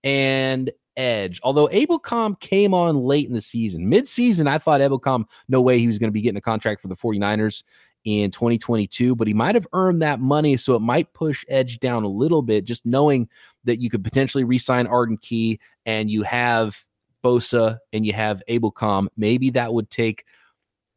and 0.04 0.70
edge. 0.96 1.40
Although 1.42 1.68
Ebukam 1.68 2.38
came 2.40 2.74
on 2.74 2.96
late 2.96 3.26
in 3.26 3.34
the 3.34 3.40
season, 3.40 3.88
mid-season, 3.88 4.46
I 4.46 4.58
thought 4.58 4.80
Ebukam, 4.80 5.24
no 5.48 5.60
way 5.60 5.78
he 5.78 5.86
was 5.86 5.98
going 5.98 6.08
to 6.08 6.12
be 6.12 6.20
getting 6.20 6.38
a 6.38 6.42
contract 6.42 6.80
for 6.82 6.88
the 6.88 6.96
49ers 6.96 7.62
in 8.04 8.30
2022, 8.30 9.14
but 9.14 9.26
he 9.26 9.34
might 9.34 9.54
have 9.54 9.66
earned 9.72 10.00
that 10.02 10.20
money, 10.20 10.56
so 10.56 10.74
it 10.74 10.80
might 10.80 11.12
push 11.12 11.44
edge 11.48 11.80
down 11.80 12.02
a 12.02 12.08
little 12.08 12.40
bit, 12.40 12.64
just 12.64 12.86
knowing 12.86 13.28
that 13.64 13.78
you 13.78 13.90
could 13.90 14.02
potentially 14.02 14.44
re-sign 14.44 14.86
Arden 14.86 15.18
Key 15.18 15.60
and 15.84 16.10
you 16.10 16.22
have 16.22 16.84
Bosa 17.22 17.78
and 17.92 18.06
you 18.06 18.14
have 18.14 18.42
Ebukam. 18.48 19.08
Maybe 19.16 19.50
that 19.50 19.74
would 19.74 19.90
take 19.90 20.24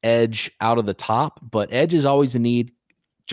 edge 0.01 0.51
out 0.61 0.77
of 0.77 0.85
the 0.85 0.93
top, 0.93 1.39
but 1.51 1.73
edge 1.73 1.93
is 1.93 2.05
always 2.05 2.35
a 2.35 2.39
need. 2.39 2.71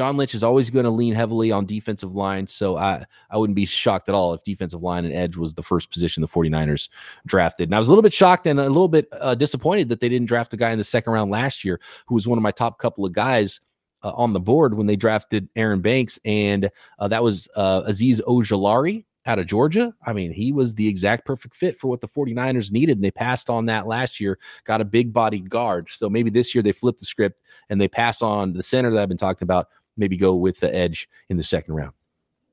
John 0.01 0.17
Lynch 0.17 0.35
is 0.35 0.43
always 0.43 0.71
going 0.71 0.87
to 0.87 0.91
lean 0.91 1.13
heavily 1.13 1.53
on 1.53 1.67
defensive 1.67 2.15
line. 2.15 2.47
So 2.47 2.79
I, 2.79 3.05
I 3.29 3.37
wouldn't 3.37 3.55
be 3.55 3.67
shocked 3.67 4.09
at 4.09 4.15
all 4.15 4.33
if 4.33 4.43
defensive 4.45 4.83
line 4.83 5.05
and 5.05 5.13
edge 5.13 5.37
was 5.37 5.53
the 5.53 5.63
first 5.63 5.91
position 5.91 6.23
the 6.23 6.27
49ers 6.27 6.89
drafted. 7.27 7.69
And 7.69 7.75
I 7.75 7.79
was 7.79 7.89
a 7.89 7.91
little 7.91 8.01
bit 8.01 8.15
shocked 8.15 8.47
and 8.47 8.59
a 8.59 8.63
little 8.63 8.89
bit 8.89 9.09
uh, 9.13 9.35
disappointed 9.35 9.91
that 9.91 10.01
they 10.01 10.09
didn't 10.09 10.27
draft 10.27 10.55
a 10.55 10.57
guy 10.57 10.71
in 10.71 10.79
the 10.79 10.85
second 10.85 11.13
round 11.13 11.31
last 11.31 11.67
year 11.67 11.83
who 12.07 12.15
was 12.15 12.27
one 12.27 12.39
of 12.39 12.43
my 12.43 12.51
top 12.51 12.79
couple 12.79 13.05
of 13.05 13.13
guys 13.13 13.61
uh, 14.03 14.13
on 14.13 14.33
the 14.33 14.41
board 14.41 14.73
when 14.73 14.87
they 14.87 14.97
drafted 14.97 15.51
Aaron 15.55 15.83
Banks. 15.83 16.19
And 16.25 16.71
uh, 16.99 17.09
that 17.09 17.23
was 17.23 17.47
uh, 17.55 17.83
Azeez 17.83 18.23
Ojulari 18.23 19.05
out 19.27 19.39
of 19.39 19.47
Georgia. 19.47 19.95
I 20.07 20.13
mean, 20.13 20.33
he 20.33 20.51
was 20.51 20.75
the 20.75 20.89
exact 20.89 21.27
perfect 21.27 21.55
fit 21.55 21.79
for 21.79 21.89
what 21.89 22.01
the 22.01 22.09
49ers 22.09 22.73
needed. 22.73 22.97
And 22.97 23.05
they 23.05 23.11
passed 23.11 23.51
on 23.51 23.67
that 23.67 23.87
last 23.87 24.19
year, 24.19 24.39
got 24.65 24.81
a 24.81 24.85
big 24.85 25.13
bodied 25.13 25.51
guard. 25.51 25.89
So 25.91 26.09
maybe 26.09 26.31
this 26.31 26.55
year 26.55 26.63
they 26.63 26.73
flip 26.73 26.99
the 26.99 27.05
script 27.05 27.41
and 27.69 27.81
they 27.81 27.89
pass 27.89 28.23
on 28.23 28.55
the 28.55 28.63
center 28.63 28.91
that 28.91 29.01
I've 29.01 29.09
been 29.09 29.19
talking 29.19 29.45
about, 29.45 29.69
maybe 30.01 30.17
go 30.17 30.35
with 30.35 30.59
the 30.61 30.75
edge 30.75 31.09
in 31.29 31.37
the 31.37 31.45
second 31.45 31.75
round. 31.75 31.93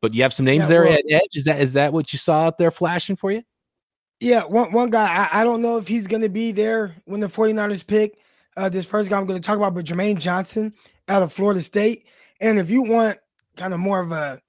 But 0.01 0.13
you 0.13 0.21
have 0.21 0.33
some 0.33 0.45
names 0.45 0.63
Yeah, 0.63 0.67
there 0.67 0.83
well- 0.83 0.93
at 0.93 1.03
edge. 1.09 1.29
Is 1.35 1.45
that 1.45 1.59
is 1.59 1.73
that 1.73 1.91
what 1.93 2.13
you 2.13 2.19
saw 2.19 2.45
out 2.45 2.57
there 2.59 2.69
flashing 2.69 3.15
for 3.15 3.31
you? 3.31 3.41
Yeah, 4.19 4.43
one 4.45 4.71
one 4.71 4.89
guy, 4.89 5.27
I, 5.31 5.41
I 5.41 5.43
don't 5.43 5.61
know 5.61 5.77
if 5.77 5.87
he's 5.87 6.07
going 6.07 6.23
to 6.23 6.29
be 6.29 6.51
there 6.51 6.95
when 7.05 7.19
the 7.19 7.27
49ers 7.27 7.85
pick 7.85 8.17
uh, 8.55 8.69
this 8.69 8.85
first 8.85 9.09
guy 9.09 9.17
I'm 9.17 9.25
going 9.27 9.39
to 9.39 9.45
talk 9.45 9.57
about, 9.57 9.75
but 9.75 9.85
Jermaine 9.85 10.19
Johnson 10.19 10.73
out 11.07 11.21
of 11.23 11.31
Florida 11.31 11.61
State. 11.61 12.07
And 12.41 12.57
if 12.59 12.69
you 12.71 12.83
want 12.83 13.17
kind 13.55 13.73
of 13.73 13.79
more 13.79 13.99
of 14.01 14.11
a 14.11 14.41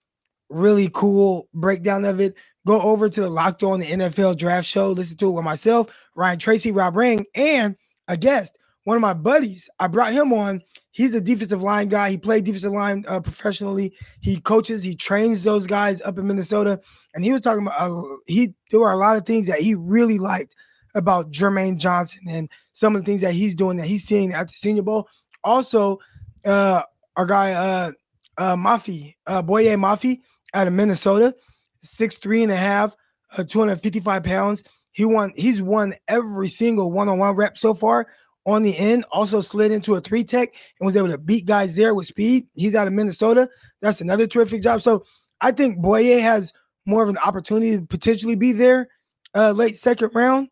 really 0.48 0.90
cool 0.92 1.48
breakdown 1.52 2.04
of 2.06 2.18
it, 2.20 2.34
go 2.66 2.80
over 2.80 3.08
to 3.10 3.20
the 3.20 3.28
Locked 3.28 3.62
On 3.62 3.80
the 3.80 3.86
NFL 3.86 4.36
Draft 4.38 4.66
Show. 4.66 4.90
Listen 4.92 5.16
to 5.18 5.28
it 5.28 5.32
with 5.32 5.44
myself, 5.44 5.94
Ryan 6.14 6.38
Tracy, 6.38 6.72
Rob 6.72 6.96
Rang, 6.96 7.26
and 7.34 7.76
a 8.08 8.16
guest, 8.16 8.58
one 8.84 8.96
of 8.96 9.02
my 9.02 9.12
buddies. 9.14 9.68
I 9.78 9.88
brought 9.88 10.12
him 10.14 10.32
on. 10.32 10.62
He's 10.98 11.14
a 11.14 11.20
defensive 11.20 11.62
line 11.62 11.86
guy. 11.86 12.10
He 12.10 12.18
played 12.18 12.44
defensive 12.44 12.72
line 12.72 13.04
uh, 13.06 13.20
professionally. 13.20 13.94
He 14.20 14.40
coaches, 14.40 14.82
he 14.82 14.96
trains 14.96 15.44
those 15.44 15.64
guys 15.64 16.02
up 16.02 16.18
in 16.18 16.26
Minnesota. 16.26 16.80
And 17.14 17.22
he 17.22 17.30
was 17.30 17.40
talking 17.40 17.64
about 17.64 17.80
uh, 17.80 18.02
he 18.26 18.52
there 18.72 18.80
were 18.80 18.90
a 18.90 18.96
lot 18.96 19.16
of 19.16 19.24
things 19.24 19.46
that 19.46 19.60
he 19.60 19.76
really 19.76 20.18
liked 20.18 20.56
about 20.96 21.30
Jermaine 21.30 21.78
Johnson 21.78 22.22
and 22.28 22.50
some 22.72 22.96
of 22.96 23.02
the 23.02 23.06
things 23.06 23.20
that 23.20 23.32
he's 23.32 23.54
doing 23.54 23.76
that 23.76 23.86
he's 23.86 24.02
seeing 24.02 24.32
at 24.32 24.48
the 24.48 24.54
Senior 24.54 24.82
Bowl. 24.82 25.08
Also, 25.44 26.00
uh, 26.44 26.82
our 27.14 27.26
guy 27.26 27.52
uh, 27.52 27.92
uh, 28.36 28.56
Mafe, 28.56 29.14
uh, 29.28 29.40
Boye 29.40 29.76
Mafe 29.76 30.18
out 30.52 30.66
of 30.66 30.72
Minnesota, 30.72 31.32
six 31.80 32.16
three 32.16 32.42
and 32.42 32.50
a 32.50 32.56
half, 32.56 32.96
uh, 33.38 33.44
255 33.44 34.24
pounds. 34.24 34.64
He 34.90 35.04
won. 35.04 35.32
He's 35.36 35.62
won 35.62 35.94
every 36.08 36.48
single 36.48 36.90
one-on-one 36.90 37.36
rep 37.36 37.56
so 37.56 37.72
far 37.72 38.08
on 38.48 38.62
the 38.62 38.76
end. 38.76 39.04
Also 39.12 39.40
slid 39.40 39.70
into 39.70 39.94
a 39.94 40.00
three 40.00 40.24
tech 40.24 40.54
and 40.80 40.86
was 40.86 40.96
able 40.96 41.08
to 41.08 41.18
beat 41.18 41.46
guys 41.46 41.76
there 41.76 41.94
with 41.94 42.06
speed. 42.06 42.46
He's 42.54 42.74
out 42.74 42.86
of 42.86 42.92
Minnesota. 42.92 43.48
That's 43.82 44.00
another 44.00 44.26
terrific 44.26 44.62
job. 44.62 44.82
So 44.82 45.04
I 45.40 45.52
think 45.52 45.80
Boye 45.80 46.20
has 46.20 46.52
more 46.86 47.02
of 47.02 47.08
an 47.08 47.18
opportunity 47.18 47.76
to 47.76 47.86
potentially 47.86 48.36
be 48.36 48.52
there 48.52 48.88
uh, 49.34 49.52
late 49.52 49.76
second 49.76 50.10
round. 50.14 50.48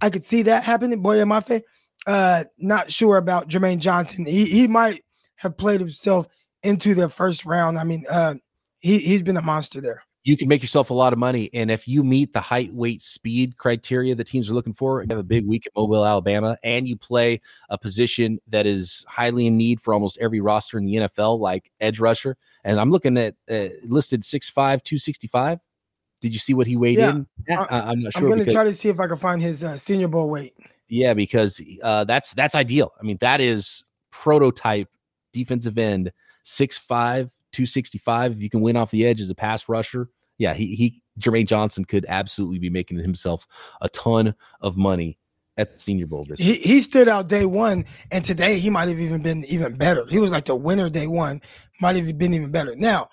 I 0.00 0.10
could 0.10 0.24
see 0.24 0.42
that 0.42 0.64
happening. 0.64 1.02
Boye 1.02 1.16
Mafe. 1.24 1.62
Uh, 2.06 2.44
not 2.58 2.90
sure 2.90 3.16
about 3.16 3.48
Jermaine 3.48 3.78
Johnson. 3.78 4.24
He 4.24 4.46
he 4.46 4.66
might 4.66 5.02
have 5.36 5.56
played 5.56 5.80
himself 5.80 6.26
into 6.62 6.94
the 6.94 7.08
first 7.08 7.44
round. 7.44 7.78
I 7.78 7.84
mean, 7.84 8.04
uh, 8.08 8.34
he 8.80 8.98
he's 8.98 9.22
been 9.22 9.36
a 9.36 9.42
monster 9.42 9.80
there. 9.80 10.02
You 10.24 10.36
can 10.36 10.46
make 10.46 10.62
yourself 10.62 10.90
a 10.90 10.94
lot 10.94 11.12
of 11.12 11.18
money, 11.18 11.50
and 11.52 11.68
if 11.70 11.88
you 11.88 12.04
meet 12.04 12.32
the 12.32 12.40
height, 12.40 12.72
weight, 12.72 13.02
speed 13.02 13.56
criteria 13.56 14.14
that 14.14 14.26
teams 14.26 14.48
are 14.48 14.54
looking 14.54 14.72
for, 14.72 15.02
you 15.02 15.08
have 15.10 15.18
a 15.18 15.24
big 15.24 15.46
week 15.48 15.66
at 15.66 15.72
Mobile, 15.76 16.06
Alabama, 16.06 16.56
and 16.62 16.86
you 16.86 16.96
play 16.96 17.40
a 17.70 17.76
position 17.76 18.38
that 18.46 18.64
is 18.64 19.04
highly 19.08 19.48
in 19.48 19.56
need 19.56 19.80
for 19.80 19.92
almost 19.92 20.18
every 20.18 20.40
roster 20.40 20.78
in 20.78 20.84
the 20.84 20.94
NFL, 20.94 21.40
like 21.40 21.72
edge 21.80 21.98
rusher. 21.98 22.36
And 22.62 22.78
I'm 22.78 22.90
looking 22.90 23.18
at 23.18 23.34
uh, 23.50 23.68
listed 23.84 24.22
6'5", 24.22 24.54
265. 24.54 25.58
Did 26.20 26.32
you 26.32 26.38
see 26.38 26.54
what 26.54 26.68
he 26.68 26.76
weighed 26.76 26.98
Yeah. 26.98 27.10
in? 27.10 27.26
I, 27.50 27.90
am 27.90 28.02
not 28.02 28.12
sure. 28.12 28.22
I'm 28.22 28.30
going 28.30 28.44
to 28.44 28.52
try 28.52 28.62
to 28.62 28.74
see 28.74 28.88
if 28.88 29.00
I 29.00 29.08
can 29.08 29.16
find 29.16 29.42
his 29.42 29.64
uh, 29.64 29.76
Senior 29.76 30.06
Bowl 30.06 30.30
weight. 30.30 30.54
Yeah, 30.86 31.14
because 31.14 31.60
uh, 31.82 32.04
that's 32.04 32.32
that's 32.34 32.54
ideal. 32.54 32.92
I 33.00 33.02
mean, 33.02 33.16
that 33.20 33.40
is 33.40 33.82
prototype 34.12 34.88
defensive 35.32 35.78
end, 35.78 36.12
6'5", 36.44 37.30
265. 37.52 38.32
If 38.32 38.42
you 38.42 38.50
can 38.50 38.60
win 38.60 38.76
off 38.76 38.90
the 38.90 39.06
edge 39.06 39.20
as 39.20 39.30
a 39.30 39.34
pass 39.34 39.68
rusher, 39.68 40.08
yeah, 40.38 40.54
he 40.54 40.74
he 40.74 41.02
Jermaine 41.20 41.46
Johnson 41.46 41.84
could 41.84 42.06
absolutely 42.08 42.58
be 42.58 42.70
making 42.70 42.98
himself 42.98 43.46
a 43.80 43.88
ton 43.88 44.34
of 44.60 44.76
money 44.76 45.18
at 45.56 45.72
the 45.72 45.78
Senior 45.78 46.06
Bowl 46.06 46.24
this 46.24 46.40
He 46.40 46.54
he 46.54 46.80
stood 46.80 47.08
out 47.08 47.28
day 47.28 47.44
one, 47.44 47.84
and 48.10 48.24
today 48.24 48.58
he 48.58 48.70
might 48.70 48.88
have 48.88 48.98
even 48.98 49.22
been 49.22 49.44
even 49.46 49.74
better. 49.74 50.06
He 50.06 50.18
was 50.18 50.32
like 50.32 50.46
the 50.46 50.56
winner 50.56 50.88
day 50.88 51.06
one, 51.06 51.40
might 51.80 51.96
have 51.96 52.18
been 52.18 52.34
even 52.34 52.50
better. 52.50 52.74
Now, 52.74 53.08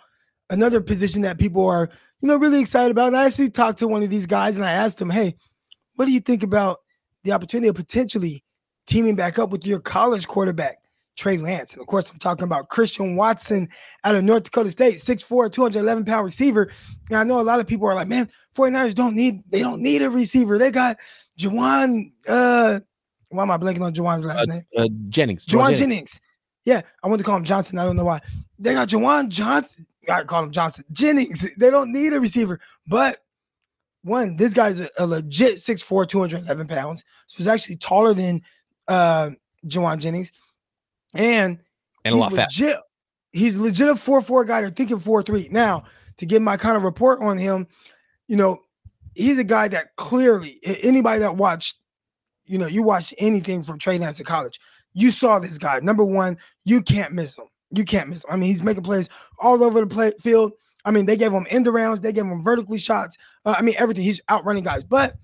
another 0.49 0.81
position 0.81 1.23
that 1.23 1.37
people 1.37 1.65
are 1.67 1.89
you 2.21 2.27
know 2.27 2.37
really 2.37 2.61
excited 2.61 2.91
about. 2.91 3.07
And 3.07 3.17
I 3.17 3.25
actually 3.25 3.49
talked 3.49 3.79
to 3.79 3.87
one 3.87 4.03
of 4.03 4.09
these 4.09 4.25
guys, 4.25 4.55
and 4.55 4.65
I 4.65 4.71
asked 4.71 5.01
him, 5.01 5.09
"Hey, 5.09 5.35
what 5.95 6.05
do 6.05 6.11
you 6.11 6.19
think 6.19 6.43
about 6.43 6.79
the 7.23 7.33
opportunity 7.33 7.67
of 7.67 7.75
potentially 7.75 8.43
teaming 8.87 9.15
back 9.15 9.37
up 9.37 9.49
with 9.51 9.65
your 9.65 9.79
college 9.79 10.27
quarterback?" 10.27 10.77
Trey 11.17 11.37
Lance. 11.37 11.73
And 11.73 11.81
of 11.81 11.87
course, 11.87 12.09
I'm 12.09 12.17
talking 12.17 12.45
about 12.45 12.69
Christian 12.69 13.15
Watson 13.15 13.67
out 14.03 14.15
of 14.15 14.23
North 14.23 14.43
Dakota 14.43 14.71
State, 14.71 14.95
6'4, 14.95 15.51
211 15.51 16.05
pound 16.05 16.23
receiver. 16.23 16.71
And 17.09 17.17
I 17.17 17.23
know 17.23 17.39
a 17.39 17.43
lot 17.43 17.59
of 17.59 17.67
people 17.67 17.87
are 17.87 17.95
like, 17.95 18.07
man, 18.07 18.29
49ers 18.55 18.95
don't 18.95 19.15
need, 19.15 19.43
they 19.49 19.59
don't 19.59 19.81
need 19.81 20.01
a 20.01 20.09
receiver. 20.09 20.57
They 20.57 20.71
got 20.71 20.97
Jauan, 21.37 22.11
uh, 22.27 22.79
why 23.29 23.43
am 23.43 23.51
I 23.51 23.57
blanking 23.57 23.81
on 23.81 23.93
Jauan's 23.93 24.23
last 24.23 24.47
name? 24.47 24.63
Uh, 24.77 24.87
Jennings, 25.09 25.45
Jauan 25.45 25.75
Jennings. 25.75 26.19
Yeah, 26.65 26.81
I 27.03 27.07
want 27.07 27.19
to 27.19 27.25
call 27.25 27.37
him 27.37 27.43
Johnson. 27.43 27.79
I 27.79 27.85
don't 27.85 27.95
know 27.95 28.05
why. 28.05 28.21
They 28.57 28.73
got 28.73 28.89
Jauan 28.89 29.29
Johnson. 29.29 29.85
I 30.09 30.23
call 30.23 30.43
him 30.43 30.51
Johnson 30.51 30.85
Jennings. 30.91 31.47
They 31.55 31.69
don't 31.69 31.91
need 31.91 32.13
a 32.13 32.19
receiver. 32.19 32.59
But 32.87 33.19
one, 34.03 34.37
this 34.37 34.53
guy's 34.53 34.79
a, 34.79 34.89
a 34.97 35.05
legit 35.05 35.55
6'4, 35.55 36.07
211 36.07 36.67
pounds. 36.67 37.03
So 37.27 37.37
he's 37.37 37.47
actually 37.47 37.77
taller 37.77 38.13
than 38.13 38.41
uh 38.87 39.31
Jauan 39.67 39.99
Jennings. 39.99 40.31
And 41.13 41.59
and 42.05 42.13
a 42.13 42.17
he's 42.17 42.21
lot 42.21 42.33
legit. 42.33 42.77
He's 43.31 43.55
legit 43.55 43.87
a 43.87 43.93
4-4 43.93 44.47
guy. 44.47 44.61
They're 44.61 44.69
thinking 44.71 44.99
4-3. 44.99 45.51
Now, 45.51 45.83
to 46.17 46.25
give 46.25 46.41
my 46.41 46.57
kind 46.57 46.75
of 46.75 46.83
report 46.83 47.21
on 47.21 47.37
him, 47.37 47.67
you 48.27 48.35
know, 48.35 48.59
he's 49.15 49.39
a 49.39 49.43
guy 49.43 49.67
that 49.67 49.95
clearly 49.95 50.59
anybody 50.63 51.19
that 51.19 51.35
watched, 51.35 51.77
you 52.45 52.57
know, 52.57 52.67
you 52.67 52.83
watched 52.83 53.13
anything 53.17 53.61
from 53.61 53.77
Trey 53.77 53.97
Lance 53.97 54.19
in 54.19 54.25
college, 54.25 54.59
you 54.93 55.11
saw 55.11 55.39
this 55.39 55.57
guy. 55.57 55.79
Number 55.79 56.03
one, 56.03 56.37
you 56.65 56.81
can't 56.81 57.13
miss 57.13 57.37
him. 57.37 57.45
You 57.71 57.85
can't 57.85 58.09
miss 58.09 58.23
him. 58.23 58.31
I 58.31 58.35
mean, 58.35 58.49
he's 58.49 58.63
making 58.63 58.83
plays 58.83 59.09
all 59.37 59.63
over 59.63 59.79
the 59.79 59.87
play 59.87 60.11
field. 60.19 60.53
I 60.85 60.91
mean, 60.91 61.05
they 61.05 61.17
gave 61.17 61.31
him 61.31 61.45
end 61.49 61.67
rounds, 61.67 62.01
they 62.01 62.13
gave 62.13 62.25
him 62.25 62.41
vertically 62.41 62.77
shots. 62.77 63.17
Uh, 63.45 63.55
I 63.57 63.61
mean, 63.61 63.75
everything. 63.77 64.03
He's 64.03 64.21
outrunning 64.29 64.63
guys. 64.63 64.83
But 64.83 65.15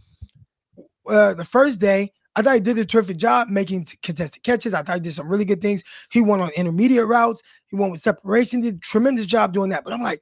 uh, 1.08 1.34
the 1.34 1.45
first 1.45 1.80
day, 1.80 2.12
I 2.36 2.41
thought 2.41 2.56
he 2.56 2.60
did 2.60 2.78
a 2.78 2.86
terrific 2.86 3.17
job 3.17 3.50
making 3.50 3.88
contested 4.04 4.43
catches. 4.43 4.74
I 4.74 4.84
thought 4.84 4.95
he 4.95 5.02
did 5.02 5.13
some 5.13 5.30
really 5.30 5.45
good 5.45 5.62
things. 5.62 5.84
He 6.12 6.21
won 6.21 6.41
on 6.41 6.50
intermediate 6.52 7.08
routes. 7.08 7.41
He 7.67 7.78
won 7.78 7.91
with 7.91 8.02
separation. 8.02 8.62
Did 8.62 8.76
a 8.76 8.80
tremendous 8.80 9.26
job 9.26 9.54
doing 9.54 9.69
that. 9.69 9.84
But 9.84 9.93
I'm 9.93 10.02
like, 10.02 10.21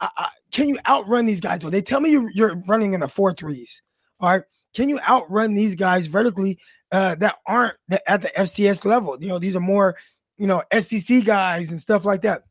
I, 0.00 0.08
I, 0.16 0.28
can 0.52 0.68
you 0.68 0.78
outrun 0.88 1.26
these 1.26 1.40
guys? 1.40 1.62
Well, 1.62 1.70
they 1.70 1.82
tell 1.82 2.00
me 2.00 2.10
you're, 2.10 2.30
you're 2.32 2.56
running 2.66 2.94
in 2.94 3.00
the 3.00 3.08
four 3.08 3.32
threes. 3.32 3.82
All 4.20 4.30
right. 4.30 4.44
Can 4.74 4.88
you 4.88 5.00
outrun 5.08 5.54
these 5.54 5.74
guys 5.74 6.06
vertically 6.06 6.58
uh, 6.92 7.16
that 7.16 7.38
aren't 7.46 7.76
at 8.06 8.22
the 8.22 8.28
FCS 8.28 8.84
level? 8.84 9.16
You 9.20 9.28
know, 9.28 9.38
these 9.38 9.56
are 9.56 9.60
more, 9.60 9.96
you 10.38 10.46
know, 10.46 10.62
SEC 10.78 11.24
guys 11.24 11.72
and 11.72 11.80
stuff 11.80 12.04
like 12.04 12.22
that. 12.22 12.44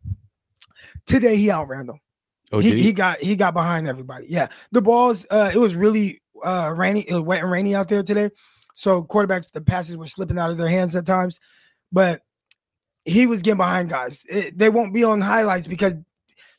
Today 1.05 1.37
he 1.37 1.49
outran 1.49 1.87
them. 1.87 1.99
Oh, 2.51 2.59
he, 2.59 2.71
he 2.71 2.83
he? 2.83 2.93
got 2.93 3.19
he 3.19 3.35
got 3.35 3.53
behind 3.53 3.87
everybody. 3.87 4.25
Yeah, 4.27 4.47
the 4.71 4.81
balls. 4.81 5.25
Uh, 5.29 5.51
it 5.53 5.57
was 5.57 5.75
really 5.75 6.21
uh 6.43 6.73
rainy, 6.75 7.01
it 7.01 7.13
was 7.13 7.21
wet 7.21 7.43
and 7.43 7.51
rainy 7.51 7.75
out 7.75 7.89
there 7.89 8.01
today. 8.01 8.31
So 8.79 9.03
quarterbacks, 9.03 9.51
the 9.51 9.59
passes 9.59 9.97
were 9.97 10.07
slipping 10.07 10.39
out 10.39 10.51
of 10.51 10.57
their 10.57 10.69
hands 10.69 10.95
at 10.95 11.05
times, 11.05 11.41
but 11.91 12.21
he 13.03 13.27
was 13.27 13.41
getting 13.41 13.57
behind 13.57 13.89
guys. 13.89 14.23
It- 14.29 14.57
they 14.57 14.69
won't 14.69 14.93
be 14.93 15.03
on 15.03 15.19
highlights 15.19 15.67
because 15.67 15.95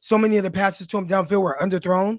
so 0.00 0.18
many 0.18 0.36
of 0.36 0.44
the 0.44 0.50
passes 0.50 0.86
to 0.88 0.98
him 0.98 1.08
downfield 1.08 1.40
were 1.40 1.56
underthrown. 1.58 2.18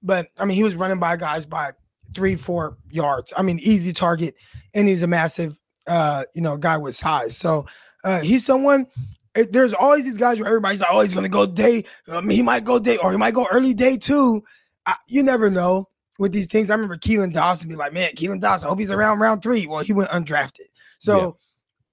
But 0.00 0.28
I 0.38 0.44
mean, 0.44 0.54
he 0.56 0.62
was 0.62 0.76
running 0.76 1.00
by 1.00 1.16
guys 1.16 1.44
by 1.44 1.72
three, 2.14 2.36
four 2.36 2.76
yards. 2.88 3.34
I 3.36 3.42
mean, 3.42 3.58
easy 3.60 3.92
target, 3.92 4.36
and 4.74 4.86
he's 4.86 5.02
a 5.02 5.08
massive, 5.08 5.58
uh, 5.88 6.22
you 6.32 6.40
know, 6.42 6.56
guy 6.56 6.76
with 6.76 6.94
size. 6.94 7.36
So 7.36 7.66
uh, 8.04 8.20
he's 8.20 8.46
someone. 8.46 8.86
There's 9.34 9.74
always 9.74 10.04
these 10.04 10.18
guys 10.18 10.38
where 10.38 10.46
everybody's 10.46 10.78
like, 10.80 10.90
"Oh, 10.92 11.00
he's 11.00 11.14
gonna 11.14 11.28
go 11.28 11.46
day. 11.46 11.82
Mean, 12.06 12.30
he 12.30 12.42
might 12.42 12.64
go 12.64 12.78
day, 12.78 12.96
or 12.98 13.10
he 13.10 13.18
might 13.18 13.34
go 13.34 13.44
early 13.50 13.74
day 13.74 13.96
too." 13.96 14.44
I, 14.86 14.94
you 15.08 15.24
never 15.24 15.50
know 15.50 15.86
with 16.18 16.32
these 16.32 16.46
things. 16.46 16.70
I 16.70 16.74
remember 16.74 16.96
Keelan 16.96 17.32
Dawson 17.32 17.68
be 17.68 17.76
like, 17.76 17.92
"Man, 17.92 18.10
Keelan 18.12 18.40
Dawson, 18.40 18.66
I 18.66 18.70
hope 18.70 18.78
he's 18.78 18.90
around 18.90 19.18
round 19.20 19.42
three. 19.42 19.66
Well, 19.66 19.82
he 19.82 19.92
went 19.92 20.10
undrafted. 20.10 20.66
So 20.98 21.18
Yeah. 21.18 21.30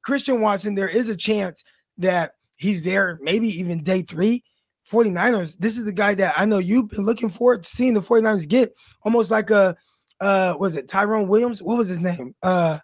Christian 0.04 0.42
Watson, 0.42 0.76
there 0.76 0.88
is 0.88 1.10
a 1.10 1.16
chance 1.16 1.64
that 1.98 2.34
he's 2.58 2.84
there, 2.84 3.20
maybe 3.22 3.48
even 3.48 3.84
day 3.84 4.02
three. 4.02 4.44
49ers, 4.92 5.58
this 5.60 5.78
is 5.78 5.86
the 5.86 5.94
guy 5.94 6.14
that 6.16 6.34
I 6.38 6.44
know 6.46 6.58
you've 6.58 6.90
been 6.90 7.06
looking 7.06 7.30
forward 7.30 7.64
to 7.64 7.70
seeing 7.70 7.94
the 7.94 8.02
49ers 8.02 8.48
get 8.48 8.74
almost 9.04 9.32
like 9.32 9.50
a 9.50 9.76
uh 10.20 10.56
was 10.60 10.76
it 10.76 10.88
Tyrone 10.90 11.28
Williams? 11.28 11.62
What 11.64 11.78
was 11.78 11.88
his 11.88 12.00
name? 12.02 12.36
Uh 12.44 12.80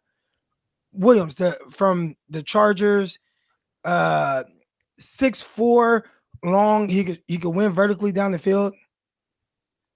Williams, 0.94 1.36
the 1.36 1.58
from 1.70 2.16
the 2.30 2.42
Chargers, 2.42 3.20
uh 3.84 4.44
six 4.98 5.42
four 5.42 6.06
long. 6.44 6.88
He 6.90 7.04
could 7.04 7.22
he 7.28 7.38
could 7.38 7.52
win 7.52 7.72
vertically 7.74 8.12
down 8.14 8.32
the 8.32 8.40
field. 8.40 8.74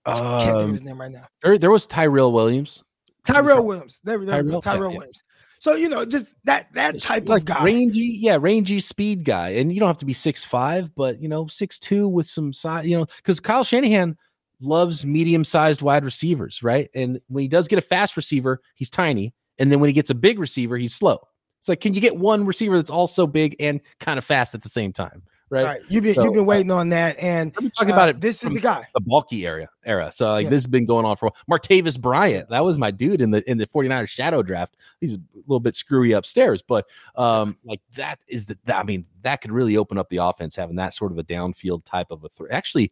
Can't 0.05 0.17
think 0.17 0.55
of 0.55 0.61
Um, 0.61 0.73
his 0.73 0.83
name 0.83 0.99
right 0.99 1.11
now. 1.11 1.27
there, 1.43 1.57
there 1.57 1.71
was 1.71 1.85
Tyrell 1.85 2.31
Williams. 2.33 2.83
Tyrell 3.23 3.65
Williams. 3.65 4.01
There, 4.03 4.17
there. 4.23 4.43
Tyrell? 4.43 4.61
Tyrell 4.61 4.91
yeah. 4.91 4.97
Williams. 4.97 5.23
So 5.59 5.75
you 5.75 5.87
know, 5.87 6.03
just 6.03 6.35
that 6.43 6.67
that 6.73 6.99
type 6.99 7.29
like 7.29 7.43
of 7.43 7.45
guy. 7.45 7.63
rangy, 7.63 8.17
yeah, 8.19 8.37
rangy 8.39 8.81
speed 8.81 9.23
guy. 9.23 9.49
And 9.51 9.71
you 9.73 9.79
don't 9.79 9.87
have 9.87 9.97
to 9.99 10.05
be 10.05 10.11
six 10.11 10.43
five, 10.43 10.93
but 10.93 11.21
you 11.21 11.29
know, 11.29 11.47
six 11.47 11.79
two 11.79 12.07
with 12.09 12.27
some 12.27 12.51
size, 12.51 12.85
you 12.85 12.97
know, 12.97 13.05
because 13.17 13.39
Kyle 13.39 13.63
Shanahan 13.63 14.17
loves 14.59 15.05
medium 15.05 15.45
sized 15.45 15.81
wide 15.81 16.03
receivers, 16.03 16.61
right? 16.63 16.89
And 16.93 17.21
when 17.27 17.43
he 17.43 17.47
does 17.47 17.69
get 17.69 17.79
a 17.79 17.81
fast 17.81 18.17
receiver, 18.17 18.59
he's 18.75 18.89
tiny. 18.89 19.33
And 19.57 19.71
then 19.71 19.79
when 19.79 19.87
he 19.87 19.93
gets 19.93 20.09
a 20.09 20.15
big 20.15 20.37
receiver, 20.37 20.77
he's 20.77 20.93
slow. 20.93 21.19
It's 21.59 21.69
like, 21.69 21.79
can 21.79 21.93
you 21.93 22.01
get 22.01 22.17
one 22.17 22.45
receiver 22.45 22.75
that's 22.75 22.89
also 22.89 23.25
big 23.25 23.55
and 23.57 23.79
kind 24.01 24.17
of 24.17 24.25
fast 24.25 24.53
at 24.55 24.63
the 24.63 24.69
same 24.69 24.91
time? 24.91 25.23
Right? 25.53 25.63
right. 25.63 25.81
You've 25.87 26.03
been 26.03 26.13
So, 26.15 26.23
you've 26.23 26.33
been 26.33 26.45
waiting 26.45 26.71
on 26.71 26.89
that, 26.89 27.17
and 27.19 27.53
been 27.53 27.69
talking 27.69 27.91
uh, 27.91 27.95
about 27.95 28.09
it. 28.09 28.21
This 28.21 28.43
is 28.43 28.51
the 28.51 28.59
guy. 28.59 28.87
the 28.93 29.01
bulky 29.01 29.45
area 29.45 29.69
era. 29.85 30.11
So 30.11 30.31
like 30.31 30.43
Yeah. 30.45 30.49
this 30.49 30.63
has 30.63 30.67
been 30.67 30.85
going 30.85 31.05
on 31.05 31.15
for. 31.17 31.31
Martavis 31.49 31.99
Bryant. 31.99 32.49
That 32.49 32.65
was 32.65 32.77
my 32.77 32.91
dude 32.91 33.21
in 33.21 33.31
the 33.31 33.49
in 33.49 33.57
the 33.57 33.67
49ers 33.67 34.09
shadow 34.09 34.41
draft. 34.41 34.75
He's 34.99 35.15
a 35.15 35.19
little 35.47 35.59
bit 35.59 35.75
screwy 35.75 36.11
upstairs, 36.13 36.61
but 36.67 36.85
um 37.15 37.57
like 37.63 37.81
that 37.95 38.19
is 38.27 38.45
the 38.45 38.57
I 38.73 38.83
mean, 38.83 39.05
that 39.21 39.41
could 39.41 39.51
really 39.51 39.77
open 39.77 39.97
up 39.97 40.09
the 40.09 40.17
offense 40.17 40.55
having 40.55 40.75
that 40.77 40.93
sort 40.93 41.11
of 41.11 41.17
a 41.17 41.23
downfield 41.23 41.83
type 41.85 42.07
of 42.11 42.23
a 42.23 42.29
threat. 42.29 42.51
Actually, 42.53 42.91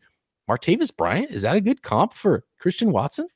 Martavis 0.50 0.96
Bryant, 0.96 1.32
is 1.32 1.42
that 1.44 1.56
a 1.56 1.62
good 1.62 1.82
comp 1.82 2.14
for 2.14 2.44
Christian 2.60 2.92
Watson? 2.92 3.28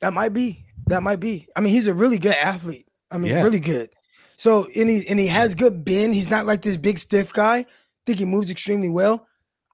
That 0.00 0.12
might 0.12 0.32
be. 0.32 0.64
That 0.88 1.02
might 1.02 1.20
be. 1.20 1.48
I 1.56 1.60
mean, 1.60 1.72
he's 1.72 1.86
a 1.86 1.94
really 1.94 2.18
good 2.18 2.34
athlete. 2.34 2.86
I 3.10 3.18
mean, 3.18 3.30
Yeah. 3.32 3.42
really 3.42 3.60
good. 3.60 3.90
So 4.36 4.66
and 4.76 4.90
he 4.90 5.06
and 5.08 5.18
he 5.18 5.28
has 5.28 5.54
good 5.54 5.84
bend. 5.84 6.12
He's 6.14 6.30
not 6.30 6.44
like 6.44 6.62
this 6.62 6.76
big 6.76 6.98
stiff 6.98 7.32
guy. 7.32 7.64
Think 8.06 8.18
he 8.18 8.24
moves 8.24 8.50
extremely 8.50 8.88
well. 8.88 9.26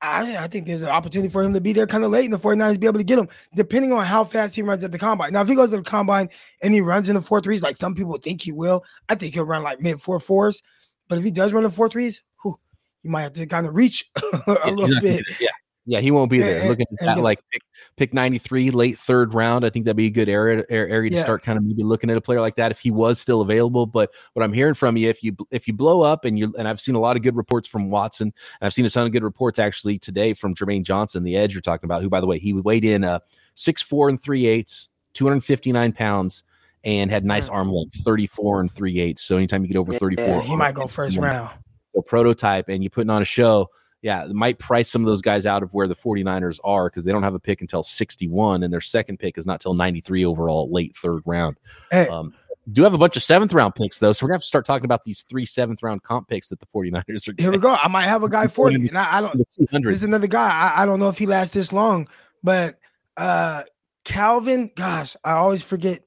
I, 0.02 0.38
I 0.38 0.48
think 0.48 0.66
there's 0.66 0.82
an 0.82 0.88
opportunity 0.88 1.28
for 1.28 1.42
him 1.42 1.52
to 1.52 1.60
be 1.60 1.74
there 1.74 1.86
kind 1.86 2.04
of 2.04 2.10
late 2.10 2.24
in 2.24 2.30
the 2.30 2.38
49ers 2.38 2.80
be 2.80 2.86
able 2.86 2.98
to 2.98 3.04
get 3.04 3.18
him, 3.18 3.28
depending 3.54 3.92
on 3.92 4.04
how 4.06 4.24
fast 4.24 4.56
he 4.56 4.62
runs 4.62 4.82
at 4.82 4.92
the 4.92 4.98
combine. 4.98 5.32
Now, 5.34 5.42
if 5.42 5.48
he 5.48 5.54
goes 5.54 5.72
to 5.72 5.76
the 5.76 5.82
combine 5.82 6.30
and 6.62 6.72
he 6.72 6.80
runs 6.80 7.10
in 7.10 7.16
the 7.16 7.20
four 7.20 7.42
threes, 7.42 7.62
like 7.62 7.76
some 7.76 7.94
people 7.94 8.16
think 8.16 8.40
he 8.40 8.50
will, 8.52 8.82
I 9.10 9.14
think 9.14 9.34
he'll 9.34 9.44
run 9.44 9.62
like 9.62 9.80
mid 9.80 10.00
four 10.00 10.18
fours. 10.18 10.62
But 11.08 11.18
if 11.18 11.24
he 11.24 11.30
does 11.30 11.52
run 11.52 11.64
the 11.64 11.70
four 11.70 11.88
threes, 11.90 12.22
whew, 12.42 12.58
you 13.02 13.10
might 13.10 13.22
have 13.22 13.34
to 13.34 13.46
kind 13.46 13.66
of 13.66 13.74
reach 13.74 14.10
a 14.16 14.58
Yeah, 14.64 14.72
little 14.72 14.88
gonna 14.88 15.00
bit. 15.00 15.26
Yeah. 15.38 15.48
Yeah, 15.90 15.98
he 15.98 16.12
won't 16.12 16.30
be 16.30 16.38
there. 16.38 16.60
and- 16.60 16.68
Looking 16.68 16.86
at 16.92 17.08
and 17.08 17.16
that, 17.18 17.22
like 17.22 17.40
pick, 17.52 17.62
pick 17.96 18.14
93, 18.14 18.70
late 18.70 18.96
third 18.96 19.34
round. 19.34 19.64
I 19.64 19.70
think 19.70 19.86
that'd 19.86 19.96
be 19.96 20.06
a 20.06 20.10
good 20.10 20.28
area 20.28 20.64
area 20.70 21.10
to 21.10 21.16
Yeah. 21.16 21.22
start 21.22 21.42
kind 21.42 21.58
of 21.58 21.64
maybe 21.64 21.82
looking 21.82 22.10
at 22.10 22.16
a 22.16 22.20
player 22.20 22.40
like 22.40 22.54
that 22.56 22.70
if 22.70 22.78
he 22.78 22.92
was 22.92 23.20
still 23.20 23.40
available. 23.40 23.86
But 23.86 24.12
what 24.34 24.44
I'm 24.44 24.52
hearing 24.52 24.74
from 24.74 24.96
you, 24.96 25.08
if 25.10 25.24
you 25.24 25.36
if 25.50 25.66
you 25.66 25.74
blow 25.74 26.02
up 26.02 26.24
and 26.24 26.38
you 26.38 26.54
and 26.56 26.68
I've 26.68 26.80
seen 26.80 26.94
a 26.94 27.00
lot 27.00 27.16
of 27.16 27.22
good 27.22 27.34
reports 27.34 27.66
from 27.66 27.90
Watson, 27.90 28.28
and 28.28 28.66
I've 28.66 28.72
seen 28.72 28.86
a 28.86 28.90
ton 28.90 29.04
of 29.04 29.12
good 29.12 29.24
reports 29.24 29.58
actually 29.58 29.98
today 29.98 30.32
from 30.32 30.54
Jermaine 30.54 30.84
Johnson, 30.84 31.24
the 31.24 31.36
edge 31.36 31.54
you're 31.54 31.60
talking 31.60 31.88
about, 31.88 32.02
who 32.02 32.08
by 32.08 32.20
the 32.20 32.26
way, 32.28 32.38
he 32.38 32.52
weighed 32.52 32.84
in 32.84 33.02
uh 33.02 33.18
six 33.56 33.82
four 33.82 34.08
and 34.08 34.22
three 34.22 34.46
eighths, 34.46 34.86
259 35.14 35.92
pounds, 35.92 36.44
and 36.84 37.10
had 37.10 37.24
nice 37.24 37.48
Mm. 37.48 37.52
arm 37.54 37.72
length, 37.72 37.96
34 38.04 38.60
and 38.60 38.70
three 38.72 39.00
eighths. 39.00 39.22
So 39.24 39.36
anytime 39.36 39.62
you 39.62 39.68
get 39.68 39.76
over 39.76 39.92
34, 39.98 40.24
Yeah, 40.24 40.40
he 40.42 40.54
might 40.56 40.74
go 40.74 40.86
first 40.86 41.18
round. 41.18 41.50
a 41.96 42.02
prototype 42.02 42.68
and 42.68 42.82
you're 42.84 42.90
putting 42.90 43.10
on 43.10 43.20
a 43.20 43.24
show, 43.26 43.68
yeah, 44.02 44.24
it 44.24 44.32
might 44.32 44.58
price 44.58 44.88
some 44.88 45.02
of 45.02 45.06
those 45.06 45.22
guys 45.22 45.46
out 45.46 45.62
of 45.62 45.74
where 45.74 45.86
the 45.86 45.94
49ers 45.94 46.58
are 46.64 46.88
because 46.88 47.04
they 47.04 47.12
don't 47.12 47.22
have 47.22 47.34
a 47.34 47.40
pick 47.40 47.60
until 47.60 47.82
61 47.82 48.62
and 48.62 48.72
their 48.72 48.80
second 48.80 49.18
pick 49.18 49.36
is 49.36 49.46
not 49.46 49.60
till 49.60 49.74
93 49.74 50.24
overall, 50.24 50.70
late 50.70 50.96
third 50.96 51.22
round. 51.26 51.58
Hey, 51.90 52.08
Um, 52.08 52.34
do 52.72 52.82
have 52.82 52.94
a 52.94 52.98
bunch 52.98 53.16
of 53.16 53.22
seventh 53.22 53.52
round 53.52 53.74
picks 53.74 53.98
though, 53.98 54.12
so 54.12 54.24
we're 54.24 54.28
gonna 54.28 54.36
have 54.36 54.42
to 54.42 54.46
start 54.46 54.64
talking 54.64 54.84
about 54.84 55.04
these 55.04 55.22
three 55.22 55.44
seventh 55.44 55.82
round 55.82 56.02
comp 56.02 56.28
picks 56.28 56.48
that 56.48 56.60
the 56.60 56.66
49ers 56.66 57.28
are 57.28 57.34
here 57.36 57.50
we 57.50 57.58
go. 57.58 57.70
I 57.74 57.88
might 57.88 58.06
have 58.06 58.22
a 58.22 58.28
guy 58.28 58.46
for 58.46 58.70
you. 58.70 58.86
And 58.88 58.98
I, 58.98 59.18
I 59.18 59.20
don't 59.20 59.34
in 59.34 59.40
the 59.40 59.66
200s. 59.66 59.84
This 59.84 59.94
is 59.94 60.04
another 60.04 60.26
guy. 60.26 60.50
I, 60.50 60.82
I 60.82 60.86
don't 60.86 61.00
know 61.00 61.08
if 61.08 61.18
he 61.18 61.26
lasts 61.26 61.54
this 61.54 61.72
long, 61.72 62.06
but 62.42 62.78
uh 63.16 63.64
Calvin, 64.04 64.70
gosh, 64.76 65.16
I 65.24 65.32
always 65.32 65.62
forget 65.62 66.02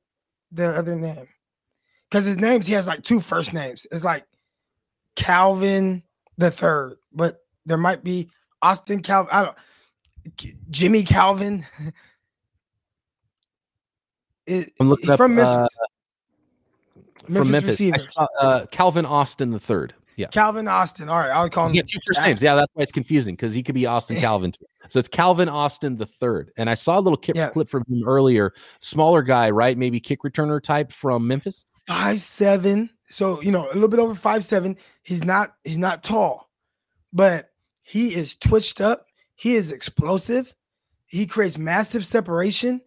the 0.51 0.69
other 0.75 0.95
name. 0.95 1.27
Because 2.09 2.25
his 2.25 2.37
names, 2.37 2.67
he 2.67 2.73
has 2.73 2.87
like 2.87 3.03
two 3.03 3.19
first 3.19 3.53
names. 3.53 3.87
It's 3.91 4.03
like 4.03 4.25
Calvin 5.15 6.03
the 6.37 6.51
third, 6.51 6.97
but 7.11 7.42
there 7.65 7.77
might 7.77 8.03
be 8.03 8.29
Austin 8.61 9.01
Calvin. 9.01 9.29
I 9.31 9.43
don't 9.45 10.55
Jimmy 10.69 11.03
Calvin. 11.03 11.65
It- 14.45 14.73
I'm 14.79 14.89
looking 14.89 15.09
up, 15.09 15.17
from 15.17 15.35
Memphis. 15.35 15.53
uh, 15.55 15.67
Memphis, 17.27 17.37
from 17.37 17.51
Memphis. 17.51 17.69
Receiver. 17.79 17.99
saw, 17.99 18.27
uh, 18.41 18.65
Calvin 18.71 19.05
Austin 19.05 19.51
the 19.51 19.59
third. 19.59 19.93
Yeah. 20.15 20.27
Calvin 20.27 20.67
Austin. 20.67 21.09
All 21.09 21.15
right, 21.17 21.29
I'll 21.31 21.49
call 21.49 21.67
him. 21.67 21.75
got 21.75 21.87
two 21.87 21.99
first 22.05 22.21
names. 22.21 22.41
Yeah, 22.41 22.53
that's 22.55 22.69
why 22.73 22.83
it's 22.83 22.91
confusing 22.91 23.35
because 23.35 23.53
he 23.53 23.63
could 23.63 23.73
be 23.73 23.85
Austin 23.85 24.17
Calvin. 24.19 24.51
Too. 24.51 24.65
So 24.89 24.99
it's 24.99 25.07
Calvin 25.07 25.47
Austin 25.49 25.95
the 25.97 26.05
third. 26.05 26.51
And 26.57 26.69
I 26.69 26.73
saw 26.75 26.99
a 26.99 27.01
little 27.01 27.17
ki- 27.17 27.31
Yeah. 27.35 27.49
clip 27.49 27.67
from 27.69 27.83
him 27.89 28.03
earlier. 28.05 28.53
Smaller 28.79 29.21
guy, 29.23 29.49
right? 29.49 29.77
Maybe 29.77 29.99
kick 30.01 30.21
returner 30.23 30.61
type 30.61 30.91
from 30.91 31.25
Memphis. 31.25 31.65
five 31.87 32.19
seven. 32.21 32.89
So 33.09 33.41
you 33.41 33.51
know, 33.51 33.65
a 33.71 33.73
little 33.73 33.87
bit 33.89 33.99
over 33.99 34.13
five 34.13 34.43
seven. 34.45 34.75
He's 35.03 35.23
not 35.23 35.55
he's 35.63 35.77
not 35.79 36.03
tall, 36.03 36.49
but 37.13 37.49
he 37.83 38.15
is 38.15 38.35
twitched 38.35 38.81
up. 38.81 39.05
He 39.35 39.55
is 39.55 39.71
explosive. 39.71 40.53
He 41.05 41.27
creates 41.27 41.57
massive 41.57 42.05
separation. 42.05 42.81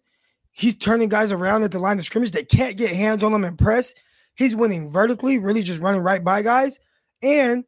He's 0.51 0.75
turning 0.75 1.07
guys 1.07 1.31
around 1.31 1.63
at 1.63 1.71
the 1.71 1.79
line 1.79 1.99
of 1.99 2.05
scrimmage. 2.05 2.31
They 2.31 2.43
can't 2.43 2.77
get 2.77 2.89
hands 2.89 3.23
on 3.23 3.33
him 3.33 3.43
and 3.43 3.57
press. 3.57 3.93
He's 4.35 4.55
winning 4.55 4.91
vertically, 4.91 5.37
really 5.37 5.63
just 5.63 5.79
running 5.79 6.01
right 6.01 6.23
by 6.23 6.41
guys. 6.41 6.79
And 7.21 7.63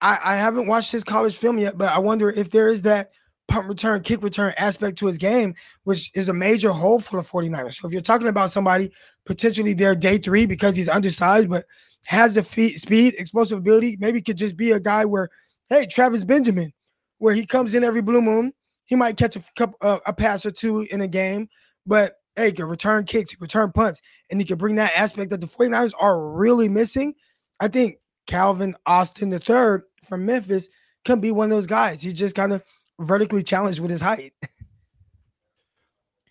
I, 0.00 0.18
I 0.22 0.36
haven't 0.36 0.66
watched 0.66 0.92
his 0.92 1.04
college 1.04 1.36
film 1.36 1.58
yet, 1.58 1.78
but 1.78 1.92
I 1.92 1.98
wonder 1.98 2.30
if 2.30 2.50
there 2.50 2.68
is 2.68 2.82
that 2.82 3.10
punt 3.48 3.68
return, 3.68 4.00
kick 4.02 4.22
return 4.22 4.54
aspect 4.56 4.98
to 4.98 5.06
his 5.06 5.18
game, 5.18 5.54
which 5.84 6.10
is 6.14 6.28
a 6.28 6.32
major 6.32 6.70
hole 6.70 7.00
for 7.00 7.20
the 7.20 7.28
49ers. 7.28 7.74
So 7.74 7.86
if 7.86 7.92
you're 7.92 8.00
talking 8.00 8.28
about 8.28 8.50
somebody 8.50 8.92
potentially 9.26 9.74
their 9.74 9.94
day 9.94 10.18
three 10.18 10.46
because 10.46 10.76
he's 10.76 10.88
undersized, 10.88 11.50
but 11.50 11.64
has 12.04 12.34
the 12.34 12.42
feet, 12.42 12.78
speed, 12.78 13.14
explosive 13.18 13.58
ability, 13.58 13.96
maybe 14.00 14.22
could 14.22 14.38
just 14.38 14.56
be 14.56 14.70
a 14.70 14.80
guy 14.80 15.04
where, 15.04 15.28
hey, 15.70 15.86
Travis 15.86 16.24
Benjamin, 16.24 16.72
where 17.18 17.34
he 17.34 17.46
comes 17.46 17.74
in 17.74 17.84
every 17.84 18.02
blue 18.02 18.20
moon. 18.20 18.52
He 18.84 18.96
might 18.96 19.16
catch 19.16 19.36
a 19.36 19.42
couple, 19.56 19.76
uh, 19.80 20.00
a 20.04 20.12
pass 20.12 20.44
or 20.44 20.50
two 20.50 20.86
in 20.90 21.00
a 21.00 21.08
game, 21.08 21.48
but 21.86 22.14
hey, 22.36 22.46
he 22.46 22.52
can 22.52 22.66
return 22.66 23.04
kicks, 23.04 23.40
return 23.40 23.72
punts, 23.72 24.02
and 24.30 24.40
he 24.40 24.46
can 24.46 24.58
bring 24.58 24.74
that 24.74 24.92
aspect 24.96 25.30
that 25.30 25.40
the 25.40 25.46
49ers 25.46 25.92
are 25.98 26.28
really 26.30 26.68
missing. 26.68 27.14
I 27.60 27.68
think 27.68 27.96
Calvin 28.26 28.74
Austin 28.84 29.32
III 29.32 29.78
from 30.04 30.26
Memphis 30.26 30.68
can 31.04 31.20
be 31.20 31.30
one 31.30 31.50
of 31.50 31.56
those 31.56 31.66
guys. 31.66 32.02
He's 32.02 32.14
just 32.14 32.34
kind 32.34 32.52
of 32.52 32.62
vertically 32.98 33.42
challenged 33.42 33.80
with 33.80 33.90
his 33.90 34.00
height. 34.00 34.32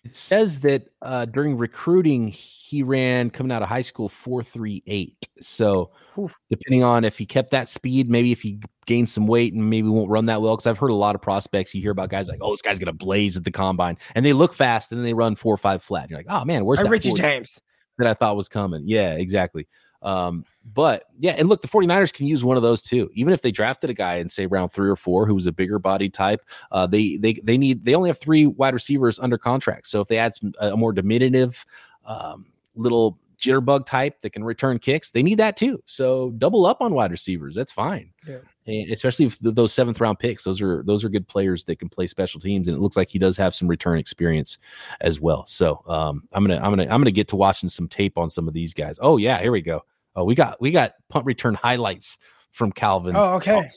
It 0.02 0.16
says 0.16 0.60
that 0.60 0.88
uh, 1.02 1.26
during 1.26 1.58
recruiting, 1.58 2.28
he 2.28 2.82
ran 2.82 3.28
coming 3.28 3.52
out 3.52 3.62
of 3.62 3.68
high 3.68 3.82
school 3.82 4.08
438. 4.08 5.28
So, 5.40 5.90
Oof. 6.20 6.36
depending 6.48 6.82
on 6.82 7.04
if 7.04 7.18
he 7.18 7.26
kept 7.26 7.50
that 7.50 7.68
speed, 7.68 8.08
maybe 8.08 8.32
if 8.32 8.42
he 8.42 8.60
gained 8.86 9.08
some 9.08 9.26
weight 9.26 9.52
and 9.54 9.68
maybe 9.70 9.88
won't 9.88 10.10
run 10.10 10.26
that 10.26 10.42
well. 10.42 10.56
Because 10.56 10.66
I've 10.66 10.78
heard 10.78 10.90
a 10.90 10.94
lot 10.94 11.14
of 11.14 11.22
prospects, 11.22 11.74
you 11.74 11.80
hear 11.80 11.92
about 11.92 12.10
guys 12.10 12.28
like, 12.28 12.38
oh, 12.40 12.52
this 12.52 12.62
guy's 12.62 12.78
going 12.78 12.86
to 12.86 12.92
blaze 12.92 13.36
at 13.36 13.44
the 13.44 13.50
combine. 13.50 13.96
And 14.14 14.24
they 14.24 14.32
look 14.32 14.54
fast 14.54 14.92
and 14.92 14.98
then 14.98 15.04
they 15.04 15.14
run 15.14 15.36
four 15.36 15.54
or 15.54 15.58
five 15.58 15.82
flat. 15.82 16.10
You're 16.10 16.18
like, 16.18 16.26
oh, 16.28 16.44
man, 16.44 16.64
where's 16.64 16.80
that 16.80 16.90
Richie 16.90 17.14
James. 17.14 17.60
that 17.98 18.06
I 18.06 18.14
thought 18.14 18.36
was 18.36 18.48
coming? 18.48 18.82
Yeah, 18.86 19.14
exactly. 19.14 19.66
Um, 20.02 20.44
but 20.64 21.04
yeah, 21.18 21.32
and 21.32 21.48
look, 21.48 21.62
the 21.62 21.68
49ers 21.68 22.12
can 22.12 22.26
use 22.26 22.42
one 22.42 22.56
of 22.56 22.62
those 22.62 22.80
too. 22.80 23.10
Even 23.12 23.34
if 23.34 23.42
they 23.42 23.50
drafted 23.50 23.90
a 23.90 23.94
guy 23.94 24.16
in 24.16 24.28
say 24.28 24.46
round 24.46 24.72
three 24.72 24.88
or 24.88 24.96
four 24.96 25.26
who 25.26 25.34
was 25.34 25.46
a 25.46 25.52
bigger 25.52 25.78
body 25.78 26.08
type, 26.08 26.44
uh, 26.72 26.86
they 26.86 27.16
they 27.16 27.34
they 27.44 27.58
need 27.58 27.84
they 27.84 27.94
only 27.94 28.08
have 28.08 28.18
three 28.18 28.46
wide 28.46 28.74
receivers 28.74 29.18
under 29.18 29.36
contract. 29.36 29.88
So 29.88 30.00
if 30.00 30.08
they 30.08 30.18
add 30.18 30.34
some 30.34 30.52
a 30.58 30.76
more 30.76 30.92
diminutive 30.92 31.64
um, 32.06 32.46
little 32.74 33.18
jitterbug 33.40 33.86
type 33.86 34.20
that 34.22 34.30
can 34.30 34.44
return 34.44 34.78
kicks, 34.78 35.10
they 35.10 35.22
need 35.22 35.38
that 35.38 35.56
too. 35.56 35.82
So 35.86 36.30
double 36.38 36.66
up 36.66 36.80
on 36.80 36.94
wide 36.94 37.10
receivers. 37.10 37.54
That's 37.54 37.72
fine. 37.72 38.12
Yeah. 38.26 38.38
And 38.66 38.90
especially 38.92 39.26
if 39.26 39.38
th- 39.38 39.54
those 39.54 39.72
seventh 39.72 40.00
round 40.00 40.18
picks, 40.18 40.44
those 40.44 40.60
are 40.60 40.82
those 40.84 41.02
are 41.02 41.08
good 41.08 41.26
players 41.26 41.64
that 41.64 41.78
can 41.78 41.88
play 41.88 42.06
special 42.06 42.40
teams, 42.40 42.68
and 42.68 42.76
it 42.76 42.80
looks 42.80 42.96
like 42.96 43.08
he 43.08 43.18
does 43.18 43.36
have 43.36 43.54
some 43.54 43.68
return 43.68 43.98
experience 43.98 44.58
as 45.00 45.20
well. 45.20 45.46
So 45.46 45.82
um, 45.86 46.22
I'm 46.32 46.44
gonna 46.44 46.60
I'm 46.62 46.70
gonna 46.70 46.84
I'm 46.84 47.00
gonna 47.00 47.10
get 47.10 47.28
to 47.28 47.36
watching 47.36 47.68
some 47.68 47.88
tape 47.88 48.18
on 48.18 48.30
some 48.30 48.46
of 48.46 48.54
these 48.54 48.74
guys. 48.74 48.98
Oh 49.00 49.16
yeah, 49.16 49.40
here 49.40 49.52
we 49.52 49.62
go. 49.62 49.84
Oh, 50.14 50.24
we 50.24 50.34
got 50.34 50.60
we 50.60 50.70
got 50.70 50.94
punt 51.08 51.24
return 51.24 51.54
highlights 51.54 52.18
from 52.50 52.72
Calvin. 52.72 53.16
Oh, 53.16 53.34
okay. 53.36 53.68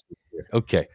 Okay. 0.54 0.88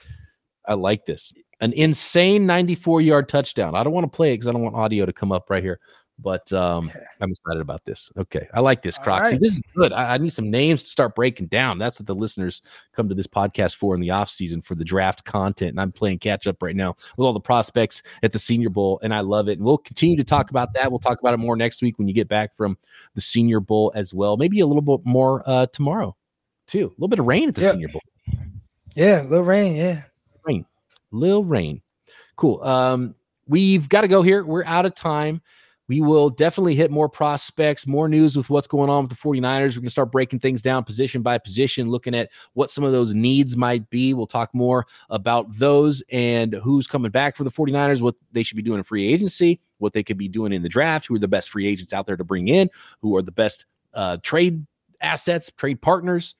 I 0.66 0.74
like 0.74 1.06
this. 1.06 1.32
An 1.60 1.72
insane 1.72 2.46
94 2.46 3.00
yard 3.00 3.28
touchdown. 3.28 3.74
I 3.74 3.82
don't 3.82 3.92
want 3.92 4.04
to 4.04 4.14
play 4.14 4.30
it 4.30 4.34
because 4.34 4.48
I 4.48 4.52
don't 4.52 4.62
want 4.62 4.76
audio 4.76 5.06
to 5.06 5.12
come 5.12 5.32
up 5.32 5.50
right 5.50 5.62
here, 5.62 5.80
but 6.18 6.52
um, 6.52 6.88
Okay. 6.88 7.04
I'm 7.20 7.30
excited 7.30 7.60
about 7.60 7.84
this. 7.84 8.10
Okay. 8.16 8.48
I 8.52 8.60
like 8.60 8.82
this. 8.82 8.96
See, 8.96 9.02
right. 9.06 9.40
this 9.40 9.54
is 9.54 9.62
good. 9.76 9.92
I, 9.92 10.14
I 10.14 10.18
need 10.18 10.32
some 10.32 10.50
names 10.50 10.82
to 10.82 10.88
start 10.88 11.14
breaking 11.14 11.46
down. 11.46 11.78
That's 11.78 12.00
what 12.00 12.06
the 12.06 12.14
listeners 12.14 12.62
come 12.92 13.08
to 13.08 13.14
this 13.14 13.26
podcast 13.26 13.76
for 13.76 13.94
in 13.94 14.00
the 14.00 14.10
off 14.10 14.28
season 14.28 14.60
for 14.62 14.74
the 14.74 14.84
draft 14.84 15.24
content. 15.24 15.70
And 15.70 15.80
I'm 15.80 15.92
playing 15.92 16.18
catch 16.18 16.46
up 16.46 16.62
right 16.62 16.76
now 16.76 16.96
with 17.16 17.24
all 17.24 17.32
the 17.32 17.40
prospects 17.40 18.02
at 18.22 18.32
the 18.32 18.38
Senior 18.38 18.70
Bowl, 18.70 18.98
and 19.02 19.14
I 19.14 19.20
love 19.20 19.48
it. 19.48 19.58
And 19.58 19.62
we'll 19.64 19.78
continue 19.78 20.16
to 20.16 20.24
talk 20.24 20.50
about 20.50 20.72
that. 20.74 20.90
We'll 20.90 20.98
talk 20.98 21.20
about 21.20 21.34
it 21.34 21.38
more 21.38 21.56
next 21.56 21.82
week 21.82 21.98
when 21.98 22.08
you 22.08 22.14
get 22.14 22.28
back 22.28 22.56
from 22.56 22.76
the 23.14 23.20
Senior 23.20 23.60
Bowl 23.60 23.92
as 23.94 24.12
well. 24.12 24.36
Maybe 24.36 24.60
a 24.60 24.66
little 24.66 24.82
bit 24.82 25.06
more 25.06 25.42
uh, 25.46 25.66
tomorrow, 25.66 26.16
too. 26.66 26.86
A 26.86 26.94
little 26.98 27.08
bit 27.08 27.18
of 27.18 27.26
rain 27.26 27.48
at 27.48 27.54
the 27.54 27.62
Yep. 27.62 27.72
Senior 27.72 27.88
Bowl. 27.88 28.02
Yeah, 28.94 29.22
little 29.28 29.44
Rain. 29.44 29.76
Yeah. 29.76 30.02
Rain. 30.44 30.66
Lil 31.12 31.44
Rain. 31.44 31.80
Cool. 32.34 32.62
Um, 32.64 33.14
we've 33.46 33.88
got 33.88 34.00
to 34.00 34.08
go 34.08 34.22
here. 34.22 34.44
We're 34.44 34.64
out 34.64 34.86
of 34.86 34.94
time. 34.94 35.40
We 35.88 36.00
will 36.00 36.30
definitely 36.30 36.74
hit 36.74 36.90
more 36.90 37.08
prospects, 37.08 37.86
more 37.86 38.08
news 38.08 38.36
with 38.36 38.50
what's 38.50 38.66
going 38.66 38.90
on 38.90 39.04
with 39.04 39.10
the 39.10 39.16
49ers. 39.16 39.70
We're 39.70 39.80
going 39.80 39.84
to 39.84 39.90
start 39.90 40.12
breaking 40.12 40.40
things 40.40 40.60
down 40.60 40.84
position 40.84 41.22
by 41.22 41.38
position, 41.38 41.88
looking 41.88 42.14
at 42.14 42.30
what 42.52 42.70
some 42.70 42.84
of 42.84 42.92
those 42.92 43.14
needs 43.14 43.56
might 43.56 43.88
be. 43.88 44.12
We'll 44.12 44.26
talk 44.26 44.54
more 44.54 44.86
about 45.08 45.46
those 45.58 46.02
and 46.10 46.54
who's 46.54 46.86
coming 46.86 47.10
back 47.10 47.36
for 47.36 47.44
the 47.44 47.50
49ers, 47.50 48.02
what 48.02 48.16
they 48.32 48.42
should 48.42 48.56
be 48.56 48.62
doing 48.62 48.78
in 48.78 48.84
free 48.84 49.12
agency, 49.12 49.60
what 49.78 49.94
they 49.94 50.02
could 50.02 50.18
be 50.18 50.28
doing 50.28 50.52
in 50.52 50.62
the 50.62 50.68
draft, 50.68 51.06
who 51.06 51.14
are 51.14 51.20
the 51.20 51.26
best 51.26 51.50
free 51.50 51.66
agents 51.66 51.92
out 51.92 52.06
there 52.06 52.16
to 52.16 52.24
bring 52.24 52.48
in, 52.48 52.68
who 53.00 53.16
are 53.16 53.22
the 53.22 53.32
best 53.32 53.64
uh, 53.94 54.18
trade 54.22 54.66
assets, 55.00 55.50
trade 55.56 55.80
partners, 55.80 56.34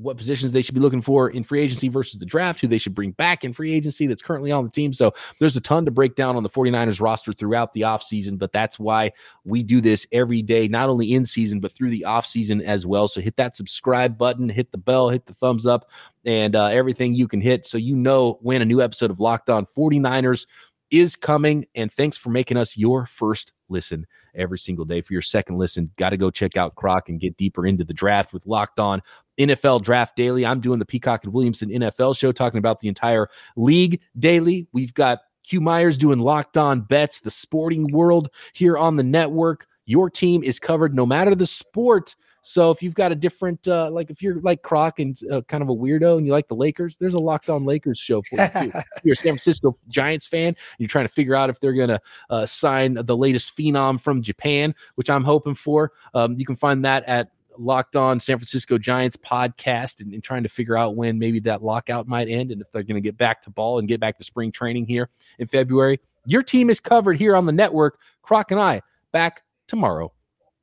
what 0.00 0.16
positions 0.16 0.52
they 0.52 0.62
should 0.62 0.74
be 0.74 0.80
looking 0.80 1.00
for 1.00 1.30
in 1.30 1.44
free 1.44 1.60
agency 1.60 1.88
versus 1.88 2.18
the 2.18 2.26
draft, 2.26 2.60
who 2.60 2.66
they 2.66 2.78
should 2.78 2.94
bring 2.94 3.12
back 3.12 3.44
in 3.44 3.52
free 3.52 3.72
agency 3.72 4.06
that's 4.06 4.22
currently 4.22 4.50
on 4.50 4.64
the 4.64 4.70
team. 4.70 4.92
So 4.92 5.12
there's 5.38 5.56
a 5.56 5.60
ton 5.60 5.84
to 5.84 5.90
break 5.90 6.14
down 6.14 6.36
on 6.36 6.42
the 6.42 6.50
49ers 6.50 7.00
roster 7.00 7.32
throughout 7.32 7.72
the 7.72 7.82
offseason, 7.82 8.38
but 8.38 8.52
that's 8.52 8.78
why 8.78 9.12
we 9.44 9.62
do 9.62 9.80
this 9.80 10.06
every 10.12 10.42
day, 10.42 10.68
not 10.68 10.88
only 10.88 11.12
in 11.12 11.24
season, 11.24 11.60
but 11.60 11.72
through 11.72 11.90
the 11.90 12.04
offseason 12.06 12.62
as 12.62 12.86
well. 12.86 13.08
So 13.08 13.20
hit 13.20 13.36
that 13.36 13.56
subscribe 13.56 14.16
button, 14.16 14.48
hit 14.48 14.72
the 14.72 14.78
bell, 14.78 15.10
hit 15.10 15.26
the 15.26 15.34
thumbs 15.34 15.66
up, 15.66 15.90
and 16.24 16.54
uh, 16.54 16.66
everything 16.66 17.14
you 17.14 17.28
can 17.28 17.40
hit 17.40 17.66
so 17.66 17.78
you 17.78 17.96
know 17.96 18.38
when 18.42 18.62
a 18.62 18.66
new 18.66 18.80
episode 18.80 19.10
of 19.10 19.20
Locked 19.20 19.50
On 19.50 19.66
49ers 19.76 20.46
is 20.90 21.16
coming. 21.16 21.66
And 21.74 21.92
thanks 21.92 22.16
for 22.16 22.30
making 22.30 22.56
us 22.56 22.76
your 22.76 23.06
first 23.06 23.52
listen 23.68 24.06
every 24.34 24.58
single 24.58 24.84
day. 24.84 25.00
For 25.00 25.12
your 25.12 25.22
second 25.22 25.58
listen, 25.58 25.90
got 25.96 26.10
to 26.10 26.16
go 26.16 26.30
check 26.30 26.56
out 26.56 26.74
Crock 26.74 27.08
and 27.08 27.20
get 27.20 27.36
deeper 27.36 27.66
into 27.66 27.84
the 27.84 27.94
draft 27.94 28.32
with 28.32 28.46
Locked 28.46 28.78
On 28.80 29.00
NFL 29.40 29.82
Draft 29.82 30.16
Daily. 30.16 30.44
I'm 30.44 30.60
doing 30.60 30.78
the 30.78 30.86
Peacock 30.86 31.24
and 31.24 31.32
Williamson 31.32 31.70
NFL 31.70 32.16
show, 32.18 32.32
talking 32.32 32.58
about 32.58 32.80
the 32.80 32.88
entire 32.88 33.28
league 33.56 34.00
daily. 34.18 34.66
We've 34.72 34.94
got 34.94 35.20
Q 35.44 35.60
Myers 35.60 35.98
doing 35.98 36.18
Locked 36.18 36.56
On 36.56 36.80
Bets, 36.80 37.20
the 37.20 37.30
sporting 37.30 37.90
world 37.92 38.28
here 38.52 38.76
on 38.76 38.96
the 38.96 39.02
network. 39.02 39.66
Your 39.86 40.10
team 40.10 40.42
is 40.42 40.58
covered 40.58 40.94
no 40.94 41.06
matter 41.06 41.34
the 41.34 41.46
sport. 41.46 42.14
So 42.42 42.70
if 42.70 42.82
you've 42.82 42.94
got 42.94 43.12
a 43.12 43.14
different, 43.14 43.66
uh, 43.68 43.90
like 43.90 44.10
if 44.10 44.22
you're 44.22 44.40
like 44.40 44.62
Crock 44.62 44.98
and 44.98 45.18
uh, 45.30 45.42
kind 45.42 45.62
of 45.62 45.68
a 45.68 45.74
weirdo 45.74 46.16
and 46.16 46.26
you 46.26 46.32
like 46.32 46.48
the 46.48 46.54
Lakers, 46.54 46.96
there's 46.96 47.14
a 47.14 47.18
Locked 47.18 47.50
On 47.50 47.64
Lakers 47.64 47.98
show 47.98 48.22
for 48.22 48.36
you. 48.36 48.72
Too. 48.72 48.78
you're 49.04 49.12
a 49.12 49.16
San 49.16 49.32
Francisco 49.32 49.76
Giants 49.88 50.26
fan, 50.26 50.56
you're 50.78 50.88
trying 50.88 51.06
to 51.06 51.12
figure 51.12 51.34
out 51.34 51.50
if 51.50 51.60
they're 51.60 51.74
going 51.74 51.90
to 51.90 52.00
uh, 52.30 52.46
sign 52.46 52.94
the 52.94 53.16
latest 53.16 53.56
phenom 53.56 54.00
from 54.00 54.22
Japan, 54.22 54.74
which 54.94 55.10
I'm 55.10 55.24
hoping 55.24 55.54
for. 55.54 55.92
Um, 56.14 56.34
you 56.38 56.46
can 56.46 56.56
find 56.56 56.84
that 56.84 57.04
at 57.04 57.30
Locked 57.60 57.94
On 57.94 58.18
San 58.18 58.38
Francisco 58.38 58.78
Giants 58.78 59.16
podcast 59.16 60.00
and, 60.00 60.14
and, 60.14 60.24
trying 60.24 60.42
to 60.42 60.48
figure 60.48 60.76
out 60.76 60.96
when 60.96 61.18
maybe 61.18 61.40
that 61.40 61.62
lockout 61.62 62.08
might 62.08 62.28
end 62.28 62.50
and 62.50 62.60
if 62.60 62.72
they're 62.72 62.82
going 62.82 62.94
to 62.94 63.00
get 63.00 63.18
back 63.18 63.42
to 63.42 63.50
ball 63.50 63.78
and 63.78 63.86
get 63.86 64.00
back 64.00 64.16
to 64.18 64.24
spring 64.24 64.50
training 64.50 64.86
here 64.86 65.10
in 65.38 65.46
February. 65.46 66.00
Your 66.24 66.42
team 66.42 66.70
is 66.70 66.80
covered 66.80 67.18
here 67.18 67.36
on 67.36 67.46
the 67.46 67.52
network. 67.52 67.98
Crock 68.22 68.50
and 68.50 68.60
I 68.60 68.80
back 69.12 69.42
tomorrow, 69.68 70.12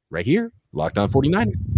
right 0.10 0.26
here, 0.26 0.52
Locked 0.74 0.98
On 0.98 1.10
49ers. 1.10 1.77